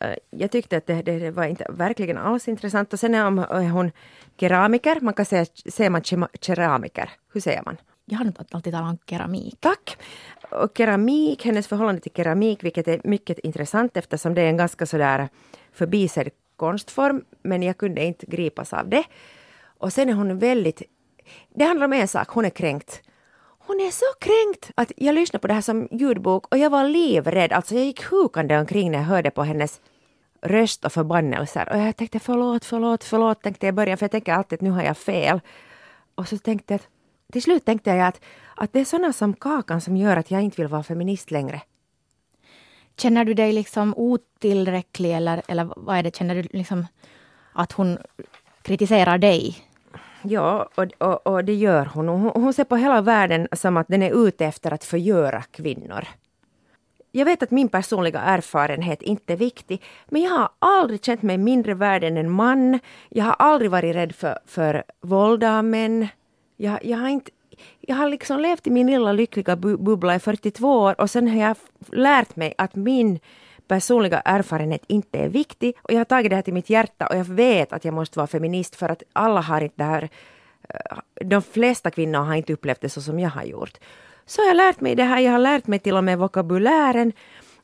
Eh, 0.00 0.14
Jag 0.30 0.50
tyckte 0.50 0.76
att 0.76 0.86
det, 0.86 1.02
det, 1.02 1.30
var 1.30 1.44
inte 1.44 1.66
verkligen 1.68 2.18
alls 2.18 2.48
intressant. 2.48 2.92
Och 2.92 3.00
sen 3.00 3.14
är 3.14 3.68
hon, 3.70 3.90
keramiker, 4.36 5.00
man 5.00 5.14
kan 5.14 5.24
säga, 5.26 5.46
säger 5.70 5.90
man 5.90 6.02
keramiker? 6.40 7.10
Hur 7.32 7.40
säger 7.40 7.62
man? 7.64 7.76
Jag 8.04 8.18
har 8.18 8.32
alltid 8.50 8.72
talat 8.72 8.90
om 8.90 8.98
keramik. 9.06 9.56
Tack! 9.60 9.96
Och 10.50 10.70
keramik, 10.76 11.44
hennes 11.44 11.66
förhållande 11.66 12.00
till 12.00 12.12
keramik, 12.12 12.64
vilket 12.64 12.88
är 12.88 13.00
mycket 13.04 13.38
intressant 13.38 13.96
eftersom 13.96 14.34
det 14.34 14.42
är 14.42 14.48
en 14.48 14.56
ganska 14.56 14.86
sådär 14.86 15.28
förbisedd 15.72 16.30
konstform, 16.56 17.24
men 17.42 17.62
jag 17.62 17.78
kunde 17.78 18.04
inte 18.04 18.26
gripas 18.26 18.72
av 18.72 18.88
det. 18.88 19.04
Och 19.78 19.92
sen 19.92 20.08
är 20.08 20.12
hon 20.12 20.38
väldigt... 20.38 20.82
Det 21.54 21.64
handlar 21.64 21.86
om 21.86 21.92
en 21.92 22.08
sak, 22.08 22.28
hon 22.28 22.44
är 22.44 22.50
kränkt. 22.50 23.02
Hon 23.68 23.80
är 23.80 23.90
så 23.90 24.04
kränkt 24.18 24.70
att 24.74 24.92
jag 24.96 25.14
lyssnade 25.14 25.40
på 25.40 25.46
det 25.48 25.54
här 25.54 25.60
som 25.60 25.88
ljudbok 25.90 26.46
och 26.52 26.58
jag 26.58 26.70
var 26.70 26.88
livrädd. 26.88 27.52
Alltså 27.52 27.74
jag 27.74 27.84
gick 27.84 28.04
hukande 28.04 28.58
omkring 28.58 28.90
när 28.90 28.98
jag 28.98 29.04
hörde 29.04 29.30
på 29.30 29.42
hennes 29.42 29.80
röst 30.42 30.84
och 30.84 30.92
förbannelser. 30.92 31.68
Och 31.72 31.78
jag 31.78 31.96
tänkte 31.96 32.18
förlåt, 32.18 32.64
förlåt, 32.64 33.04
förlåt, 33.04 33.42
tänkte 33.42 33.66
jag 33.66 33.72
i 33.72 33.76
början, 33.76 33.98
för 33.98 34.04
jag 34.04 34.10
tänker 34.10 34.32
alltid 34.32 34.56
att 34.56 34.60
nu 34.60 34.70
har 34.70 34.82
jag 34.82 34.96
fel. 34.96 35.40
Och 36.14 36.28
så 36.28 36.38
tänkte 36.38 36.74
jag 36.74 36.80
till 37.32 37.42
slut 37.42 37.64
tänkte 37.64 37.90
jag 37.90 38.06
att, 38.06 38.20
att 38.54 38.72
det 38.72 38.80
är 38.80 38.84
sådana 38.84 39.12
som 39.12 39.34
Kakan 39.34 39.80
som 39.80 39.96
gör 39.96 40.16
att 40.16 40.30
jag 40.30 40.42
inte 40.42 40.62
vill 40.62 40.70
vara 40.70 40.82
feminist 40.82 41.30
längre. 41.30 41.62
Känner 42.96 43.24
du 43.24 43.34
dig 43.34 43.52
liksom 43.52 43.94
otillräcklig 43.96 45.12
eller, 45.12 45.42
eller 45.48 45.68
vad 45.76 45.98
är 45.98 46.02
det? 46.02 46.16
Känner 46.16 46.34
du 46.34 46.42
liksom 46.42 46.86
att 47.52 47.72
hon 47.72 47.98
kritiserar 48.62 49.18
dig? 49.18 49.67
Ja, 50.28 50.68
och, 50.74 50.84
och, 50.98 51.26
och 51.26 51.44
det 51.44 51.54
gör 51.54 51.84
hon. 51.94 52.08
Hon, 52.08 52.30
hon 52.34 52.52
ser 52.52 52.64
på 52.64 52.76
hela 52.76 53.00
världen 53.00 53.48
som 53.52 53.76
att 53.76 53.88
den 53.88 54.02
är 54.02 54.26
ute 54.26 54.46
efter 54.46 54.72
att 54.72 54.84
förgöra 54.84 55.42
kvinnor. 55.42 56.04
Jag 57.12 57.24
vet 57.24 57.42
att 57.42 57.50
min 57.50 57.68
personliga 57.68 58.20
erfarenhet 58.20 59.02
inte 59.02 59.32
är 59.32 59.36
viktig, 59.36 59.82
men 60.08 60.22
jag 60.22 60.30
har 60.30 60.48
aldrig 60.58 61.04
känt 61.04 61.22
mig 61.22 61.38
mindre 61.38 61.74
värd 61.74 62.04
än 62.04 62.16
en 62.16 62.30
man. 62.30 62.78
Jag 63.08 63.24
har 63.24 63.36
aldrig 63.38 63.70
varit 63.70 63.94
rädd 63.94 64.14
för, 64.14 64.38
för 64.46 64.82
våld 65.00 65.44
av 65.44 65.64
män. 65.64 66.08
Jag, 66.56 66.84
jag, 66.84 66.98
har 66.98 67.08
inte, 67.08 67.30
jag 67.80 67.96
har 67.96 68.08
liksom 68.08 68.40
levt 68.40 68.66
i 68.66 68.70
min 68.70 68.86
lilla 68.86 69.12
lyckliga 69.12 69.56
bu 69.56 69.76
bubbla 69.76 70.14
i 70.14 70.18
42 70.18 70.68
år 70.68 71.00
och 71.00 71.10
sen 71.10 71.28
har 71.28 71.40
jag 71.40 71.56
lärt 71.92 72.36
mig 72.36 72.54
att 72.58 72.74
min 72.74 73.18
personliga 73.68 74.20
erfarenhet 74.20 74.84
inte 74.86 75.18
är 75.18 75.28
viktig 75.28 75.74
och 75.82 75.92
jag 75.92 75.98
har 75.98 76.04
tagit 76.04 76.30
det 76.30 76.36
här 76.36 76.42
till 76.42 76.54
mitt 76.54 76.70
hjärta 76.70 77.06
och 77.06 77.16
jag 77.16 77.24
vet 77.24 77.72
att 77.72 77.84
jag 77.84 77.94
måste 77.94 78.18
vara 78.18 78.26
feminist 78.26 78.76
för 78.76 78.88
att 78.88 79.02
alla 79.12 79.40
har 79.40 79.60
inte 79.60 79.76
det 79.76 79.84
här 79.84 80.08
eh, 80.68 80.98
de 81.24 81.42
flesta 81.42 81.90
kvinnor 81.90 82.18
har 82.18 82.34
inte 82.34 82.52
upplevt 82.52 82.80
det 82.80 82.88
så 82.88 83.00
som 83.00 83.20
jag 83.20 83.30
har 83.30 83.44
gjort. 83.44 83.78
Så 84.26 84.40
jag 84.40 84.48
har 84.48 84.54
lärt 84.54 84.80
mig 84.80 84.94
det 84.94 85.04
här, 85.04 85.20
jag 85.20 85.32
har 85.32 85.38
lärt 85.38 85.66
mig 85.66 85.78
till 85.78 85.96
och 85.96 86.04
med 86.04 86.18
vokabulären. 86.18 87.12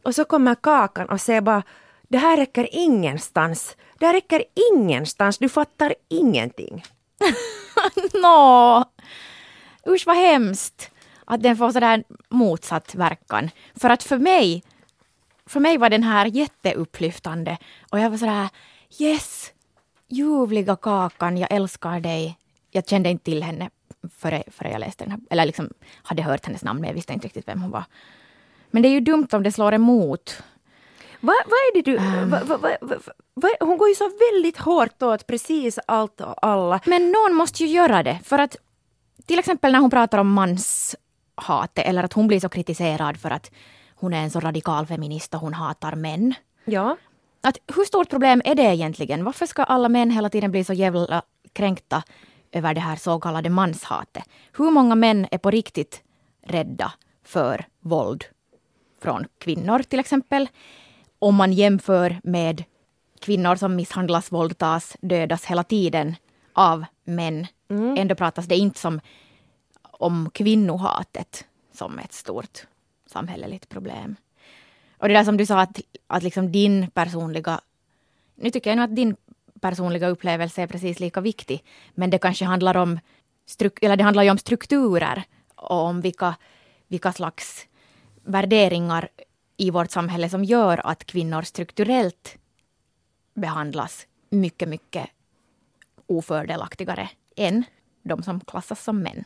Och 0.02 0.14
så 0.14 0.24
kommer 0.24 0.54
Kakan 0.54 1.08
och 1.08 1.20
säger 1.20 1.40
bara, 1.40 1.62
det 2.08 2.18
här 2.18 2.36
räcker 2.36 2.68
ingenstans. 2.72 3.76
Det 3.98 4.06
här 4.06 4.12
räcker 4.12 4.44
ingenstans, 4.72 5.38
du 5.38 5.48
fattar 5.48 5.94
ingenting. 6.08 6.84
Nå, 8.22 8.84
usch 9.86 10.06
vad 10.06 10.16
hemskt 10.16 10.90
att 11.24 11.42
den 11.42 11.56
får 11.56 11.70
sådär 11.70 12.04
motsatt 12.28 12.94
verkan. 12.94 13.50
För 13.74 13.90
att 13.90 14.02
för 14.02 14.18
mig, 14.18 14.62
för 15.46 15.60
mig 15.60 15.78
var 15.78 15.90
den 15.90 16.02
här 16.02 16.26
jätteupplyftande 16.26 17.58
och 17.90 18.00
jag 18.00 18.10
var 18.10 18.16
sådär 18.16 18.48
yes, 18.98 19.52
ljuvliga 20.08 20.76
Kakan, 20.76 21.36
jag 21.36 21.52
älskar 21.52 22.00
dig. 22.00 22.38
Jag 22.70 22.88
kände 22.88 23.10
inte 23.10 23.24
till 23.24 23.42
henne 23.42 23.70
före, 24.18 24.42
före 24.50 24.70
jag 24.70 24.80
läste 24.80 25.04
den 25.04 25.10
här, 25.10 25.20
eller 25.30 25.44
liksom 25.44 25.70
hade 26.02 26.22
hört 26.22 26.46
hennes 26.46 26.64
namn 26.64 26.80
men 26.80 26.88
jag 26.88 26.94
visste 26.94 27.12
inte 27.12 27.26
riktigt 27.26 27.48
vem 27.48 27.62
hon 27.62 27.70
var. 27.70 27.84
Men 28.70 28.82
det 28.82 28.88
är 28.88 28.92
ju 28.92 29.00
dumt 29.00 29.28
om 29.32 29.42
det 29.42 29.52
slår 29.52 29.74
emot. 29.74 30.42
Vad 31.20 31.36
vad 31.46 31.52
är 31.52 31.74
det 31.74 31.90
du... 31.90 31.96
va, 32.30 32.40
va, 32.44 32.76
va, 32.80 32.96
va, 33.34 33.48
hon 33.60 33.78
går 33.78 33.88
ju 33.88 33.94
så 33.94 34.10
väldigt 34.30 34.58
hårt 34.58 35.02
åt 35.02 35.26
precis 35.26 35.78
allt 35.86 36.20
och 36.20 36.46
alla. 36.46 36.80
Men 36.86 37.12
någon 37.12 37.34
måste 37.34 37.64
ju 37.64 37.68
göra 37.68 38.02
det. 38.02 38.18
För 38.24 38.38
att 38.38 38.56
till 39.26 39.38
exempel 39.38 39.72
när 39.72 39.78
hon 39.78 39.90
pratar 39.90 40.18
om 40.18 40.32
manshatet 40.32 41.86
eller 41.86 42.04
att 42.04 42.12
hon 42.12 42.26
blir 42.26 42.40
så 42.40 42.48
kritiserad 42.48 43.16
för 43.16 43.30
att 43.30 43.50
hon 44.04 44.14
är 44.14 44.22
en 44.22 44.30
så 44.30 44.40
radikal 44.40 44.86
feminist 44.86 45.34
och 45.34 45.40
hon 45.40 45.54
hatar 45.54 45.94
män. 45.96 46.34
Ja. 46.64 46.96
Att 47.40 47.58
hur 47.76 47.84
stort 47.84 48.10
problem 48.10 48.42
är 48.44 48.54
det 48.54 48.62
egentligen? 48.62 49.24
Varför 49.24 49.46
ska 49.46 49.62
alla 49.62 49.88
män 49.88 50.10
hela 50.10 50.30
tiden 50.30 50.50
bli 50.50 50.64
så 50.64 50.72
jävla 50.72 51.22
kränkta 51.52 52.02
över 52.52 52.74
det 52.74 52.80
här 52.80 52.96
så 52.96 53.20
kallade 53.20 53.50
manshatet? 53.50 54.24
Hur 54.56 54.70
många 54.70 54.94
män 54.94 55.26
är 55.30 55.38
på 55.38 55.50
riktigt 55.50 56.02
rädda 56.46 56.92
för 57.24 57.66
våld 57.80 58.24
från 59.02 59.26
kvinnor 59.38 59.78
till 59.78 60.00
exempel? 60.00 60.48
Om 61.18 61.34
man 61.34 61.52
jämför 61.52 62.20
med 62.22 62.64
kvinnor 63.20 63.56
som 63.56 63.76
misshandlas, 63.76 64.32
våldtas, 64.32 64.96
dödas 65.00 65.44
hela 65.44 65.64
tiden 65.64 66.16
av 66.52 66.84
män. 67.04 67.46
Ändå 67.96 68.14
pratas 68.14 68.46
det 68.46 68.56
inte 68.56 68.80
som 68.80 69.00
om 69.82 70.30
kvinnohatet 70.34 71.44
som 71.72 71.98
ett 71.98 72.12
stort 72.12 72.66
samhälleligt 73.14 73.68
problem. 73.68 74.16
Och 74.98 75.08
det 75.08 75.14
där 75.14 75.24
som 75.24 75.36
du 75.36 75.46
sa 75.46 75.60
att, 75.60 75.80
att 76.06 76.22
liksom 76.22 76.52
din 76.52 76.90
personliga... 76.90 77.60
Nu 78.34 78.50
tycker 78.50 78.70
jag 78.70 78.76
nog 78.76 78.84
att 78.84 78.96
din 78.96 79.16
personliga 79.60 80.08
upplevelse 80.08 80.62
är 80.62 80.66
precis 80.66 81.00
lika 81.00 81.20
viktig. 81.20 81.64
Men 81.94 82.10
det 82.10 82.18
kanske 82.18 82.44
handlar 82.44 82.76
om, 82.76 83.00
struk, 83.46 83.82
eller 83.82 83.96
det 83.96 84.04
handlar 84.04 84.22
ju 84.22 84.30
om 84.30 84.38
strukturer 84.38 85.24
och 85.54 85.82
om 85.82 86.00
vilka, 86.00 86.34
vilka 86.88 87.12
slags 87.12 87.66
värderingar 88.24 89.08
i 89.56 89.70
vårt 89.70 89.90
samhälle 89.90 90.28
som 90.28 90.44
gör 90.44 90.80
att 90.86 91.04
kvinnor 91.04 91.42
strukturellt 91.42 92.38
behandlas 93.34 94.06
mycket, 94.30 94.68
mycket 94.68 95.06
ofördelaktigare 96.06 97.10
än 97.36 97.64
de 98.02 98.22
som 98.22 98.40
klassas 98.40 98.84
som 98.84 98.98
män. 99.02 99.24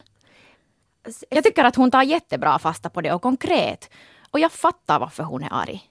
Jag 1.28 1.44
tycker 1.44 1.64
att 1.64 1.76
hon 1.76 1.90
tar 1.90 2.02
jättebra 2.02 2.58
fasta 2.58 2.90
på 2.90 3.00
det 3.00 3.12
och 3.12 3.22
konkret. 3.22 3.90
Och 4.30 4.40
jag 4.40 4.52
fattar 4.52 4.98
varför 4.98 5.22
hon 5.22 5.42
är 5.42 5.52
arg. 5.52 5.82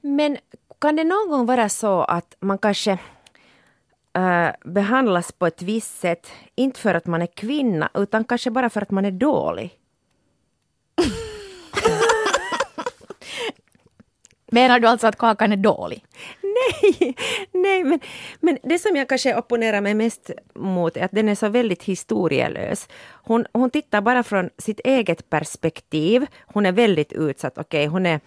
Men 0.00 0.38
kan 0.78 0.96
det 0.96 1.04
någon 1.04 1.30
gång 1.30 1.46
vara 1.46 1.68
så 1.68 2.02
att 2.02 2.36
man 2.40 2.58
kanske 2.58 2.98
äh, 4.12 4.48
behandlas 4.64 5.32
på 5.32 5.46
ett 5.46 5.62
visst 5.62 6.00
sätt, 6.00 6.30
inte 6.54 6.80
för 6.80 6.94
att 6.94 7.06
man 7.06 7.22
är 7.22 7.26
kvinna, 7.26 7.90
utan 7.94 8.24
kanske 8.24 8.50
bara 8.50 8.70
för 8.70 8.82
att 8.82 8.90
man 8.90 9.04
är 9.04 9.10
dålig? 9.10 9.78
Menar 14.52 14.80
du 14.80 14.88
alltså 14.88 15.06
att 15.06 15.18
Kakan 15.18 15.52
är 15.52 15.56
dålig? 15.56 16.04
Nej, 16.56 17.14
nej 17.52 17.84
men, 17.84 18.00
men 18.40 18.58
det 18.62 18.78
som 18.78 18.96
jag 18.96 19.08
kanske 19.08 19.36
opponerar 19.36 19.80
mig 19.80 19.94
mest 19.94 20.30
mot 20.54 20.96
är 20.96 21.04
att 21.04 21.12
den 21.12 21.28
är 21.28 21.34
så 21.34 21.48
väldigt 21.48 21.82
historielös. 21.82 22.88
Hon, 23.12 23.46
hon 23.52 23.70
tittar 23.70 24.00
bara 24.00 24.22
från 24.22 24.50
sitt 24.58 24.80
eget 24.80 25.30
perspektiv. 25.30 26.26
Hon 26.46 26.66
är 26.66 26.72
väldigt 26.72 27.12
utsatt. 27.12 27.58
Okej, 27.58 27.62
okay, 27.62 27.86
hon 27.86 28.06
är 28.06 28.20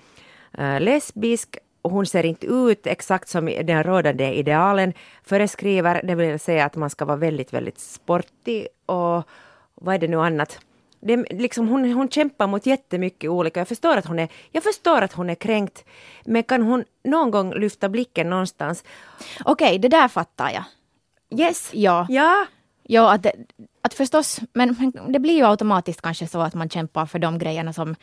äh, 0.58 0.82
lesbisk 0.82 1.58
och 1.82 1.92
hon 1.92 2.06
ser 2.06 2.26
inte 2.26 2.48
ut 2.48 2.88
exakt 2.88 3.30
som 3.30 3.46
den 3.46 3.84
rådande 3.84 4.34
idealen 4.34 4.94
föreskriver. 5.24 6.02
Det 6.04 6.16
vill 6.16 6.40
säga 6.40 6.66
att 6.66 6.76
man 6.76 6.90
ska 6.90 7.06
vara 7.06 7.18
väldigt, 7.18 7.54
väldigt 7.54 7.80
sportig 7.80 8.68
och 8.86 9.24
vad 9.76 9.96
är 9.96 10.00
det 10.00 10.08
nu 10.08 10.18
annat? 10.18 10.60
Det, 11.00 11.18
liksom 11.30 11.68
hon, 11.68 11.92
hon 11.94 12.10
kämpar 12.10 12.48
mot 12.48 12.66
jättemycket 12.66 13.30
olika. 13.30 13.60
Jag 13.60 13.68
förstår, 13.68 13.98
att 13.98 14.06
hon 14.06 14.20
är, 14.20 14.30
jag 14.52 14.64
förstår 14.64 15.02
att 15.02 15.14
hon 15.14 15.30
är 15.30 15.36
kränkt. 15.36 15.86
Men 16.26 16.44
kan 16.44 16.62
hon 16.62 16.84
någon 17.04 17.32
gång 17.32 17.54
lyfta 17.54 17.90
blicken 17.90 18.30
någonstans? 18.30 18.84
Okej, 19.46 19.68
okay, 19.68 19.78
det 19.78 19.88
där 19.88 20.08
fattar 20.08 20.52
jag. 20.52 20.64
Yes. 21.40 21.70
Ja. 21.74 22.06
Ja. 22.10 22.46
Ja, 22.84 23.14
att, 23.14 23.26
att 23.82 23.94
förstås, 23.94 24.40
men, 24.54 24.94
det 25.10 25.20
blir 25.20 25.34
ju 25.34 25.46
automatiskt 25.46 26.02
kanske 26.02 26.28
så 26.28 26.42
att 26.42 26.54
man 26.54 26.70
kämpar 26.70 27.06
för 27.06 27.20
de 27.20 27.38
grejerna 27.40 27.74
som 27.74 27.96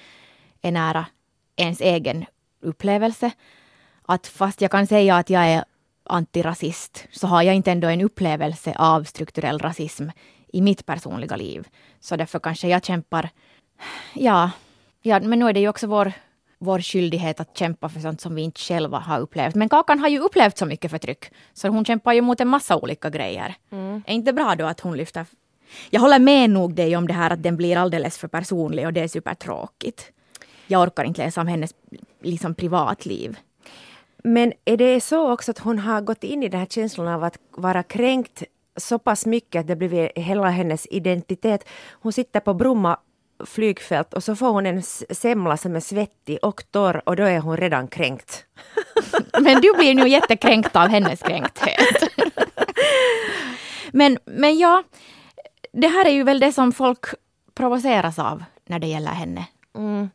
är 0.63 0.73
nära 0.73 1.07
ens 1.57 1.81
egen 1.81 2.25
upplevelse. 2.63 3.31
Att 4.03 4.27
fast 4.27 4.61
jag 4.61 4.71
kan 4.71 4.87
säga 4.87 5.17
att 5.17 5.31
jag 5.31 5.47
är 5.47 5.65
antirasist 6.05 7.07
så 7.13 7.27
har 7.27 7.43
jag 7.43 7.55
inte 7.55 7.73
ändå 7.73 7.89
en 7.89 8.01
upplevelse 8.01 8.75
av 8.79 9.05
strukturell 9.05 9.59
rasism 9.59 10.09
i 10.53 10.61
mitt 10.63 10.87
personliga 10.87 11.37
liv. 11.37 11.69
Så 12.01 12.17
därför 12.17 12.39
kanske 12.39 12.69
jag 12.69 12.85
kämpar, 12.85 13.29
ja, 14.15 14.51
ja 15.03 15.21
men 15.21 15.39
nu 15.39 15.49
är 15.49 15.53
det 15.53 15.61
ju 15.61 15.69
också 15.69 15.87
vår, 15.87 16.13
vår 16.59 16.81
skyldighet 16.81 17.41
att 17.41 17.59
kämpa 17.59 17.89
för 17.89 18.01
sånt 18.01 18.21
som 18.21 18.35
vi 18.35 18.43
inte 18.43 18.61
själva 18.61 18.99
har 18.99 19.21
upplevt. 19.21 19.55
Men 19.55 19.69
Kakan 19.69 19.99
har 19.99 20.09
ju 20.09 20.19
upplevt 20.19 20.59
så 20.59 20.67
mycket 20.67 20.91
förtryck, 20.91 21.25
så 21.53 21.69
hon 21.69 21.85
kämpar 21.85 22.13
ju 22.13 22.21
mot 22.21 22.41
en 22.41 22.49
massa 22.49 22.77
olika 22.77 23.11
grejer. 23.11 23.55
Mm. 23.71 24.03
Är 24.07 24.15
inte 24.15 24.33
bra 24.33 24.55
då 24.55 24.67
att 24.67 24.81
hon 24.81 24.97
lyfter 24.97 25.27
jag 25.91 26.01
håller 26.01 26.19
med 26.19 26.51
nog 26.51 26.75
dig 26.75 26.97
om 26.97 27.07
det 27.07 27.15
här 27.15 27.31
att 27.31 27.43
den 27.43 27.57
blir 27.57 27.77
alldeles 27.77 28.19
för 28.19 28.29
personlig 28.29 28.87
och 28.87 28.93
det 28.93 29.01
är 29.01 29.09
supertråkigt. 29.09 30.13
Jag 30.67 30.83
orkar 30.83 31.05
inte 31.05 31.25
läsa 31.25 31.41
om 31.41 31.47
hennes 31.47 31.75
liksom, 32.23 32.55
privatliv. 32.55 33.39
Men 34.25 34.53
är 34.65 34.77
det 34.77 35.01
så 35.01 35.33
också 35.33 35.51
att 35.51 35.59
hon 35.59 35.79
har 35.79 36.01
gått 36.01 36.25
in 36.25 36.43
i 36.43 36.49
den 36.49 36.61
här 36.61 36.67
känslan 36.67 37.09
av 37.09 37.25
att 37.25 37.39
vara 37.51 37.83
kränkt 37.83 38.43
så 38.77 38.99
pass 38.99 39.27
mycket 39.27 39.61
att 39.61 39.67
det 39.67 39.77
blivit 39.77 40.13
hela 40.15 40.51
hennes 40.51 40.87
identitet. 40.91 41.69
Hon 41.91 42.13
sitter 42.13 42.41
på 42.41 42.55
Bromma 42.55 42.99
flygfält 43.45 44.15
och 44.15 44.25
så 44.25 44.37
får 44.37 44.49
hon 44.49 44.67
en 44.67 44.83
semla 45.11 45.57
som 45.57 45.77
är 45.77 45.81
svettig 45.81 46.39
och 46.43 46.63
torr 46.71 47.03
och 47.07 47.17
då 47.17 47.23
är 47.23 47.41
hon 47.41 47.57
redan 47.57 47.89
kränkt. 47.89 48.45
Men 49.41 49.61
du 49.61 49.73
blir 49.73 49.95
nu 49.95 50.09
jättekränkt 50.09 50.77
av 50.77 50.89
hennes 50.89 51.23
kränkthet. 51.23 52.13
men, 53.93 54.19
men 54.25 54.59
ja, 54.59 54.83
det 55.73 55.89
här 55.89 56.07
är 56.07 56.11
ju 56.11 56.23
väl 56.23 56.41
det 56.41 56.53
som 56.53 56.73
folk 56.73 57.05
provoceras 57.55 58.19
av 58.19 58.45
när 58.67 58.79
det 58.79 58.87
gäller 58.87 59.11
henne. 59.11 59.47
Mm. 59.77 60.11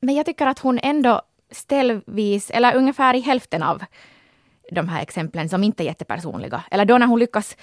Men 0.00 0.14
jag 0.14 0.26
tycker 0.26 0.46
att 0.46 0.58
hon 0.58 0.78
ändå 0.82 1.22
ställvis, 1.50 2.50
eller 2.50 2.76
ungefär 2.76 3.14
i 3.14 3.20
hälften 3.20 3.62
av 3.62 3.82
de 4.70 4.88
här 4.88 5.02
exemplen 5.02 5.48
som 5.48 5.64
inte 5.64 5.82
är 5.82 5.84
jättepersonliga. 5.84 6.64
Eller 6.70 6.84
då 6.84 6.98
när 6.98 7.06
hon 7.06 7.18
lyckas 7.18 7.56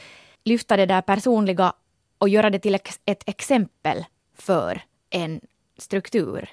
lyfta 0.43 0.78
det 0.78 0.86
där 0.86 1.02
personliga 1.02 1.74
och 2.17 2.30
göra 2.30 2.50
det 2.50 2.60
till 2.60 2.76
ett 3.06 3.30
exempel 3.30 4.06
för 4.38 4.82
en 5.10 5.41
struktur. 5.78 6.50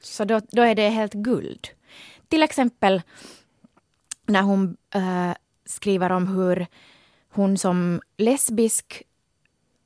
Så 0.00 0.24
då, 0.24 0.40
då 0.50 0.62
är 0.62 0.74
det 0.74 0.88
helt 0.88 1.12
guld. 1.12 1.68
Till 2.28 2.42
exempel 2.42 3.02
när 4.26 4.42
hon 4.42 4.76
äh, 4.94 5.32
skriver 5.64 6.12
om 6.12 6.28
hur 6.28 6.66
hon 7.28 7.58
som 7.58 8.00
lesbisk 8.16 9.02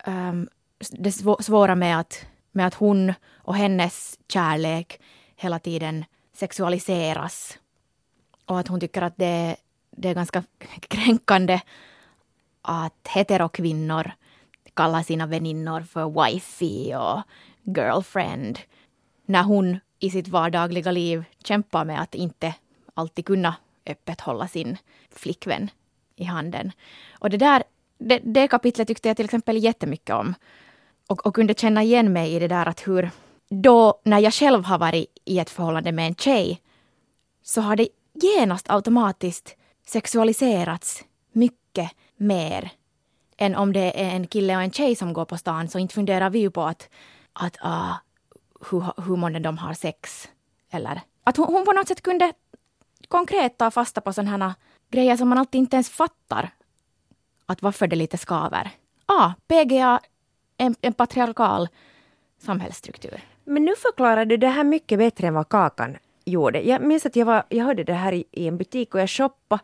ähm, 0.04 0.48
det 0.90 1.12
svåra 1.40 1.74
med 1.74 2.00
att, 2.00 2.26
med 2.52 2.66
att 2.66 2.74
hon 2.74 3.12
och 3.34 3.54
hennes 3.54 4.18
kärlek 4.28 5.00
hela 5.36 5.58
tiden 5.58 6.04
sexualiseras. 6.32 7.58
Och 8.44 8.58
att 8.58 8.68
hon 8.68 8.80
tycker 8.80 9.02
att 9.02 9.16
det 9.16 9.56
det 9.96 10.08
är 10.08 10.14
ganska 10.14 10.44
kränkande 10.88 11.60
att 12.62 13.08
heterokvinnor 13.08 14.12
kallar 14.74 15.02
sina 15.02 15.26
väninnor 15.26 15.80
för 15.80 16.24
wifey 16.24 16.94
och 16.94 17.22
girlfriend. 17.76 18.58
När 19.26 19.42
hon 19.42 19.80
i 19.98 20.10
sitt 20.10 20.28
vardagliga 20.28 20.90
liv 20.90 21.24
kämpar 21.44 21.84
med 21.84 22.00
att 22.00 22.14
inte 22.14 22.54
alltid 22.94 23.26
kunna 23.26 23.54
öppet 23.86 24.20
hålla 24.20 24.48
sin 24.48 24.78
flickvän 25.10 25.70
i 26.16 26.24
handen. 26.24 26.72
Och 27.18 27.30
det 27.30 27.36
där 27.36 27.62
det, 27.98 28.18
det 28.18 28.48
kapitlet 28.48 28.88
tyckte 28.88 29.08
jag 29.08 29.16
till 29.16 29.24
exempel 29.24 29.64
jättemycket 29.64 30.14
om. 30.14 30.34
Och, 31.06 31.26
och 31.26 31.34
kunde 31.34 31.54
känna 31.54 31.82
igen 31.82 32.12
mig 32.12 32.34
i 32.34 32.38
det 32.38 32.48
där 32.48 32.66
att 32.66 32.88
hur 32.88 33.10
då 33.48 34.00
när 34.04 34.18
jag 34.18 34.34
själv 34.34 34.64
har 34.64 34.78
varit 34.78 35.06
i 35.24 35.38
ett 35.38 35.50
förhållande 35.50 35.92
med 35.92 36.06
en 36.06 36.14
tjej 36.14 36.62
så 37.42 37.60
har 37.60 37.76
det 37.76 37.88
genast 38.14 38.70
automatiskt 38.70 39.56
sexualiserats 39.88 41.04
mycket 41.32 41.90
mer 42.16 42.72
än 43.36 43.54
om 43.54 43.72
det 43.72 44.02
är 44.04 44.10
en 44.10 44.26
kille 44.26 44.56
och 44.56 44.62
en 44.62 44.70
tjej 44.70 44.96
som 44.96 45.12
går 45.12 45.24
på 45.24 45.38
stan 45.38 45.68
så 45.68 45.78
inte 45.78 45.94
funderar 45.94 46.30
vi 46.30 46.38
ju 46.38 46.50
på 46.50 46.62
att, 46.62 46.88
att 47.32 47.56
uh, 47.64 47.94
hur, 48.70 49.02
hur 49.02 49.16
många 49.16 49.40
de 49.40 49.58
har 49.58 49.74
sex. 49.74 50.28
Eller 50.70 51.00
att 51.24 51.36
hon, 51.36 51.46
hon 51.46 51.64
på 51.64 51.72
något 51.72 51.88
sätt 51.88 52.02
kunde 52.02 52.32
konkret 53.08 53.58
ta 53.58 53.70
fasta 53.70 54.00
på 54.00 54.12
sådana 54.12 54.54
grejer 54.90 55.16
som 55.16 55.28
man 55.28 55.38
alltid 55.38 55.58
inte 55.58 55.76
ens 55.76 55.90
fattar 55.90 56.50
att 57.46 57.62
varför 57.62 57.86
det 57.86 57.96
lite 57.96 58.18
skaver. 58.18 58.70
Ah, 59.06 59.32
PGA, 59.48 60.00
en, 60.56 60.74
en 60.80 60.92
patriarkal 60.92 61.68
samhällsstruktur. 62.38 63.24
Men 63.44 63.64
nu 63.64 63.76
förklarar 63.76 64.24
du 64.24 64.36
det 64.36 64.48
här 64.48 64.64
mycket 64.64 64.98
bättre 64.98 65.26
än 65.26 65.34
vad 65.34 65.48
Kakan 65.48 65.96
gjorde. 66.26 66.60
Jag 66.60 66.82
minns 66.82 67.06
att 67.06 67.16
jag, 67.16 67.26
var, 67.26 67.44
jag 67.48 67.64
hörde 67.64 67.84
det 67.84 67.92
här 67.92 68.12
i, 68.12 68.24
i 68.30 68.46
en 68.48 68.58
butik 68.58 68.94
och 68.94 69.00
jag 69.00 69.10
shoppade 69.10 69.62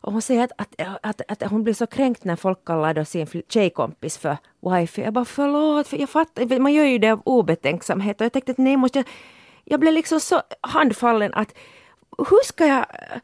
och 0.00 0.12
hon 0.12 0.22
säger 0.22 0.44
att, 0.44 0.52
att, 0.56 0.98
att, 1.02 1.22
att, 1.28 1.50
hon 1.50 1.64
blir 1.64 1.74
så 1.74 1.86
kränkt 1.86 2.24
när 2.24 2.36
folk 2.36 2.64
kallar 2.64 2.94
då 2.94 3.04
sin 3.04 3.26
tjejkompis 3.48 4.18
för 4.18 4.36
wifi. 4.60 5.02
Jag 5.02 5.12
bara 5.12 5.24
förlåt, 5.24 5.88
för 5.88 5.96
jag 5.96 6.10
fattar, 6.10 6.58
man 6.58 6.72
gör 6.72 6.84
ju 6.84 6.98
det 6.98 7.10
av 7.10 7.22
obetänksamhet 7.24 8.20
och 8.20 8.24
jag 8.24 8.32
tänkte 8.32 8.52
att 8.52 8.58
nej, 8.58 8.76
måste 8.76 8.98
jag, 8.98 9.06
jag 9.64 9.80
blev 9.80 9.92
liksom 9.92 10.20
så 10.20 10.42
handfallen 10.60 11.34
att 11.34 11.54
hur 12.18 12.44
ska 12.44 12.66
jag 12.66 12.78
eh, 12.78 13.20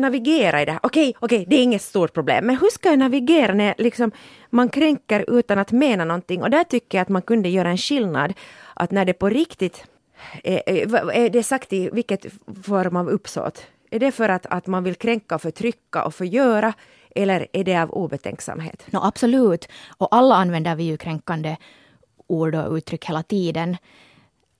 navigera 0.00 0.62
i 0.62 0.64
det 0.64 0.72
här? 0.72 0.80
Okej, 0.82 1.14
okej, 1.20 1.44
det 1.48 1.56
är 1.56 1.62
inget 1.62 1.82
stort 1.82 2.12
problem, 2.12 2.46
men 2.46 2.56
hur 2.56 2.70
ska 2.70 2.88
jag 2.88 2.98
navigera 2.98 3.54
när 3.54 3.74
liksom 3.78 4.12
man 4.50 4.68
kränker 4.68 5.24
utan 5.38 5.58
att 5.58 5.72
mena 5.72 6.04
någonting? 6.04 6.42
Och 6.42 6.50
där 6.50 6.64
tycker 6.64 6.98
jag 6.98 7.02
att 7.02 7.08
man 7.08 7.22
kunde 7.22 7.48
göra 7.48 7.70
en 7.70 7.78
skillnad, 7.78 8.34
att 8.74 8.90
när 8.90 9.04
det 9.04 9.12
på 9.12 9.28
riktigt 9.28 9.84
Eh, 10.44 10.60
eh, 10.66 10.92
är 10.94 11.30
det 11.30 11.42
sagt 11.42 11.72
i 11.72 11.90
vilket 11.92 12.26
form 12.62 12.96
av 12.96 13.08
uppsåt? 13.08 13.66
Är 13.90 13.98
det 13.98 14.12
för 14.12 14.28
att, 14.28 14.46
att 14.46 14.66
man 14.66 14.84
vill 14.84 14.94
kränka, 14.94 15.38
förtrycka 15.38 16.04
och 16.04 16.14
förgöra 16.14 16.72
eller 17.16 17.46
är 17.52 17.64
det 17.64 17.76
av 17.76 17.90
obetänksamhet? 17.90 18.86
No, 18.90 18.98
absolut. 19.02 19.68
Och 19.98 20.14
alla 20.14 20.34
använder 20.34 20.76
vi 20.76 20.84
ju 20.84 20.96
kränkande 20.96 21.56
ord 22.26 22.54
och 22.54 22.72
uttryck 22.72 23.04
hela 23.04 23.22
tiden. 23.22 23.76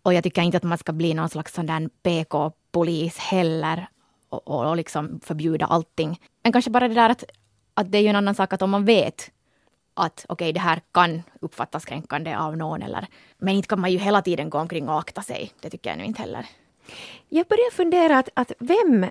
Och 0.03 0.15
jag 0.15 0.25
tycker 0.25 0.43
inte 0.43 0.57
att 0.57 0.63
man 0.63 0.79
ska 0.79 0.93
bli 0.93 1.15
någon 1.15 1.29
slags 1.29 1.55
sån 1.55 1.67
där 1.67 1.89
PK-polis 2.03 3.19
heller 3.19 3.87
och, 4.29 4.49
och, 4.49 4.71
och 4.71 4.77
liksom 4.77 5.21
förbjuda 5.23 5.67
allting. 5.67 6.21
Men 6.43 6.53
kanske 6.53 6.71
bara 6.71 6.89
det 6.89 6.95
där 6.95 7.11
att, 7.11 7.25
att 7.75 7.93
det 7.93 7.99
är 7.99 8.03
ju 8.03 8.09
en 8.09 8.17
annan 8.17 8.35
sak 8.35 8.53
att 8.53 8.63
om 8.63 8.71
man 8.71 8.85
vet 8.85 9.31
att 9.97 10.27
okej, 10.29 10.35
okay, 10.35 10.53
det 10.53 10.61
här 10.61 10.81
kan 10.93 11.23
uppfattas 11.41 11.85
kränkande 11.85 12.37
av 12.37 12.57
någon 12.57 12.83
eller 12.83 13.07
men 13.39 13.55
inte 13.55 13.69
kan 13.69 13.81
man 13.81 13.93
ju 13.93 13.99
hela 13.99 14.23
tiden 14.23 14.51
gå 14.51 14.59
omkring 14.59 14.89
och 14.89 14.99
akta 14.99 15.23
sig. 15.23 15.53
Det 15.61 15.71
tycker 15.71 15.91
jag 15.91 15.99
nu 15.99 16.05
inte 16.05 16.23
heller. 16.23 16.47
Jag 17.29 17.47
börjar 17.47 17.71
fundera 17.71 18.19
att, 18.19 18.29
att 18.35 18.53
vem 18.59 19.07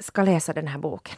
ska 0.00 0.22
läsa 0.22 0.52
den 0.52 0.68
här 0.68 0.78
boken? 0.78 1.16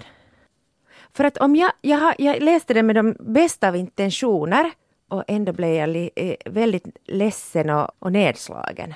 För 1.13 1.25
att 1.25 1.37
om 1.37 1.57
jag, 1.57 1.73
jag, 1.81 1.99
har, 1.99 2.15
jag 2.19 2.43
läste 2.43 2.75
den 2.75 2.87
med 2.87 2.97
de 2.97 3.17
bästa 3.21 3.69
av 3.69 3.77
intentioner 3.77 4.71
och 5.09 5.25
ändå 5.29 5.53
blev 5.53 5.75
jag 5.75 5.89
li, 5.89 6.11
eh, 6.17 6.53
väldigt 6.53 6.97
ledsen 7.05 7.71
och, 7.71 7.91
och 7.99 8.13
nedslagen. 8.13 8.95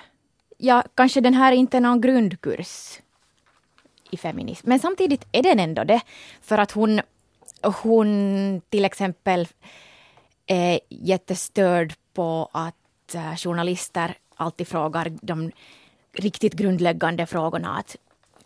Ja, 0.59 0.83
kanske 0.95 1.21
den 1.21 1.35
här 1.35 1.53
är 1.53 1.57
inte 1.57 1.81
någon 1.81 2.01
grundkurs 2.01 3.01
i 4.11 4.17
feminism, 4.17 4.69
men 4.69 4.79
samtidigt 4.79 5.27
är 5.33 5.43
den 5.43 5.61
ändå 5.61 5.85
det. 5.85 6.01
För 6.43 6.59
att 6.59 6.73
hon 6.73 7.01
hon 7.63 8.61
till 8.69 8.85
exempel 8.85 9.49
är 10.47 10.81
jättestörd 10.89 11.95
på 12.15 12.49
att 12.53 13.15
eh, 13.15 13.37
journalister 13.37 14.15
alltid 14.35 14.69
frågar 14.69 15.13
de 15.23 15.53
riktigt 16.13 16.53
grundläggande 16.53 17.27
frågorna. 17.27 17.77
Att 17.77 17.97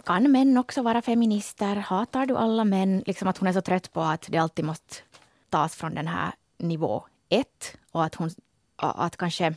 kan 0.05 0.33
män 0.33 0.59
också 0.59 0.83
vara 0.83 1.03
feminister? 1.03 1.77
Hatar 1.77 2.27
du 2.27 2.37
alla 2.37 2.65
män? 2.65 3.03
Liksom 3.07 3.29
att 3.29 3.39
hon 3.39 3.49
är 3.49 3.53
så 3.53 3.61
trött 3.61 3.93
på 3.93 4.01
att 4.01 4.27
det 4.29 4.39
alltid 4.39 4.65
måste 4.65 4.95
tas 5.51 5.75
från 5.75 5.95
den 5.95 6.07
här 6.07 6.33
nivå 6.59 7.05
ett 7.29 7.77
och 7.93 8.05
att, 8.05 8.15
hon, 8.15 8.31
att 8.77 9.17
kanske 9.17 9.55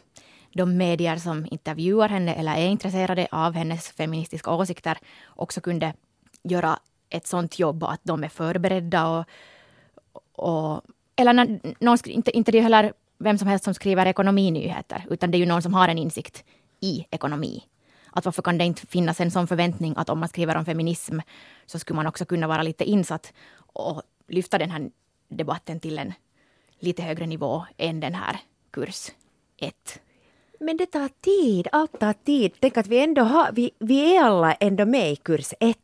de 0.54 0.78
medier 0.78 1.18
som 1.18 1.48
intervjuar 1.52 2.10
henne 2.10 2.34
eller 2.34 2.56
är 2.56 2.68
intresserade 2.68 3.28
av 3.32 3.54
hennes 3.54 3.90
feministiska 3.90 4.52
åsikter 4.52 4.98
också 5.28 5.62
kunde 5.62 5.94
göra 6.44 6.80
ett 7.14 7.28
sånt 7.28 7.60
jobb 7.60 7.84
och 7.84 7.92
att 7.92 8.02
de 8.04 8.24
är 8.24 8.30
förberedda 8.30 9.08
och, 9.08 9.26
och 10.32 10.82
eller 11.16 11.34
när, 11.34 11.60
någon, 11.80 11.98
inte, 12.06 12.38
inte 12.38 12.52
det 12.52 12.58
är 12.58 12.62
heller 12.62 12.94
vem 13.18 13.38
som 13.38 13.48
helst 13.48 13.66
som 13.66 13.74
skriver 13.74 14.06
ekonominyheter, 14.06 15.06
utan 15.10 15.32
det 15.32 15.38
är 15.38 15.40
ju 15.40 15.46
någon 15.46 15.62
som 15.62 15.74
har 15.74 15.88
en 15.88 15.98
insikt 15.98 16.44
i 16.80 17.06
ekonomi. 17.12 17.64
Att 18.12 18.26
varför 18.26 18.42
kan 18.42 18.58
det 18.58 18.66
inte 18.66 18.88
finnas 18.88 19.22
en 19.22 19.32
sån 19.32 19.48
förväntning 19.48 19.94
att 19.98 20.10
om 20.10 20.20
man 20.20 20.30
skriver 20.30 20.56
om 20.56 20.66
feminism 20.66 21.20
så 21.66 21.80
skulle 21.80 21.96
man 21.96 22.08
också 22.08 22.26
kunna 22.26 22.48
vara 22.48 22.64
lite 22.64 22.84
insatt 22.84 23.34
och 23.56 24.02
lyfta 24.28 24.58
den 24.58 24.72
här 24.72 24.90
debatten 25.30 25.80
till 25.80 26.00
en 26.00 26.14
lite 26.80 27.04
högre 27.04 27.26
nivå 27.26 27.66
än 27.78 28.00
den 28.00 28.16
här 28.16 28.40
kurs 28.72 29.12
1. 29.58 30.02
Men 30.60 30.78
det 30.78 30.86
tar 30.86 31.10
tid, 31.22 31.68
allt 31.72 32.00
tar 32.00 32.14
tid. 32.14 32.54
Tänk 32.60 32.78
att 32.78 32.88
vi 32.88 33.04
ändå 33.04 33.24
har, 33.24 33.52
vi, 33.52 33.72
vi 33.80 34.16
är 34.16 34.24
alla 34.24 34.54
ändå 34.54 34.86
med 34.86 35.12
i 35.12 35.16
kurs 35.16 35.54
1. 35.60 35.78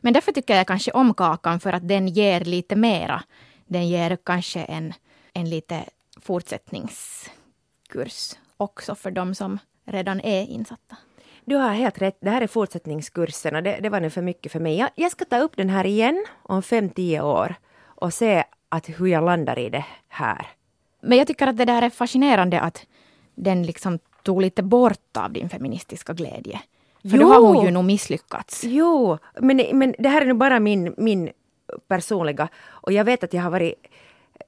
Men 0.00 0.12
därför 0.12 0.32
tycker 0.32 0.56
jag 0.56 0.66
kanske 0.66 0.90
om 0.90 1.14
Kakan 1.14 1.60
för 1.60 1.72
att 1.72 1.88
den 1.88 2.08
ger 2.08 2.40
lite 2.40 2.76
mera. 2.76 3.22
Den 3.66 3.88
ger 3.88 4.18
kanske 4.24 4.60
en, 4.60 4.94
en 5.32 5.50
lite 5.50 5.84
fortsättningskurs 6.20 8.34
också 8.56 8.94
för 8.94 9.10
de 9.10 9.34
som 9.34 9.58
redan 9.84 10.20
är 10.20 10.46
insatta. 10.46 10.96
Du 11.44 11.56
har 11.56 11.72
helt 11.72 12.02
rätt, 12.02 12.18
det 12.20 12.30
här 12.30 12.42
är 12.42 12.46
fortsättningskursen 12.46 13.56
och 13.56 13.62
det, 13.62 13.78
det 13.82 13.88
var 13.88 14.00
nu 14.00 14.10
för 14.10 14.22
mycket 14.22 14.52
för 14.52 14.60
mig. 14.60 14.78
Jag, 14.78 14.90
jag 14.94 15.12
ska 15.12 15.24
ta 15.24 15.38
upp 15.38 15.56
den 15.56 15.70
här 15.70 15.86
igen 15.86 16.26
om 16.42 16.62
fem 16.62 16.90
tio 16.90 17.22
år 17.22 17.54
och 17.84 18.14
se 18.14 18.44
att 18.68 18.88
hur 18.88 19.06
jag 19.06 19.24
landar 19.24 19.58
i 19.58 19.70
det 19.70 19.84
här. 20.08 20.46
Men 21.02 21.18
jag 21.18 21.26
tycker 21.26 21.46
att 21.46 21.56
det 21.56 21.64
där 21.64 21.82
är 21.82 21.90
fascinerande 21.90 22.60
att 22.60 22.86
den 23.34 23.62
liksom 23.62 23.98
tog 24.22 24.42
lite 24.42 24.62
bort 24.62 25.16
av 25.16 25.32
din 25.32 25.48
feministiska 25.48 26.12
glädje. 26.12 26.60
För 27.02 27.16
jo. 27.16 27.18
då 27.18 27.26
har 27.32 27.40
hon 27.40 27.64
ju 27.64 27.70
nog 27.70 27.84
misslyckats. 27.84 28.64
Jo, 28.64 29.18
men, 29.40 29.56
men 29.72 29.94
det 29.98 30.08
här 30.08 30.22
är 30.22 30.26
nu 30.26 30.34
bara 30.34 30.60
min, 30.60 30.94
min 30.96 31.30
personliga 31.88 32.48
och 32.68 32.92
jag 32.92 33.04
vet 33.04 33.24
att 33.24 33.32
jag 33.32 33.42
har 33.42 33.50
varit 33.50 33.74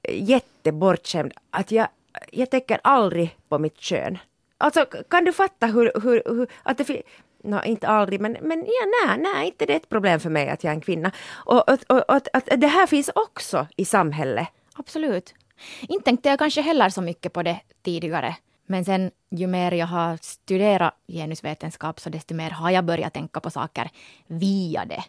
jättebortskämd. 0.09 1.33
Att 1.49 1.71
jag, 1.71 1.87
jag 2.31 2.49
tänker 2.49 2.79
aldrig 2.83 3.37
på 3.49 3.59
mitt 3.59 3.79
kön. 3.79 4.17
Alltså 4.57 4.85
kan 5.09 5.25
du 5.25 5.33
fatta 5.33 5.67
hur, 5.67 5.91
hur, 6.03 6.23
hur 6.25 6.47
att 6.63 6.77
det 6.77 6.83
finns 6.83 7.01
No, 7.45 7.63
inte 7.65 7.87
aldrig, 7.87 8.21
men, 8.21 8.37
men 8.41 8.59
ja, 8.59 9.07
nej, 9.07 9.17
nej, 9.17 9.47
inte 9.47 9.65
det 9.65 9.73
är 9.73 9.77
ett 9.77 9.89
problem 9.89 10.19
för 10.19 10.29
mig 10.29 10.49
att 10.49 10.63
jag 10.63 10.71
är 10.71 10.75
en 10.75 10.81
kvinna. 10.81 11.11
Och, 11.45 11.69
och, 11.69 11.79
och, 11.87 12.09
och 12.09 12.15
att 12.33 12.49
det 12.57 12.67
här 12.67 12.87
finns 12.87 13.09
också 13.15 13.67
i 13.75 13.85
samhället. 13.85 14.47
Absolut. 14.73 15.33
Inte 15.81 16.05
tänkte 16.05 16.29
jag 16.29 16.39
kanske 16.39 16.61
heller 16.61 16.89
så 16.89 17.01
mycket 17.01 17.33
på 17.33 17.43
det 17.43 17.59
tidigare. 17.81 18.35
Men 18.65 18.85
sen 18.85 19.11
ju 19.29 19.47
mer 19.47 19.71
jag 19.71 19.87
har 19.87 20.17
studerat 20.21 20.93
genusvetenskap 21.07 21.99
så 21.99 22.09
desto 22.09 22.35
mer 22.35 22.51
har 22.51 22.71
jag 22.71 22.85
börjat 22.85 23.13
tänka 23.13 23.39
på 23.39 23.49
saker 23.49 23.89
via 24.27 24.85
det. 24.85 25.03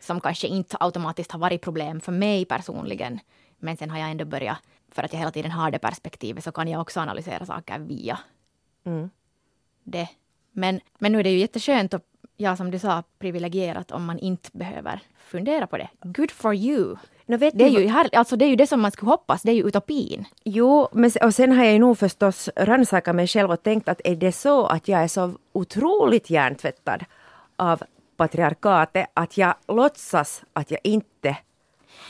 Som 0.00 0.20
kanske 0.20 0.46
inte 0.46 0.76
automatiskt 0.80 1.32
har 1.32 1.38
varit 1.38 1.62
problem 1.62 2.00
för 2.00 2.12
mig 2.12 2.44
personligen. 2.44 3.20
Men 3.58 3.76
sen 3.76 3.90
har 3.90 3.98
jag 3.98 4.10
ändå 4.10 4.24
börjat, 4.24 4.58
för 4.90 5.02
att 5.02 5.12
jag 5.12 5.18
hela 5.18 5.30
tiden 5.30 5.50
har 5.50 5.70
det 5.70 5.78
perspektivet, 5.78 6.44
så 6.44 6.52
kan 6.52 6.68
jag 6.68 6.80
också 6.80 7.00
analysera 7.00 7.46
saker 7.46 7.78
via 7.78 8.18
mm. 8.84 9.10
det. 9.84 10.08
Men, 10.52 10.80
men 10.98 11.12
nu 11.12 11.18
är 11.18 11.24
det 11.24 11.30
ju 11.30 11.38
jätteskönt 11.38 11.94
och 11.94 12.02
ja, 12.36 12.56
som 12.56 12.70
du 12.70 12.78
sa, 12.78 13.02
privilegierat 13.18 13.90
om 13.90 14.04
man 14.04 14.18
inte 14.18 14.50
behöver 14.52 15.00
fundera 15.18 15.66
på 15.66 15.78
det. 15.78 15.88
Good 16.02 16.30
for 16.30 16.54
you! 16.54 16.96
No, 17.32 17.36
vet 17.36 17.58
det, 17.58 17.64
är 17.64 17.68
ju 17.68 17.88
här, 17.88 18.08
alltså 18.12 18.36
det 18.36 18.44
är 18.44 18.48
ju 18.48 18.56
det 18.56 18.66
som 18.66 18.80
man 18.80 18.90
skulle 18.90 19.10
hoppas, 19.10 19.42
det 19.42 19.50
är 19.50 19.54
ju 19.54 19.66
utopin. 19.66 20.24
Jo, 20.44 20.88
men, 20.92 21.10
och 21.22 21.34
sen 21.34 21.52
har 21.52 21.64
jag 21.64 21.72
ju 21.72 21.78
nog 21.78 21.98
förstås 21.98 22.50
rannsakat 22.56 23.16
mig 23.16 23.26
själv 23.26 23.50
och 23.50 23.62
tänkt 23.62 23.88
att 23.88 24.00
är 24.04 24.16
det 24.16 24.32
så 24.32 24.66
att 24.66 24.88
jag 24.88 25.02
är 25.02 25.08
så 25.08 25.32
otroligt 25.52 26.30
hjärntvättad 26.30 27.04
av 27.56 27.82
patriarkatet 28.16 29.06
att 29.14 29.38
jag 29.38 29.54
låtsas 29.68 30.42
att 30.52 30.70
jag 30.70 30.80
inte... 30.84 31.36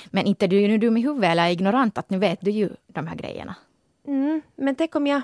Men 0.06 0.26
inte 0.26 0.46
du 0.46 0.56
är 0.56 0.68
ju 0.68 0.78
dum 0.78 0.96
i 0.96 1.00
huvudet 1.00 1.30
eller 1.30 1.48
ignorant 1.48 1.98
att 1.98 2.10
nu 2.10 2.18
vet 2.18 2.40
du 2.40 2.50
ju 2.50 2.70
de 2.86 3.06
här 3.06 3.16
grejerna. 3.16 3.54
Mm, 4.06 4.42
men 4.56 4.74
tänk 4.74 4.96
om 4.96 5.06
jag 5.06 5.22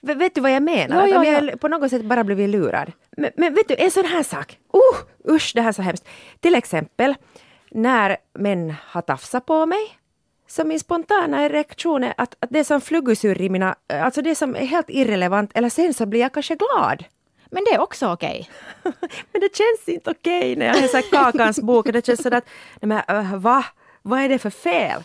Vet 0.00 0.34
du 0.34 0.40
vad 0.40 0.52
jag 0.52 0.62
menar? 0.62 1.06
Jo, 1.06 1.14
jo, 1.14 1.24
jo. 1.24 1.48
jag 1.48 1.60
på 1.60 1.68
något 1.68 1.90
sätt 1.90 2.04
bara 2.04 2.24
blivit 2.24 2.50
lurad. 2.50 2.92
Men, 3.16 3.30
men, 3.36 3.54
vet 3.54 3.68
du, 3.68 3.74
en 3.78 3.90
sån 3.90 4.04
här 4.04 4.22
sak. 4.22 4.58
Uh, 4.74 5.34
usch, 5.34 5.52
det 5.54 5.60
här 5.60 5.68
är 5.68 5.72
så 5.72 5.82
hemskt. 5.82 6.08
Till 6.40 6.54
exempel 6.54 7.14
när 7.74 8.16
män 8.38 8.74
har 8.86 9.02
tafsat 9.02 9.46
på 9.46 9.66
mig. 9.66 9.98
Så 10.48 10.64
min 10.64 10.80
spontana 10.80 11.48
reaktion 11.48 12.04
är 12.04 12.14
att, 12.16 12.36
att 12.40 12.50
det 12.50 12.58
är 12.58 12.64
som 12.64 12.80
fluggusurr 12.80 13.40
i 13.40 13.48
mina... 13.48 13.74
Alltså 13.88 14.22
det 14.22 14.34
som 14.34 14.56
är 14.56 14.66
helt 14.66 14.90
irrelevant. 14.90 15.50
Eller 15.54 15.68
sen 15.68 15.94
så 15.94 16.06
blir 16.06 16.20
jag 16.20 16.32
kanske 16.32 16.56
glad. 16.56 17.04
Men 17.50 17.64
det 17.64 17.74
är 17.74 17.80
också 17.80 18.12
okej. 18.12 18.50
Okay. 18.84 18.92
men 19.32 19.40
det 19.40 19.56
känns 19.56 19.88
inte 19.96 20.10
okej 20.10 20.38
okay 20.38 20.56
när 20.56 20.66
jag 20.66 20.80
läser 20.80 21.02
Kakans 21.02 21.60
bok. 21.60 21.92
Det 21.92 22.06
känns 22.06 22.22
sådär 22.22 22.38
att, 22.38 22.48
nej 22.80 23.02
men 23.08 23.16
uh, 23.16 23.36
va? 23.36 23.64
Vad 24.02 24.20
är 24.20 24.28
det 24.28 24.38
för 24.38 24.50
fel 24.50 25.02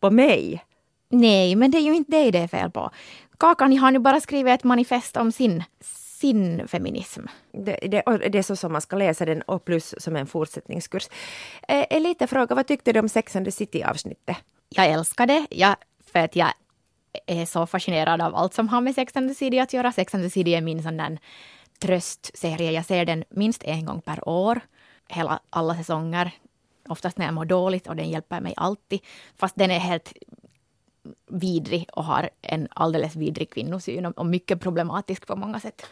på 0.00 0.10
mig? 0.10 0.64
Nej, 1.08 1.56
men 1.56 1.70
det 1.70 1.78
är 1.78 1.82
ju 1.82 1.94
inte 1.94 2.10
dig 2.10 2.30
det 2.30 2.38
är 2.38 2.48
fel 2.48 2.70
på. 2.70 2.90
Kakan 3.38 3.78
har 3.78 3.90
nu 3.90 3.98
bara 3.98 4.20
skrivit 4.20 4.54
ett 4.54 4.64
manifest 4.64 5.16
om 5.16 5.32
sin, 5.32 5.64
sin 6.24 6.68
feminism. 6.68 7.26
Det, 7.52 7.78
det, 7.82 8.02
det 8.32 8.38
är 8.38 8.42
så 8.42 8.56
som 8.56 8.72
man 8.72 8.80
ska 8.80 8.96
läsa 8.96 9.24
den 9.24 9.42
och 9.42 9.64
plus 9.64 9.94
som 9.98 10.16
en 10.16 10.26
fortsättningskurs. 10.26 11.08
Eh, 11.68 11.86
en 11.90 12.02
liten 12.02 12.28
fråga, 12.28 12.54
vad 12.54 12.66
tyckte 12.66 12.92
du 12.92 13.00
om 13.00 13.08
Sex 13.08 13.36
and 13.36 13.44
the 13.44 13.52
City-avsnittet? 13.52 14.36
Jag 14.68 14.86
älskar 14.86 15.26
det, 15.26 15.46
jag, 15.50 15.76
för 16.12 16.18
att 16.18 16.36
jag 16.36 16.52
är 17.26 17.46
så 17.46 17.66
fascinerad 17.66 18.20
av 18.20 18.34
allt 18.34 18.54
som 18.54 18.68
har 18.68 18.80
med 18.80 18.94
Sex 18.94 19.16
and 19.16 19.28
the 19.28 19.34
City 19.34 19.60
att 19.60 19.72
göra. 19.72 19.92
Sex 19.92 20.14
and 20.14 20.24
the 20.24 20.30
City 20.30 20.54
är 20.54 20.60
min 20.60 20.82
sån 20.82 20.96
där 20.96 21.18
tröstserie. 21.78 22.72
Jag 22.72 22.84
ser 22.84 23.04
den 23.04 23.24
minst 23.30 23.64
en 23.64 23.86
gång 23.86 24.00
per 24.00 24.28
år, 24.28 24.60
hela, 25.08 25.40
alla 25.50 25.74
säsonger. 25.74 26.30
Oftast 26.88 27.18
när 27.18 27.24
jag 27.24 27.34
mår 27.34 27.44
dåligt 27.44 27.86
och 27.86 27.96
den 27.96 28.10
hjälper 28.10 28.40
mig 28.40 28.54
alltid. 28.56 29.00
Fast 29.36 29.56
den 29.56 29.70
är 29.70 29.78
helt 29.78 30.12
vidrig 31.26 31.88
och 31.92 32.04
har 32.04 32.30
en 32.42 32.68
alldeles 32.70 33.16
vidrig 33.16 33.50
kvinnosyn 33.50 34.06
och, 34.06 34.26
mycket 34.26 34.60
problematisk 34.60 35.26
på 35.26 35.36
många 35.36 35.60
sätt. 35.60 35.86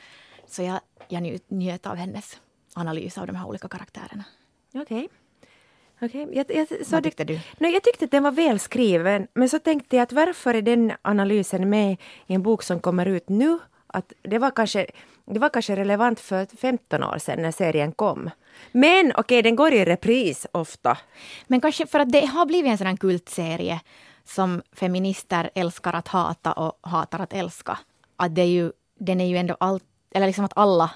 Så 0.46 0.62
jag, 0.62 0.80
jag 1.08 1.38
njöt 1.48 1.86
av 1.86 1.96
hennes 1.96 2.40
analys 2.74 3.18
av 3.18 3.26
de 3.26 3.36
här 3.36 3.46
olika 3.46 3.68
karaktärerna. 3.68 4.24
Okej. 4.74 4.82
Okay. 4.82 5.08
Okay. 6.00 6.26
Jag, 6.32 6.46
jag, 6.50 6.66
Vad 6.90 7.04
tyckte 7.04 7.24
du? 7.24 7.40
Nej, 7.58 7.72
jag 7.72 7.82
tyckte 7.82 8.04
att 8.04 8.10
den 8.10 8.22
var 8.22 8.30
välskriven, 8.30 9.26
men 9.34 9.48
så 9.48 9.58
tänkte 9.58 9.96
jag 9.96 10.02
att 10.02 10.12
varför 10.12 10.54
är 10.54 10.62
den 10.62 10.92
analysen 11.02 11.70
med 11.70 11.96
i 12.26 12.34
en 12.34 12.42
bok 12.42 12.62
som 12.62 12.80
kommer 12.80 13.06
ut 13.06 13.28
nu? 13.28 13.58
Att 13.86 14.12
det, 14.22 14.38
var 14.38 14.50
kanske, 14.50 14.86
det 15.24 15.38
var 15.38 15.48
kanske 15.48 15.76
relevant 15.76 16.20
för 16.20 16.46
15 16.56 17.02
år 17.02 17.18
sedan 17.18 17.42
när 17.42 17.50
serien 17.50 17.92
kom. 17.92 18.30
Men 18.72 19.06
okej, 19.10 19.20
okay, 19.20 19.42
den 19.42 19.56
går 19.56 19.72
i 19.72 19.84
repris 19.84 20.46
ofta. 20.52 20.98
Men 21.46 21.60
kanske 21.60 21.86
för 21.86 22.00
att 22.00 22.12
det 22.12 22.26
har 22.26 22.46
blivit 22.46 22.70
en 22.70 22.78
sån 22.78 22.96
kultserie 22.96 23.80
som 24.24 24.62
feminister 24.72 25.50
älskar 25.54 25.92
att 25.92 26.08
hata 26.08 26.52
och 26.52 26.78
hatar 26.80 27.18
att 27.18 27.32
älska. 27.32 27.78
Att 28.16 28.34
det 28.34 28.42
är 28.42 28.46
ju, 28.46 28.72
den 28.98 29.20
är 29.20 29.26
ju 29.26 29.36
ändå 29.36 29.56
allt, 29.60 29.84
eller 30.10 30.26
liksom 30.26 30.44
att 30.44 30.56
alla, 30.56 30.90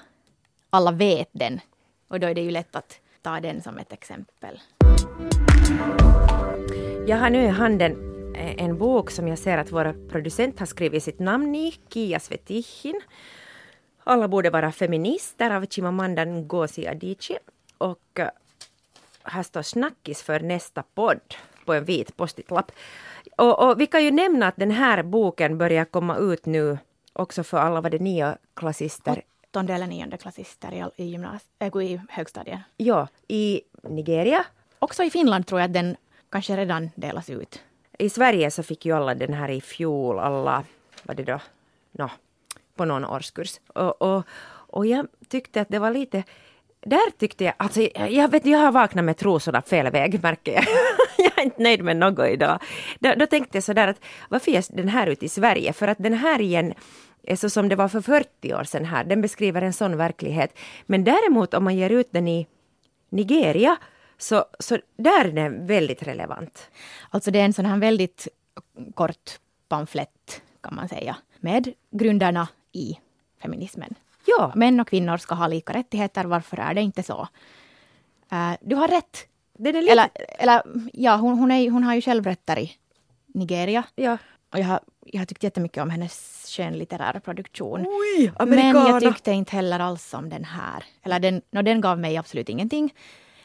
alla 0.69 0.91
vet 0.91 1.29
den. 1.31 1.59
Och 2.07 2.19
då 2.19 2.27
är 2.27 2.35
det 2.35 2.41
ju 2.41 2.51
lätt 2.51 2.75
att 2.75 2.99
ta 3.21 3.39
den 3.39 3.61
som 3.61 3.77
ett 3.77 3.93
exempel. 3.93 4.59
Jag 7.07 7.17
har 7.17 7.29
nu 7.29 7.43
i 7.43 7.47
handen 7.47 7.91
eh, 8.35 8.63
en 8.63 8.77
bok 8.77 9.11
som 9.11 9.27
jag 9.27 9.39
ser 9.39 9.57
att 9.57 9.71
vår 9.71 10.09
producent 10.09 10.59
har 10.59 10.65
skrivit 10.65 11.03
sitt 11.03 11.19
namn 11.19 11.55
i, 11.55 11.75
Kia 11.89 12.19
Svetihin. 12.19 13.01
Alla 14.03 14.27
borde 14.27 14.49
vara 14.49 14.71
feminister 14.71 15.51
av 15.51 15.65
Chimamanda 15.65 16.25
Ngozi 16.25 16.87
Adichie. 16.87 17.39
Och 17.77 18.19
eh, 18.19 18.29
här 19.23 19.43
står 19.43 19.61
snackis 19.61 20.23
för 20.23 20.39
nästa 20.39 20.83
podd 20.83 21.35
på 21.65 21.73
en 21.73 21.85
vit 21.85 22.17
post-it-lapp. 22.17 22.71
Och, 23.37 23.59
och, 23.59 23.81
vi 23.81 23.87
kan 23.87 24.03
ju 24.03 24.11
nämna 24.11 24.47
att 24.47 24.55
den 24.55 24.71
här 24.71 25.03
boken 25.03 25.57
börjar 25.57 25.85
komma 25.85 26.17
ut 26.17 26.45
nu 26.45 26.77
också 27.13 27.43
för 27.43 27.57
alla 27.57 27.81
vad 27.81 27.91
det 27.91 27.99
nya 27.99 28.37
klassister. 28.55 29.21
Åttonde 29.49 29.73
eller 29.73 29.87
nionde 29.87 30.17
klassister 30.17 30.91
i, 30.95 31.15
gymnas- 31.15 31.47
äh, 31.59 31.83
i 31.83 32.01
högstadiet. 32.09 32.59
Ja, 32.77 33.07
i 33.27 33.61
Nigeria. 33.83 34.45
Också 34.79 35.03
i 35.03 35.09
Finland 35.09 35.47
tror 35.47 35.61
jag 35.61 35.67
att 35.67 35.73
den 35.73 35.95
kanske 36.29 36.57
redan 36.57 36.89
delas 36.95 37.29
ut. 37.29 37.63
I 37.99 38.09
Sverige 38.09 38.51
så 38.51 38.63
fick 38.63 38.85
ju 38.85 38.91
alla 38.91 39.15
den 39.15 39.33
här 39.33 39.49
i 39.49 39.61
fjol, 39.61 40.19
alla, 40.19 40.63
vad 41.03 41.17
det 41.17 41.23
då, 41.23 41.39
no, 41.91 42.09
på 42.75 42.85
någon 42.85 43.05
årskurs. 43.05 43.59
Och, 43.67 44.01
och, 44.01 44.23
och 44.49 44.85
jag 44.85 45.07
tyckte 45.27 45.61
att 45.61 45.69
det 45.69 45.79
var 45.79 45.91
lite 45.91 46.23
där 46.81 47.11
tyckte 47.17 47.43
jag, 47.43 47.53
alltså 47.57 47.81
jag 47.95 48.31
vet 48.31 48.45
jag 48.45 48.59
har 48.59 48.71
vaknat 48.71 49.05
med 49.05 49.17
trosorna 49.17 49.61
fel 49.61 49.91
väg 49.91 50.23
märker 50.23 50.51
jag. 50.53 50.63
jag 51.23 51.39
är 51.39 51.43
inte 51.43 51.61
nöjd 51.61 51.83
med 51.83 51.97
något 51.97 52.29
idag. 52.29 52.59
Då, 52.99 53.13
då 53.17 53.25
tänkte 53.25 53.57
jag 53.57 53.63
sådär 53.63 53.87
att 53.87 54.01
varför 54.29 54.51
ges 54.51 54.67
den 54.67 54.87
här 54.87 55.07
ut 55.07 55.23
i 55.23 55.29
Sverige? 55.29 55.73
För 55.73 55.87
att 55.87 55.97
den 55.97 56.13
här 56.13 56.41
igen 56.41 56.73
är 57.23 57.35
så 57.35 57.49
som 57.49 57.69
det 57.69 57.75
var 57.75 57.87
för 57.87 58.01
40 58.01 58.53
år 58.53 58.63
sedan 58.63 58.85
här, 58.85 59.03
den 59.03 59.21
beskriver 59.21 59.61
en 59.61 59.73
sån 59.73 59.97
verklighet. 59.97 60.57
Men 60.85 61.03
däremot 61.03 61.53
om 61.53 61.63
man 61.63 61.75
ger 61.75 61.89
ut 61.89 62.07
den 62.11 62.27
i 62.27 62.47
Nigeria 63.09 63.77
så, 64.17 64.45
så 64.59 64.77
där 64.97 65.25
är 65.25 65.31
den 65.31 65.67
väldigt 65.67 66.03
relevant. 66.03 66.69
Alltså 67.09 67.31
det 67.31 67.39
är 67.39 67.45
en 67.45 67.53
sån 67.53 67.65
här 67.65 67.77
väldigt 67.77 68.27
kort 68.93 69.39
pamflett 69.69 70.41
kan 70.61 70.75
man 70.75 70.89
säga 70.89 71.17
med 71.39 71.73
grunderna 71.91 72.47
i 72.71 72.99
feminismen. 73.41 73.95
Ja. 74.25 74.51
Män 74.55 74.79
och 74.79 74.87
kvinnor 74.87 75.17
ska 75.17 75.35
ha 75.35 75.47
lika 75.47 75.73
rättigheter, 75.73 76.25
varför 76.25 76.59
är 76.59 76.73
det 76.73 76.81
inte 76.81 77.03
så? 77.03 77.27
Uh, 78.33 78.53
du 78.61 78.75
har 78.75 78.87
rätt, 78.87 79.27
Den 79.57 79.75
är 79.75 79.81
lite... 79.81 79.91
Eller, 79.91 80.09
eller 80.39 80.61
ja, 80.93 81.15
hon, 81.15 81.39
hon, 81.39 81.51
är, 81.51 81.69
hon 81.69 81.83
har 81.83 81.95
ju 81.95 82.01
själv 82.01 82.23
rötter 82.23 82.59
i 82.59 82.71
Nigeria. 83.33 83.83
Ja. 83.95 84.17
Och 84.53 84.59
jag 84.59 84.65
har, 84.65 84.79
jag 85.05 85.21
har 85.21 85.25
tyckt 85.25 85.43
jättemycket 85.43 85.83
om 85.83 85.89
hennes 85.89 86.45
skönlitterära 86.57 87.19
produktion. 87.19 87.85
Oj, 87.87 88.31
Men 88.45 88.75
jag 88.75 89.01
tyckte 89.01 89.31
inte 89.31 89.55
heller 89.55 89.79
alls 89.79 90.13
om 90.13 90.29
den 90.29 90.43
här. 90.43 90.83
Eller 91.03 91.19
den, 91.19 91.41
no, 91.51 91.61
den 91.61 91.81
gav 91.81 91.99
mig 91.99 92.17
absolut 92.17 92.49
ingenting. 92.49 92.93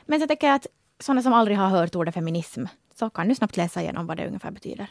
Men 0.06 0.20
så 0.20 0.26
tänker 0.26 0.46
jag 0.46 0.56
att 0.56 0.66
sådana 1.00 1.22
som 1.22 1.32
aldrig 1.32 1.56
har 1.56 1.68
hört 1.68 1.94
ordet 1.94 2.14
feminism, 2.14 2.64
så 2.94 3.10
kan 3.10 3.28
du 3.28 3.34
snabbt 3.34 3.56
läsa 3.56 3.82
igenom 3.82 4.06
vad 4.06 4.16
det 4.16 4.26
ungefär 4.26 4.50
betyder. 4.50 4.86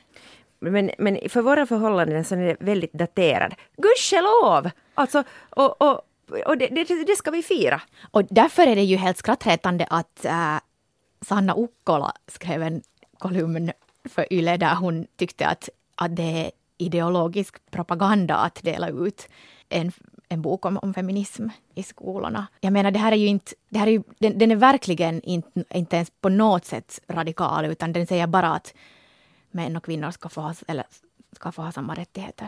Men, 0.60 0.92
men 0.98 1.30
för 1.30 1.42
våra 1.42 1.66
förhållanden 1.66 2.26
så 2.26 2.36
är 2.36 2.40
det 2.40 2.58
väldigt 2.60 2.94
daterad. 2.94 3.56
Gudskelov! 3.78 4.70
Alltså, 4.94 5.24
och, 5.50 5.82
och, 5.82 6.02
och 6.46 6.58
det, 6.58 6.68
det, 6.68 7.04
det 7.08 7.16
ska 7.16 7.32
vi 7.32 7.44
fira. 7.44 7.82
Och 8.12 8.24
därför 8.30 8.68
är 8.68 8.76
det 8.76 8.84
ju 8.84 8.98
helt 8.98 9.18
skrattretande 9.18 9.88
att 9.90 10.26
äh, 10.26 10.58
Sanna 11.26 11.56
Ukkola 11.56 12.14
skrev 12.28 12.64
en 12.64 12.82
kolumn 13.18 13.72
för 14.06 14.34
Yle 14.34 14.58
där 14.58 14.76
hon 14.76 15.08
tyckte 15.16 15.48
att, 15.48 15.70
att 15.96 16.16
det 16.16 16.46
är 16.46 16.52
ideologisk 16.78 17.72
propaganda 17.72 18.36
att 18.36 18.64
dela 18.64 18.90
ut 18.90 19.30
en, 19.70 19.92
en 20.30 20.42
bok 20.42 20.66
om, 20.66 20.78
om 20.78 20.94
feminism 20.94 21.48
i 21.76 21.84
skolorna. 21.84 22.48
Jag 22.62 22.74
menar, 22.74 22.92
det 22.92 23.00
här 23.00 23.12
är 23.12 23.16
ju 23.16 23.28
inte, 23.28 23.52
det 23.70 23.80
här 23.80 23.88
är 23.88 23.92
ju, 23.92 24.04
den, 24.20 24.38
den 24.38 24.52
är 24.52 24.56
verkligen 24.56 25.22
inte, 25.22 25.64
inte 25.70 25.96
ens 25.96 26.10
på 26.10 26.30
något 26.30 26.66
sätt 26.66 27.00
radikal, 27.08 27.66
utan 27.66 27.94
den 27.94 28.08
säger 28.08 28.28
bara 28.28 28.54
att 28.54 28.74
män 29.52 29.78
och 29.78 29.86
kvinnor 29.86 30.12
ska 30.12 30.30
få 30.30 30.42
ha, 30.42 30.54
eller, 30.68 30.86
ska 31.36 31.52
få 31.52 31.62
ha 31.62 31.72
samma 31.72 31.96
rättigheter. 31.96 32.48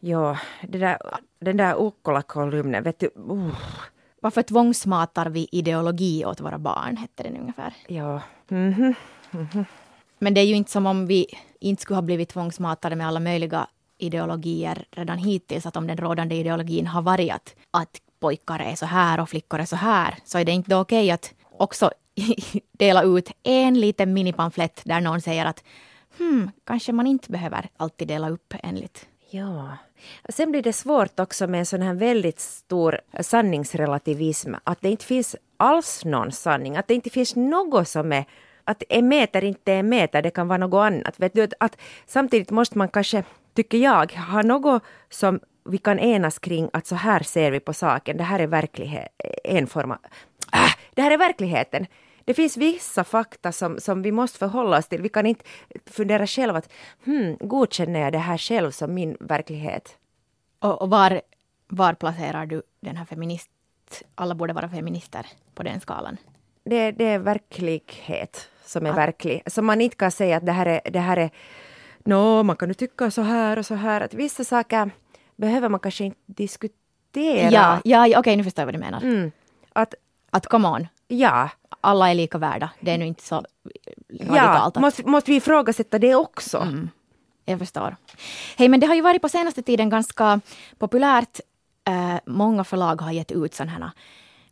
Ja, 0.00 0.38
det 0.62 0.78
där, 0.78 0.98
den 1.38 1.56
där 1.56 1.86
Ukkola-kolumnen, 1.86 2.82
vet 2.82 2.98
du, 2.98 3.10
uh, 3.30 3.54
varför 4.24 4.42
tvångsmatar 4.42 5.26
vi 5.26 5.48
ideologi 5.52 6.24
åt 6.24 6.40
våra 6.40 6.58
barn, 6.58 6.96
hette 6.96 7.22
den 7.22 7.36
ungefär. 7.36 7.74
ja, 7.88 8.22
mhm. 8.48 8.94
Men 10.18 10.34
det 10.34 10.40
är 10.40 10.44
ju 10.44 10.54
inte 10.54 10.70
som 10.70 10.86
om 10.86 11.06
vi 11.06 11.26
inte 11.60 11.82
skulle 11.82 11.96
ha 11.96 12.02
blivit 12.02 12.28
tvångsmatade 12.28 12.96
med 12.96 13.06
alla 13.06 13.20
möjliga 13.20 13.66
ideologier 13.98 14.84
redan 14.90 15.18
hittills. 15.18 15.66
Att 15.66 15.76
om 15.76 15.86
den 15.86 15.96
rådande 15.96 16.34
ideologin 16.34 16.86
har 16.86 17.02
varit 17.02 17.32
att, 17.32 17.54
att 17.70 18.00
pojkar 18.20 18.58
är 18.58 18.74
så 18.74 18.86
här 18.86 19.20
och 19.20 19.28
flickor 19.28 19.60
är 19.60 19.64
så 19.64 19.76
här, 19.76 20.18
så 20.24 20.38
är 20.38 20.44
det 20.44 20.52
inte 20.52 20.70
då 20.70 20.78
okej 20.78 21.10
att 21.10 21.34
också 21.50 21.90
dela 22.72 23.02
ut 23.02 23.30
en 23.42 23.80
liten 23.80 24.14
minipamflett 24.14 24.80
där 24.84 25.00
någon 25.00 25.20
säger 25.20 25.46
att 25.46 25.64
hmm, 26.18 26.50
kanske 26.66 26.92
man 26.92 27.06
inte 27.06 27.30
behöver 27.30 27.68
alltid 27.76 28.08
dela 28.08 28.30
upp 28.30 28.54
enligt. 28.62 29.06
Ja. 29.34 29.76
Sen 30.28 30.50
blir 30.50 30.62
det 30.62 30.72
svårt 30.72 31.20
också 31.20 31.46
med 31.46 31.60
en 31.60 31.66
sån 31.66 31.82
här 31.82 31.94
väldigt 31.94 32.40
stor 32.40 33.00
sanningsrelativism. 33.20 34.54
Att 34.64 34.80
det 34.80 34.90
inte 34.90 35.04
finns 35.04 35.36
alls 35.56 36.04
någon 36.04 36.32
sanning. 36.32 36.76
Att 36.76 36.88
det 36.88 36.94
inte 36.94 37.10
finns 37.10 37.36
något 37.36 37.88
som 37.88 38.12
är... 38.12 38.24
Att 38.64 38.82
en 38.88 39.08
meter 39.08 39.44
inte 39.44 39.72
är 39.72 39.78
en 39.78 39.88
meter, 39.88 40.22
det 40.22 40.30
kan 40.30 40.48
vara 40.48 40.58
något 40.58 40.86
annat. 40.86 41.20
Vet 41.20 41.34
du, 41.34 41.48
att, 41.60 41.76
samtidigt 42.06 42.50
måste 42.50 42.78
man 42.78 42.88
kanske, 42.88 43.24
tycker 43.54 43.78
jag, 43.78 44.12
ha 44.12 44.42
något 44.42 44.82
som 45.10 45.40
vi 45.64 45.78
kan 45.78 45.98
enas 45.98 46.38
kring 46.38 46.70
att 46.72 46.86
så 46.86 46.94
här 46.94 47.22
ser 47.22 47.50
vi 47.50 47.60
på 47.60 47.72
saken. 47.72 48.16
Det 48.16 48.24
här 48.24 48.40
är 48.40 48.46
verklighet, 48.46 49.08
en 49.44 49.66
form 49.66 49.90
av... 49.90 49.98
Äh, 50.52 50.72
det 50.94 51.02
här 51.02 51.10
är 51.10 51.18
verkligheten. 51.18 51.86
Det 52.24 52.34
finns 52.34 52.56
vissa 52.56 53.04
fakta 53.04 53.52
som, 53.52 53.80
som 53.80 54.02
vi 54.02 54.12
måste 54.12 54.38
förhålla 54.38 54.78
oss 54.78 54.88
till. 54.88 55.02
Vi 55.02 55.08
kan 55.08 55.26
inte 55.26 55.44
fundera 55.86 56.26
själva 56.26 56.58
att 56.58 56.72
hmm, 57.04 57.36
godkänner 57.40 58.00
jag 58.00 58.12
det 58.12 58.18
här 58.18 58.38
själv 58.38 58.70
som 58.70 58.94
min 58.94 59.16
verklighet? 59.20 59.96
Och, 60.58 60.82
och 60.82 60.90
var, 60.90 61.20
var 61.68 61.94
placerar 61.94 62.46
du 62.46 62.62
den 62.80 62.96
här 62.96 63.04
feminist... 63.04 63.50
Alla 64.14 64.34
borde 64.34 64.52
vara 64.52 64.68
feminister 64.68 65.26
på 65.54 65.62
den 65.62 65.80
skalan. 65.80 66.16
Det, 66.64 66.90
det 66.90 67.04
är 67.04 67.18
verklighet 67.18 68.48
som 68.64 68.86
är 68.86 68.90
Att- 68.90 68.96
verklig. 68.96 69.42
Så 69.46 69.62
man 69.62 69.80
inte 69.80 69.96
kan 69.96 70.10
säga 70.10 70.36
att 70.36 70.46
det 70.46 70.52
här 70.52 70.66
är, 70.66 70.90
det 70.90 71.00
här 71.00 71.16
är 71.16 71.30
Nå, 72.06 72.42
man 72.42 72.56
kan 72.56 72.68
ju 72.68 72.74
tycka 72.74 73.10
så 73.10 73.22
här 73.22 73.58
och 73.58 73.66
så 73.66 73.74
här. 73.74 74.00
Att 74.00 74.14
vissa 74.14 74.44
saker 74.44 74.90
behöver 75.36 75.68
man 75.68 75.80
kanske 75.80 76.04
inte 76.04 76.20
diskutera. 76.26 77.50
Ja, 77.50 77.80
ja, 77.84 78.06
ja 78.06 78.18
okej, 78.18 78.36
nu 78.36 78.44
förstår 78.44 78.62
jag 78.62 78.66
vad 78.66 78.74
du 78.74 78.78
menar. 78.78 79.02
Mm. 79.02 79.32
Att, 79.72 79.94
Att 80.30 80.46
come 80.46 80.68
on, 80.68 80.86
ja, 81.08 81.50
alla 81.80 82.10
är 82.10 82.14
lika 82.14 82.38
värda. 82.38 82.70
Det 82.80 82.90
är 82.90 82.98
nu 82.98 83.06
inte 83.06 83.22
så 83.22 83.44
ja 84.08 84.26
radikalt. 84.42 84.76
att- 84.76 84.80
måste, 84.80 85.06
måste 85.06 85.30
vi 85.30 85.36
ifrågasätta 85.36 85.98
det 85.98 86.14
också? 86.14 86.58
Mm, 86.58 86.90
jag 87.44 87.58
förstår. 87.58 87.96
Hej, 88.56 88.68
men 88.68 88.80
det 88.80 88.86
har 88.86 88.94
ju 88.94 89.00
varit 89.00 89.22
på 89.22 89.28
senaste 89.28 89.62
tiden 89.62 89.90
ganska 89.90 90.40
populärt. 90.78 91.40
Eh, 91.88 92.16
många 92.26 92.64
förlag 92.64 93.00
har 93.00 93.12
gett 93.12 93.32
ut 93.32 93.54
sådana 93.54 93.72
här 93.72 93.90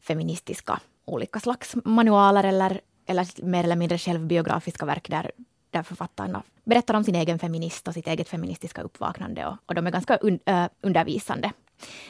feministiska 0.01 0.81
olika 1.05 1.41
slags 1.41 1.77
manualer 1.85 2.45
eller, 2.45 2.81
eller 3.07 3.45
mer 3.45 3.65
eller 3.65 3.77
mindre 3.77 3.99
självbiografiska 3.99 4.87
verk 4.87 5.09
där, 5.09 5.31
där 5.71 5.83
författarna 5.83 6.43
berättar 6.65 6.95
om 6.95 7.05
sin 7.05 7.15
egen 7.15 7.39
feminist 7.39 7.89
och 7.89 7.95
sitt 7.95 8.07
eget 8.07 8.29
feministiska 8.29 8.83
uppvaknande 8.83 9.47
och, 9.47 9.57
och 9.67 9.75
de 9.75 9.87
är 9.87 9.91
ganska 9.91 10.17
un, 10.17 10.39
eh, 10.47 10.67
undervisande. 10.81 11.53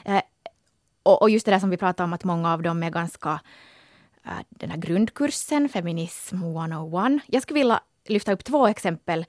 Eh, 0.05 0.23
och, 1.03 1.23
och 1.23 1.31
just 1.31 1.47
det 1.47 1.53
där 1.53 1.59
som 1.59 1.71
vi 1.71 1.77
pratade 1.77 2.05
om 2.05 2.13
att 2.13 2.25
många 2.25 2.53
av 2.53 2.63
dem 2.63 2.83
är 2.83 2.91
ganska 2.91 3.41
Äh, 4.27 4.33
den 4.49 4.71
här 4.71 4.79
grundkursen, 4.79 5.69
Feminism 5.69 6.37
101. 6.37 7.23
Jag 7.27 7.43
skulle 7.43 7.61
vilja 7.61 7.81
lyfta 8.09 8.33
upp 8.33 8.45
två 8.45 8.67
exempel 8.67 9.27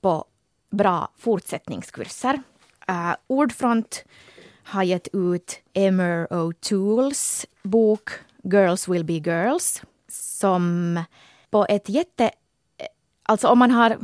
på 0.00 0.24
bra 0.70 1.12
fortsättningskurser. 1.16 2.42
Uh, 2.90 3.14
Ordfront 3.26 4.04
har 4.64 4.82
gett 4.82 5.08
ut 5.12 5.60
Emer 5.72 6.26
O'Tools 6.30 7.46
bok 7.62 8.10
Girls 8.42 8.88
will 8.88 9.04
be 9.04 9.12
girls 9.12 9.82
som 10.08 11.04
på 11.50 11.66
ett 11.68 11.88
jätte... 11.88 12.24
Eh, 12.24 12.86
alltså 13.22 13.48
om 13.48 13.58
man 13.58 13.70
har 13.70 13.98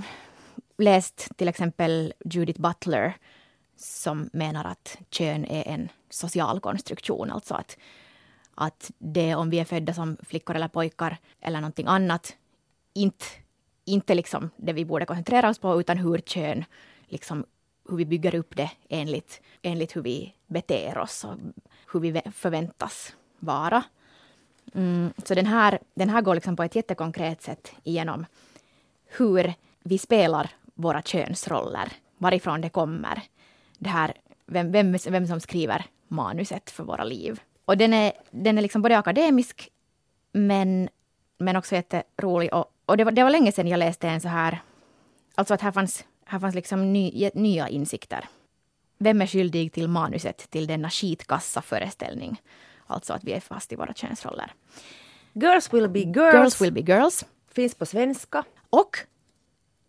läst 0.79 1.29
till 1.37 1.49
exempel 1.49 2.14
Judith 2.24 2.61
Butler 2.61 3.16
som 3.77 4.31
menar 4.33 4.64
att 4.64 4.99
kön 5.11 5.45
är 5.45 5.68
en 5.68 5.89
social 6.11 6.61
konstruktion, 6.61 7.31
alltså 7.31 7.55
att, 7.55 7.77
att 8.57 8.91
det 8.99 9.35
om 9.35 9.51
vi 9.51 9.59
är 9.59 9.65
födda 9.65 9.95
som 9.95 10.17
flickor 10.23 10.57
eller 10.57 10.69
pojkar 10.69 11.19
eller 11.41 11.61
någonting 11.61 11.87
annat 11.87 12.37
inte, 12.95 13.25
inte 13.85 14.15
liksom 14.15 14.51
det 14.57 14.73
vi 14.73 14.85
borde 14.85 15.07
koncentrera 15.07 15.49
oss 15.49 15.59
på 15.59 15.81
utan 15.81 15.99
hur 15.99 16.19
kön, 16.19 16.65
liksom 17.07 17.45
hur 17.89 17.97
vi 17.97 18.05
bygger 18.05 18.35
upp 18.35 18.57
det 18.57 18.71
enligt, 18.89 19.41
enligt 19.63 19.97
hur 19.97 20.03
vi 20.03 20.35
beter 20.47 20.99
oss 20.99 21.25
och 21.25 21.35
hur 21.93 22.01
vi 22.01 22.23
förväntas 22.33 23.17
vara. 23.39 23.85
Mm, 24.75 25.13
så 25.25 25.35
den 25.35 25.47
här, 25.47 25.79
den 25.95 26.11
här 26.11 26.23
går 26.23 26.35
liksom 26.35 26.57
på 26.57 26.63
ett 26.63 26.77
jättekonkret 26.77 27.43
sätt 27.43 27.73
igenom 27.85 28.27
hur 29.07 29.55
vi 29.83 29.99
spelar 29.99 30.51
våra 30.75 31.03
könsroller, 31.03 31.93
varifrån 32.19 32.61
det 32.61 32.69
kommer, 32.69 33.23
det 33.79 33.89
här, 33.89 34.15
vem, 34.47 34.73
vem, 34.73 34.97
vem 35.11 35.27
som 35.27 35.41
skriver 35.41 35.87
manuset 36.09 36.71
för 36.71 36.85
våra 36.85 37.05
liv. 37.05 37.41
Och 37.67 37.77
den 37.77 37.93
är, 37.93 38.12
den 38.31 38.59
är 38.59 38.62
liksom 38.62 38.83
både 38.83 38.99
akademisk 38.99 39.71
men, 40.33 40.89
men 41.39 41.57
också 41.57 41.75
jätterolig. 41.75 42.55
Och, 42.55 42.73
och 42.87 42.97
det, 42.97 43.05
var, 43.05 43.12
det 43.12 43.23
var 43.23 43.31
länge 43.31 43.53
sedan 43.53 43.69
jag 43.69 43.79
läste 43.79 44.09
en 44.09 44.21
så 44.21 44.29
här, 44.29 44.59
alltså 45.35 45.55
att 45.55 45.61
här 45.61 45.73
fanns, 45.73 46.05
här 46.25 46.39
fanns 46.39 46.55
liksom 46.55 46.93
ny, 46.93 47.31
nya 47.35 47.69
insikter. 47.69 48.29
Vem 48.99 49.23
är 49.23 49.27
skyldig 49.27 49.73
till 49.73 49.89
manuset 49.89 50.51
till 50.51 50.67
denna 50.67 50.91
skitkassa 50.91 51.62
föreställning? 51.62 52.43
Alltså 52.87 53.12
att 53.12 53.25
vi 53.25 53.33
är 53.33 53.41
fast 53.41 53.73
i 53.73 53.77
våra 53.77 53.95
könsroller. 53.95 54.53
Girls 55.33 55.75
will 55.75 55.89
be 55.89 56.01
girls. 56.01 56.35
Girls 56.35 56.61
will 56.61 56.73
be 56.73 56.81
girls. 56.81 57.25
Finns 57.53 57.75
på 57.75 57.87
svenska. 57.87 58.45
Och 58.71 58.97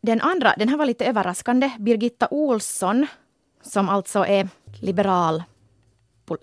den 0.01 0.21
andra, 0.21 0.53
den 0.57 0.69
här 0.69 0.77
var 0.77 0.85
lite 0.85 1.05
överraskande. 1.05 1.71
Birgitta 1.79 2.27
Olsson, 2.31 3.07
som 3.61 3.89
alltså 3.89 4.25
är 4.25 4.49
liberal 4.81 5.43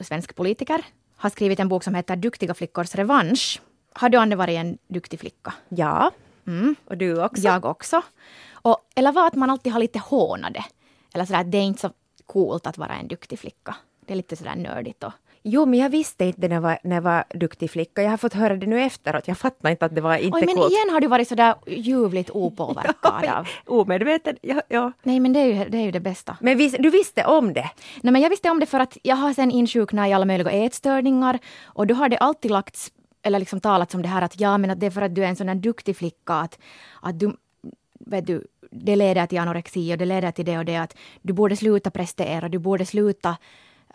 svensk 0.01 0.35
politiker, 0.35 0.85
har 1.25 1.31
skrivit 1.31 1.61
en 1.61 1.69
bok 1.69 1.85
som 1.85 1.95
heter 1.95 2.17
Duktiga 2.17 2.55
flickors 2.55 2.95
revansch. 2.95 3.61
Har 3.93 4.09
du, 4.09 4.19
Anne, 4.19 4.37
varit 4.37 4.59
en 4.59 4.79
duktig 4.89 5.21
flicka? 5.21 5.55
Ja. 5.69 6.11
Mm. 6.47 6.77
Och 6.85 6.97
du 6.97 7.25
också. 7.25 7.43
Jag 7.43 7.65
också. 7.65 8.03
Och, 8.53 8.79
eller 8.95 9.13
var 9.13 9.27
att 9.27 9.35
man 9.35 9.51
alltid 9.51 9.73
har 9.73 9.81
lite 9.81 9.99
hånade. 9.99 10.65
Eller 11.15 11.25
sådär, 11.25 11.45
det 11.45 11.59
är 11.59 11.63
inte 11.63 11.81
så 11.81 11.91
coolt 12.27 12.67
att 12.67 12.79
vara 12.79 12.95
en 12.95 13.09
duktig 13.09 13.39
flicka. 13.39 13.77
Det 14.07 14.13
är 14.13 14.17
lite 14.17 14.37
sådär 14.37 14.57
nördigt 14.57 15.05
och 15.05 15.13
Jo, 15.47 15.67
men 15.67 15.79
jag 15.79 15.91
visste 15.91 16.25
inte 16.25 16.49
när 16.49 16.57
jag, 16.57 16.61
var, 16.61 16.79
när 16.83 16.97
jag 16.97 17.03
var 17.03 17.25
duktig 17.35 17.71
flicka. 17.71 18.03
Jag 18.03 18.11
har 18.11 18.17
fått 18.17 18.35
höra 18.35 18.57
det 18.57 18.67
nu 18.67 18.83
efteråt. 18.83 19.29
Jag 19.29 19.39
fattar 19.39 19.71
inte 19.71 19.85
att 19.87 19.95
det 19.95 20.01
var 20.01 20.17
inte 20.17 20.37
Oj, 20.37 20.47
men 20.47 20.57
coolt. 20.57 20.73
igen 20.73 20.91
har 20.93 21.01
du 21.01 21.07
varit 21.07 21.29
sådär 21.29 21.55
ljuvligt 21.67 22.31
opåverkad 22.31 23.25
av. 23.37 23.49
Omedveten, 23.67 24.37
ja, 24.43 24.63
ja. 24.69 24.93
Nej, 25.03 25.21
men 25.21 25.33
det 25.33 25.41
är 25.41 25.45
ju 25.47 25.71
det, 25.71 25.79
är 25.79 25.83
ju 25.83 25.91
det 25.91 26.01
bästa. 26.01 26.37
Men 26.41 26.59
vis, 26.59 26.75
du 26.79 26.91
visste 26.91 27.25
om 27.25 27.53
det? 27.53 27.71
Nej, 28.03 28.13
men 28.13 28.23
jag 28.23 28.31
visste 28.31 28.51
om 28.51 28.61
det 28.61 28.67
för 28.67 28.81
att 28.81 28.97
jag 29.03 29.17
har 29.17 29.33
sen 29.33 29.51
insjuknat 29.51 30.09
i 30.09 30.13
alla 30.13 30.25
möjliga 30.25 30.51
ätstörningar 30.51 31.39
och 31.65 31.87
då 31.87 31.95
har 31.95 32.09
det 32.09 32.19
alltid 32.19 32.51
lagts, 32.51 32.93
eller 33.23 33.39
liksom 33.39 33.61
talats 33.61 33.95
om 33.95 34.03
det 34.03 34.09
här 34.09 34.23
att 34.23 34.41
ja, 34.41 34.59
men 34.59 34.71
att 34.71 34.81
det 34.81 34.87
är 34.87 34.91
för 34.91 35.03
att 35.03 35.15
du 35.15 35.25
är 35.25 35.29
en 35.29 35.37
sån 35.37 35.47
där 35.47 35.55
duktig 35.55 35.97
flicka 35.97 36.35
att, 36.35 36.59
att 37.03 37.21
du, 37.21 37.37
vet 38.01 38.27
du, 38.27 38.47
det 38.71 38.97
leder 38.97 39.27
till 39.27 39.39
anorexi 39.39 39.95
och 39.95 39.99
det 39.99 40.05
leder 40.05 40.31
till 40.31 40.45
det 40.45 40.59
och 40.59 40.65
det 40.65 40.77
att 40.77 40.97
du 41.23 41.33
borde 41.33 41.57
sluta 41.57 41.91
prestera, 41.91 42.49
du 42.49 42.59
borde 42.59 42.87
sluta 42.87 43.37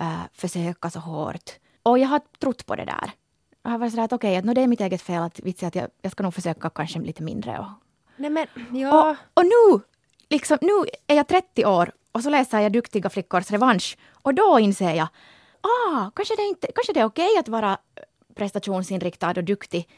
uh, 0.02 0.24
försöka 0.34 0.89
så 0.89 1.00
hårt. 1.00 1.52
Och 1.84 2.00
jag 2.00 2.08
har 2.08 2.22
trott 2.39 2.66
på 2.66 2.76
det 2.76 2.86
där. 2.86 3.12
har 3.64 3.78
varit 3.78 3.91
sådär 3.91 4.04
att 4.04 4.14
okej, 4.14 4.39
okay, 4.39 4.50
att 4.50 4.56
det 4.56 4.62
är 4.62 4.68
mitt 4.68 4.82
eget 4.82 5.02
fel 5.02 5.24
att, 5.24 5.39
vitsi, 5.39 5.66
att 5.66 5.76
jag, 5.76 5.88
jag 6.02 6.12
ska 6.12 6.24
nog 6.24 6.34
försöka 6.34 6.70
kanske 6.70 7.00
lite 7.00 7.24
mindre. 7.24 7.60
Och, 7.60 7.68
Nej 8.18 8.30
men, 8.30 8.47
ja. 8.72 9.10
och, 9.10 9.16
och 9.34 9.45
nu, 9.45 9.82
liksom, 10.30 10.58
nu 10.62 10.72
är 11.08 11.16
jag 11.16 11.28
30 11.28 11.66
år 11.66 11.91
och 12.12 12.24
så 12.24 12.30
läser 12.30 12.60
jag 12.60 12.72
Duktiga 12.72 13.10
flickors 13.10 13.52
revansch 13.52 13.97
och 14.12 14.34
då 14.34 14.60
inser 14.60 14.93
jag, 14.93 15.08
ah, 15.62 16.12
kanske 16.16 16.36
det, 16.36 16.43
inte, 16.43 16.68
kanske 16.76 16.93
det 16.93 17.00
är 17.00 17.06
okej 17.06 17.28
okay 17.28 17.39
att 17.39 17.47
vara 17.47 17.78
prestationsinriktad 18.36 19.30
och 19.38 19.43
duktig. 19.43 19.89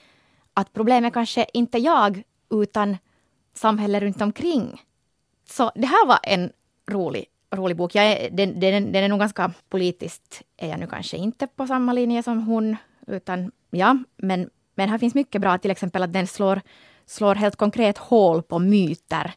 Att 0.53 0.73
problemet 0.73 1.13
kanske 1.13 1.45
inte 1.53 1.77
jag 1.77 2.23
utan 2.49 2.97
samhället 3.53 4.03
runt 4.03 4.21
omkring. 4.21 4.81
Så 5.49 5.71
det 5.75 5.87
här 5.87 6.07
var 6.07 6.19
en 6.23 6.51
rolig, 6.89 7.25
rolig 7.51 7.77
bok. 7.77 7.95
Jag 7.95 8.05
är, 8.05 8.29
den, 8.29 8.59
den, 8.59 8.91
den 8.91 9.03
är 9.03 9.09
nog 9.09 9.19
ganska 9.19 9.53
politiskt, 9.69 10.41
är 10.57 10.69
jag 10.69 10.79
nu 10.79 10.87
kanske 10.87 11.17
inte 11.17 11.47
på 11.47 11.67
samma 11.67 11.93
linje 11.93 12.23
som 12.23 12.43
hon, 12.43 12.75
utan 13.07 13.51
ja, 13.69 13.97
men, 14.17 14.49
men 14.75 14.89
här 14.89 14.97
finns 14.97 15.15
mycket 15.15 15.41
bra, 15.41 15.57
till 15.57 15.71
exempel 15.71 16.03
att 16.03 16.13
den 16.13 16.27
slår, 16.27 16.61
slår 17.05 17.35
helt 17.35 17.55
konkret 17.55 17.97
hål 17.97 18.43
på 18.43 18.59
myter 18.59 19.33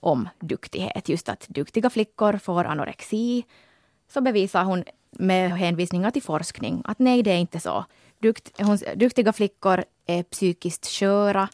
om 0.00 0.28
duktighet. 0.40 1.08
Just 1.08 1.28
att 1.28 1.46
duktiga 1.48 1.90
flickor 1.90 2.38
får 2.38 2.64
anorexi. 2.64 3.44
Så 4.08 4.20
bevisar 4.20 4.64
hon 4.64 4.84
med 5.10 5.50
hänvisningar 5.50 6.10
till 6.10 6.22
forskning 6.22 6.82
att 6.84 6.98
nej, 6.98 7.22
det 7.22 7.30
är 7.30 7.38
inte 7.38 7.60
så. 7.60 7.84
Dukt, 8.18 8.60
hon, 8.60 8.78
duktiga 8.96 9.32
flickor 9.32 9.84
är 10.06 10.22
psykiskt 10.22 10.86
sköra. 10.86 11.48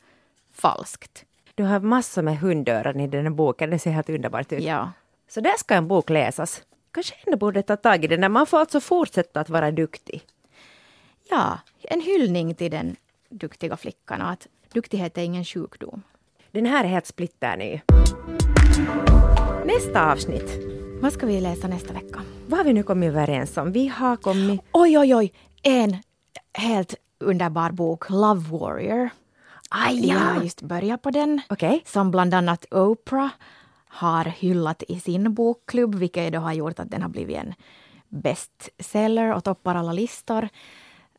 Falskt. 0.52 1.24
Du 1.54 1.62
har 1.64 1.80
massor 1.80 2.22
med 2.22 2.38
hundöron 2.38 3.00
i 3.00 3.06
den 3.06 3.24
här 3.24 3.30
boken, 3.30 3.70
det 3.70 3.78
ser 3.78 3.90
helt 3.90 4.10
underbart 4.10 4.52
ut. 4.52 4.62
Ja. 4.62 4.92
Så 5.35 5.41
där 5.41 5.57
ska 5.59 5.74
en 5.74 5.89
bok 5.89 6.11
läsas. 6.11 6.62
Kanske 6.93 7.14
ändå 7.26 7.37
borde 7.37 7.62
ta 7.62 7.76
tag 7.76 8.05
i 8.05 8.07
den, 8.07 8.32
man 8.32 8.47
får 8.47 8.59
alltså 8.59 8.80
fortsätta 8.80 9.41
att 9.41 9.51
vara 9.51 9.70
duktig. 9.70 10.22
Ja, 11.30 11.59
en 11.82 12.01
hyllning 12.01 12.55
till 12.55 12.70
den 12.70 12.97
duktiga 13.28 13.76
flickan 13.76 14.22
och 14.22 14.30
att 14.30 14.47
duktighet 14.72 15.18
är 15.18 15.22
ingen 15.22 15.45
sjukdom. 15.45 16.03
Den 16.51 16.66
här 16.66 16.85
är 16.85 16.89
helt 16.89 17.07
splitterny. 17.07 17.80
Nästa 19.64 20.12
avsnitt. 20.12 20.51
Vad 21.03 21.12
ska 21.12 21.26
vi 21.26 21.41
läsa 21.41 21.68
nästa 21.68 21.93
vecka? 21.93 22.22
Vad 22.47 22.59
har 22.59 22.64
vi 22.64 22.72
nu 22.72 22.82
kommit 22.82 23.09
överens 23.09 23.57
om? 23.57 23.72
Vi 23.72 23.89
har 23.89 24.16
kommit... 24.16 24.61
Oj, 24.72 24.99
oj, 24.99 25.14
oj! 25.14 25.32
En 25.62 25.97
helt 26.53 26.95
underbar 27.18 27.70
bok, 27.70 28.11
Love 28.11 28.51
Warrior. 28.51 29.11
Aj, 29.70 30.09
Jag 30.09 30.18
har 30.18 30.43
just 30.43 30.62
börjat 30.62 31.03
på 31.03 31.11
den. 31.11 31.41
Okej. 31.49 31.82
Som 31.87 32.11
bland 32.11 32.35
annat 32.35 32.66
Oprah 32.70 33.30
har 33.95 34.24
hyllat 34.24 34.82
i 34.88 35.01
sin 35.01 35.34
bokklubb, 35.34 35.95
vilket 35.95 36.32
då 36.32 36.38
har 36.38 36.53
gjort 36.53 36.78
att 36.78 36.90
den 36.90 37.03
har 37.03 37.09
blivit 37.09 37.36
en 37.36 37.55
bestseller 38.09 39.34
och 39.34 39.45
toppar 39.45 39.74
alla 39.74 39.92
listor. 39.92 40.49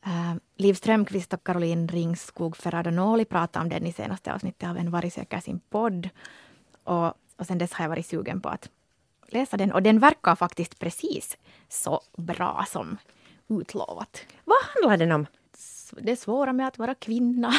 Uh, 0.07 0.35
Liv 0.55 0.73
Strömquist 0.73 1.33
och 1.33 1.43
Caroline 1.43 1.87
Ringskog 1.87 2.57
Ferrado-Noli 2.57 3.25
pratade 3.25 3.63
om 3.63 3.69
den 3.69 3.85
i 3.85 3.93
senaste 3.93 4.33
avsnittet 4.33 4.69
av 4.69 4.77
En 4.77 4.91
varg 4.91 5.09
söker 5.09 5.39
sin 5.39 5.59
podd. 5.59 6.09
Och, 6.83 7.13
och 7.37 7.45
sen 7.47 7.57
dess 7.57 7.73
har 7.73 7.85
jag 7.85 7.89
varit 7.89 8.05
sugen 8.05 8.41
på 8.41 8.49
att 8.49 8.69
läsa 9.27 9.57
den 9.57 9.71
och 9.71 9.83
den 9.83 9.99
verkar 9.99 10.35
faktiskt 10.35 10.79
precis 10.79 11.37
så 11.69 12.01
bra 12.17 12.65
som 12.67 12.97
utlovat. 13.47 14.25
Vad 14.45 14.57
handlar 14.63 14.97
den 14.97 15.11
om? 15.11 15.25
Det 15.91 16.15
svåra 16.15 16.53
med 16.53 16.67
att 16.67 16.77
vara 16.77 16.95
kvinna. 16.95 17.53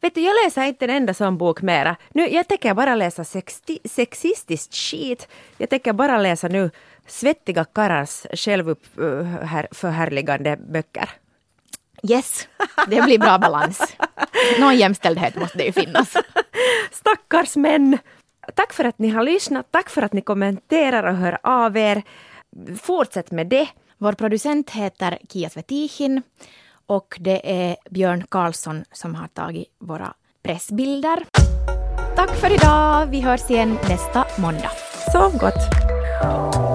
Vet 0.00 0.14
du, 0.14 0.20
jag 0.20 0.34
läser 0.44 0.64
inte 0.64 0.84
en 0.84 0.90
enda 0.90 1.14
sån 1.14 1.38
bok 1.38 1.62
mera. 1.62 1.96
Nu, 2.14 2.28
jag 2.28 2.48
tänker 2.48 2.74
bara 2.74 2.94
läsa 2.94 3.24
sexti, 3.24 3.78
sexistiskt 3.84 4.74
skit. 4.74 5.28
Jag 5.58 5.70
tänker 5.70 5.92
bara 5.92 6.18
läsa 6.18 6.48
nu 6.48 6.70
svettiga 7.06 7.64
karars 7.64 8.26
självförhärligande 8.32 10.56
böcker. 10.56 11.10
Yes, 12.02 12.48
det 12.88 13.02
blir 13.02 13.18
bra 13.18 13.38
balans. 13.38 13.96
Någon 14.58 14.76
jämställdhet 14.76 15.36
måste 15.36 15.58
det 15.58 15.64
ju 15.64 15.72
finnas. 15.72 16.14
Stackars 16.92 17.56
män! 17.56 17.98
Tack 18.54 18.72
för 18.72 18.84
att 18.84 18.98
ni 18.98 19.08
har 19.08 19.22
lyssnat. 19.22 19.66
Tack 19.70 19.90
för 19.90 20.02
att 20.02 20.12
ni 20.12 20.20
kommenterar 20.20 21.04
och 21.04 21.16
hör 21.16 21.38
av 21.42 21.76
er. 21.76 22.02
Fortsätt 22.82 23.30
med 23.30 23.46
det. 23.46 23.68
Vår 23.98 24.12
producent 24.12 24.70
heter 24.70 25.18
Kia 25.28 25.50
Svetihin 25.50 26.22
och 26.86 27.16
det 27.20 27.68
är 27.68 27.76
Björn 27.90 28.24
Karlsson 28.28 28.84
som 28.92 29.14
har 29.14 29.28
tagit 29.28 29.68
våra 29.78 30.14
pressbilder. 30.42 31.24
Tack 32.16 32.30
för 32.30 32.54
idag. 32.54 33.06
Vi 33.06 33.20
hörs 33.20 33.50
igen 33.50 33.78
nästa 33.88 34.24
måndag. 34.38 34.70
Sov 35.12 35.38
gott! 35.38 36.65